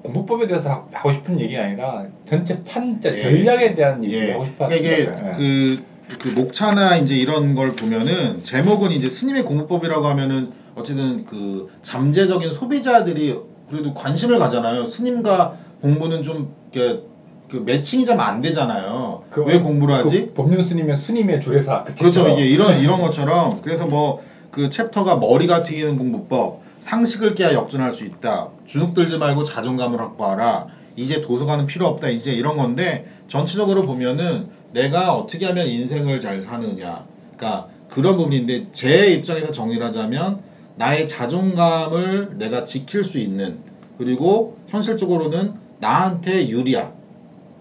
공부법에 0.02 0.46
대해서 0.46 0.70
하- 0.70 0.86
하고 0.92 1.12
싶은 1.12 1.40
얘기가 1.40 1.64
아니라 1.64 2.06
전체 2.24 2.62
판자 2.64 3.12
예. 3.14 3.16
전략에 3.18 3.74
대한 3.74 4.02
얘기를 4.04 4.28
예. 4.28 4.32
하고 4.32 4.44
싶어 4.44 4.66
그러니까 4.66 4.88
이게 4.92 5.04
하는 5.06 5.32
그, 5.32 5.82
그 6.20 6.28
목차나 6.28 6.96
이제 6.96 7.16
이런 7.16 7.54
걸 7.54 7.74
보면은 7.74 8.42
제목은 8.42 8.92
이제 8.92 9.08
스님의 9.08 9.44
공부법이라고 9.44 10.06
하면은 10.06 10.50
어쨌든 10.74 11.24
그 11.24 11.68
잠재적인 11.82 12.52
소비자들이 12.52 13.38
그래도 13.68 13.92
관심을 13.94 14.38
가잖아요. 14.38 14.86
스님과 14.86 15.56
공부는 15.82 16.22
좀 16.22 16.54
이렇게 16.72 17.02
그 17.48 17.56
매칭이 17.56 18.04
좀안 18.04 18.40
되잖아요. 18.40 19.24
왜 19.46 19.58
공부를 19.58 19.94
하지? 19.94 20.26
그 20.26 20.34
법륜 20.34 20.62
스님의 20.62 20.96
스님의 20.96 21.40
주례사 21.40 21.84
그 21.84 21.94
그렇죠. 21.94 22.28
이게 22.28 22.44
이런 22.46 22.80
이런 22.80 23.00
것처럼 23.00 23.60
그래서 23.60 23.86
뭐 23.86 24.28
그 24.50 24.70
챕터가 24.70 25.16
머리가 25.16 25.62
튀기는 25.62 25.98
공부법, 25.98 26.62
상식을 26.80 27.34
깨야 27.34 27.52
역전할 27.54 27.92
수 27.92 28.04
있다. 28.04 28.48
주눅 28.66 28.94
들지 28.94 29.18
말고 29.18 29.44
자존감을 29.44 30.00
확보하라. 30.00 30.66
이제 30.96 31.20
도서관은 31.20 31.66
필요 31.66 31.86
없다. 31.86 32.08
이제 32.08 32.32
이런 32.32 32.56
건데 32.56 33.06
전체적으로 33.28 33.82
보면은 33.82 34.48
내가 34.72 35.14
어떻게 35.14 35.46
하면 35.46 35.66
인생을 35.66 36.20
잘 36.20 36.42
사느냐. 36.42 37.06
그러니까 37.36 37.68
그런 37.88 38.16
부분인데 38.16 38.66
제 38.72 39.12
입장에서 39.12 39.50
정리를 39.52 39.84
하자면 39.86 40.40
나의 40.76 41.08
자존감을 41.08 42.38
내가 42.38 42.64
지킬 42.64 43.02
수 43.02 43.18
있는 43.18 43.58
그리고 43.96 44.58
현실적으로는 44.68 45.54
나한테 45.80 46.48
유리한 46.48 46.92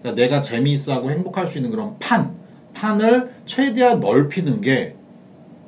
그러니까 0.02 0.22
내가 0.22 0.40
재미있어 0.40 0.92
하고 0.92 1.10
행복할 1.10 1.46
수 1.46 1.58
있는 1.58 1.70
그런 1.70 1.98
판 1.98 2.36
판을 2.74 3.30
최대한 3.44 4.00
넓히는 4.00 4.60
게 4.60 4.94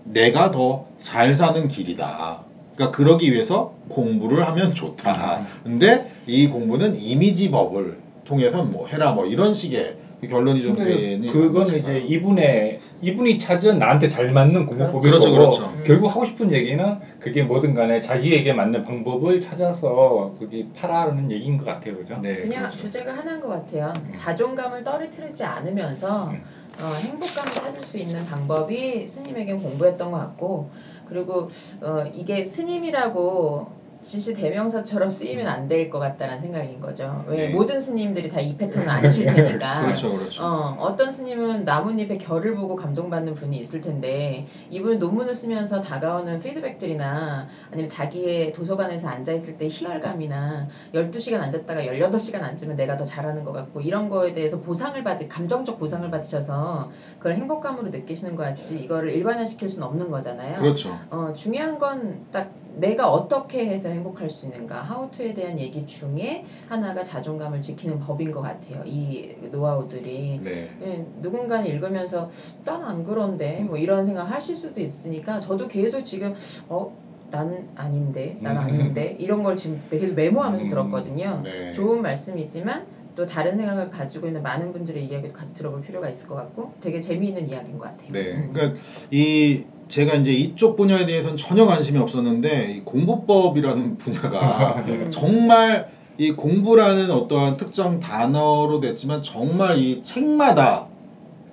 내가 0.05 0.51
더 0.51 0.91
잘 1.03 1.35
사는 1.35 1.67
길이다. 1.67 2.45
그러니까 2.75 2.97
그러기 2.97 3.33
위해서 3.33 3.75
공부를 3.89 4.47
하면 4.49 4.75
좋다. 4.75 5.47
근데 5.65 6.11
이 6.27 6.47
공부는 6.49 6.99
이미지 7.01 7.51
법을 7.51 7.99
통해서 8.25 8.63
뭐 8.63 8.87
해라 8.87 9.13
뭐 9.13 9.27
이런 9.27 9.55
식의 9.55 9.97
결론이 10.29 10.63
좀 10.63 10.75
되는 10.75 11.27
그거는 11.29 11.79
이제 11.79 11.99
이분의 11.99 12.79
이분이 13.03 13.39
찾은 13.39 13.79
나한테 13.79 14.09
잘 14.09 14.31
맞는 14.33 14.67
공부법이고 14.67 15.01
그렇죠, 15.01 15.33
그렇죠. 15.33 15.65
음. 15.67 15.85
결국 15.87 16.09
하고 16.09 16.25
싶은 16.25 16.53
얘기는 16.53 16.99
그게 17.19 17.43
뭐든 17.43 17.75
간에 17.75 18.01
자기에게 18.01 18.53
맞는 18.53 18.85
방법을 18.85 19.41
찾아서 19.41 20.35
그게 20.39 20.67
팔아라는 20.77 21.31
얘기인 21.31 21.57
것 21.57 21.65
같아요, 21.65 21.97
그죠? 21.97 22.19
네, 22.21 22.37
그냥 22.37 22.65
그렇죠. 22.65 22.77
주제가 22.77 23.17
하나인 23.17 23.41
것 23.41 23.49
같아요. 23.49 23.93
음. 23.97 24.13
자존감을 24.13 24.85
떨어뜨리지 24.85 25.45
않으면서 25.45 26.31
음. 26.31 26.43
어, 26.83 26.95
행복감을 26.95 27.53
찾을 27.55 27.83
수 27.83 27.99
있는 27.99 28.25
방법이 28.27 29.07
스님에게 29.07 29.55
공부였던 29.55 30.11
것 30.11 30.19
같고 30.19 30.71
그리고 31.07 31.49
어, 31.83 32.05
이게 32.15 32.45
스님이라고 32.45 33.80
지시 34.03 34.33
대명사처럼 34.33 35.11
쓰이면 35.11 35.47
안 35.47 35.69
될 35.69 35.91
것 35.91 35.99
같다는 35.99 36.41
생각인 36.41 36.81
거죠. 36.81 37.25
왜 37.29 37.49
네. 37.49 37.53
모든 37.53 37.79
스님들이 37.81 38.29
다 38.29 38.41
이 38.41 38.57
패턴은 38.57 38.89
아니실 38.89 39.27
테니까. 39.61 39.81
그렇죠, 39.83 40.11
그렇죠. 40.17 40.43
어, 40.43 40.77
어떤 40.81 41.11
스님은 41.11 41.65
나뭇잎의 41.65 42.19
결을 42.19 42.55
보고 42.55 42.75
감동받는 42.77 43.35
분이 43.35 43.59
있을 43.59 43.81
텐데 43.81 44.47
이분은 44.71 44.99
논문을 44.99 45.35
쓰면서 45.35 45.81
다가오는 45.81 46.41
피드백들이나 46.41 47.47
아니면 47.71 47.89
자기의 47.89 48.53
도서관에서 48.53 49.09
앉아 49.09 49.33
있을 49.35 49.59
때 49.59 49.67
희열감이나 49.69 50.69
12시간 50.95 51.35
앉았다가 51.41 51.83
18시간 51.83 52.43
앉으면 52.43 52.77
내가 52.77 52.97
더 52.97 53.05
잘하는 53.05 53.45
것 53.45 53.53
같고 53.53 53.81
이런 53.83 54.09
거에 54.09 54.33
대해서 54.33 54.61
보상을 54.61 55.03
받으 55.05 55.29
감정적 55.29 55.79
보상을 55.79 56.09
받으셔서 56.11 56.91
그걸 57.19 57.35
행복감으로 57.37 57.91
느끼시는 57.91 58.35
것 58.35 58.43
같지 58.45 58.79
이거를 58.81 59.11
일반화시킬 59.13 59.69
수는 59.69 59.87
없는 59.87 60.11
거잖아요. 60.11 60.57
그렇죠. 60.57 60.99
어, 61.11 61.33
중요한 61.35 61.79
건 61.79 62.25
딱 62.33 62.51
내가 62.81 63.11
어떻게 63.11 63.67
해서 63.67 63.89
행복할 63.91 64.31
수 64.31 64.47
있는가 64.47 64.81
하우투에 64.83 65.35
대한 65.35 65.59
얘기 65.59 65.87
중에 65.87 66.45
하나가 66.69 67.03
자존감을 67.03 67.61
지키는 67.61 67.99
법인 68.01 68.33
것 68.33 68.41
같아요. 68.41 68.83
이 68.85 69.35
노하우들이 69.53 70.41
네. 70.43 70.71
예, 70.83 71.05
누군가는 71.21 71.67
읽으면서 71.67 72.31
난 72.65 72.81
안 72.81 73.05
그런데 73.05 73.61
뭐 73.61 73.77
이런 73.77 74.05
생각 74.05 74.25
하실 74.25 74.57
수도 74.57 74.81
있으니까 74.81 75.39
저도 75.39 75.69
계속 75.69 76.03
지금 76.03 76.35
어 76.69 76.97
나는 77.31 77.69
아닌데 77.77 78.37
난 78.41 78.57
음. 78.57 78.63
아닌데 78.63 79.17
이런 79.21 79.43
걸 79.43 79.55
지금 79.55 79.81
계속 79.91 80.15
메모하면서 80.15 80.65
음. 80.65 80.69
들었거든요. 80.69 81.43
네. 81.45 81.73
좋은 81.73 82.01
말씀이지만 82.03 82.87
또 83.15 83.27
다른 83.27 83.57
생각을 83.57 83.91
가지고 83.91 84.29
있는 84.29 84.43
많은 84.43 84.73
분들의 84.73 85.05
이야기도 85.05 85.35
같이 85.35 85.53
들어볼 85.55 85.83
필요가 85.83 86.09
있을 86.09 86.27
것 86.27 86.37
같고 86.37 86.73
되게 86.81 87.01
재미있는 87.01 87.49
이야기인 87.49 87.79
것 87.79 87.85
같아요. 87.85 88.13
네. 88.13 88.33
음. 88.33 88.51
그러니까 88.53 88.81
이 89.11 89.65
제가 89.91 90.15
이제 90.15 90.33
이쪽 90.33 90.77
분야에 90.77 91.05
대해서는 91.05 91.37
전혀 91.37 91.67
관심이 91.67 91.99
없었는데 91.99 92.75
이 92.77 92.81
공부법이라는 92.85 93.99
분야가 93.99 94.85
음. 94.87 95.11
정말 95.11 95.91
이 96.17 96.31
공부라는 96.31 97.11
어떠한 97.11 97.57
특정 97.57 97.99
단어로 97.99 98.79
됐지만 98.79 99.23
정말 99.23 99.79
이 99.79 100.03
책마다 100.03 100.87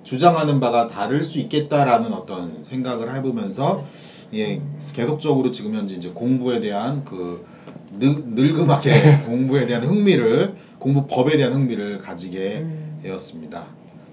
주장하는 0.04 0.60
바가 0.60 0.86
다를 0.86 1.24
수 1.24 1.38
있겠다라는 1.40 2.12
어떤 2.12 2.62
생각을 2.62 3.12
해보면서 3.16 3.84
예 4.34 4.60
계속적으로 4.92 5.50
지금 5.50 5.74
현재 5.74 5.96
이제 5.96 6.10
공부에 6.10 6.60
대한 6.60 7.04
그 7.04 7.44
늙, 7.98 8.22
늙음하게 8.34 9.18
공부에 9.26 9.66
대한 9.66 9.84
흥미를 9.84 10.54
공부법에 10.78 11.36
대한 11.36 11.54
흥미를 11.54 11.98
가지게 11.98 12.58
음. 12.60 13.00
되었습니다. 13.02 13.64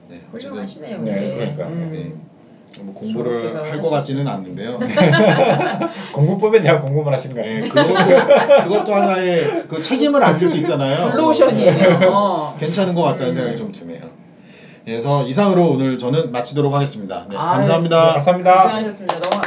네, 0.09 0.21
어쨌든 0.29 0.49
훌륭하시네요. 0.49 1.01
네. 1.03 1.35
그러니까. 1.35 1.67
음. 1.67 1.89
네. 1.91 2.34
뭐 2.83 2.93
공부를 2.93 3.55
할 3.71 3.81
것 3.81 3.89
같지는 3.89 4.27
않는데요. 4.27 4.77
공부법에 6.13 6.61
대한 6.61 6.81
공부만 6.81 7.13
하시는 7.13 7.35
거 7.35 7.41
아니에요? 7.41 7.61
네, 7.63 7.69
그것도 7.69 8.63
그것도 8.63 8.93
하나의 8.93 9.63
그 9.67 9.81
책임을 9.81 10.23
안 10.23 10.37
질 10.37 10.47
수 10.47 10.57
있잖아요. 10.59 11.11
블루오션이에요. 11.11 11.71
네. 11.99 12.05
어. 12.07 12.55
괜찮은 12.59 12.93
것 12.95 13.01
같다는 13.03 13.27
음. 13.29 13.33
생각이 13.33 13.55
좀 13.57 13.71
드네요. 13.71 14.01
그래서 14.83 15.23
이상으로 15.23 15.69
오늘 15.69 15.97
저는 15.97 16.31
마치도록 16.31 16.71
하겠습니다. 16.73 17.25
네, 17.29 17.35
아유, 17.35 17.51
네, 17.53 17.57
감사합니다. 17.61 18.13
감사합니다. 18.13 18.53
고생하셨습니다. 18.61 19.13
너무 19.15 19.29
감사합니다. 19.41 19.44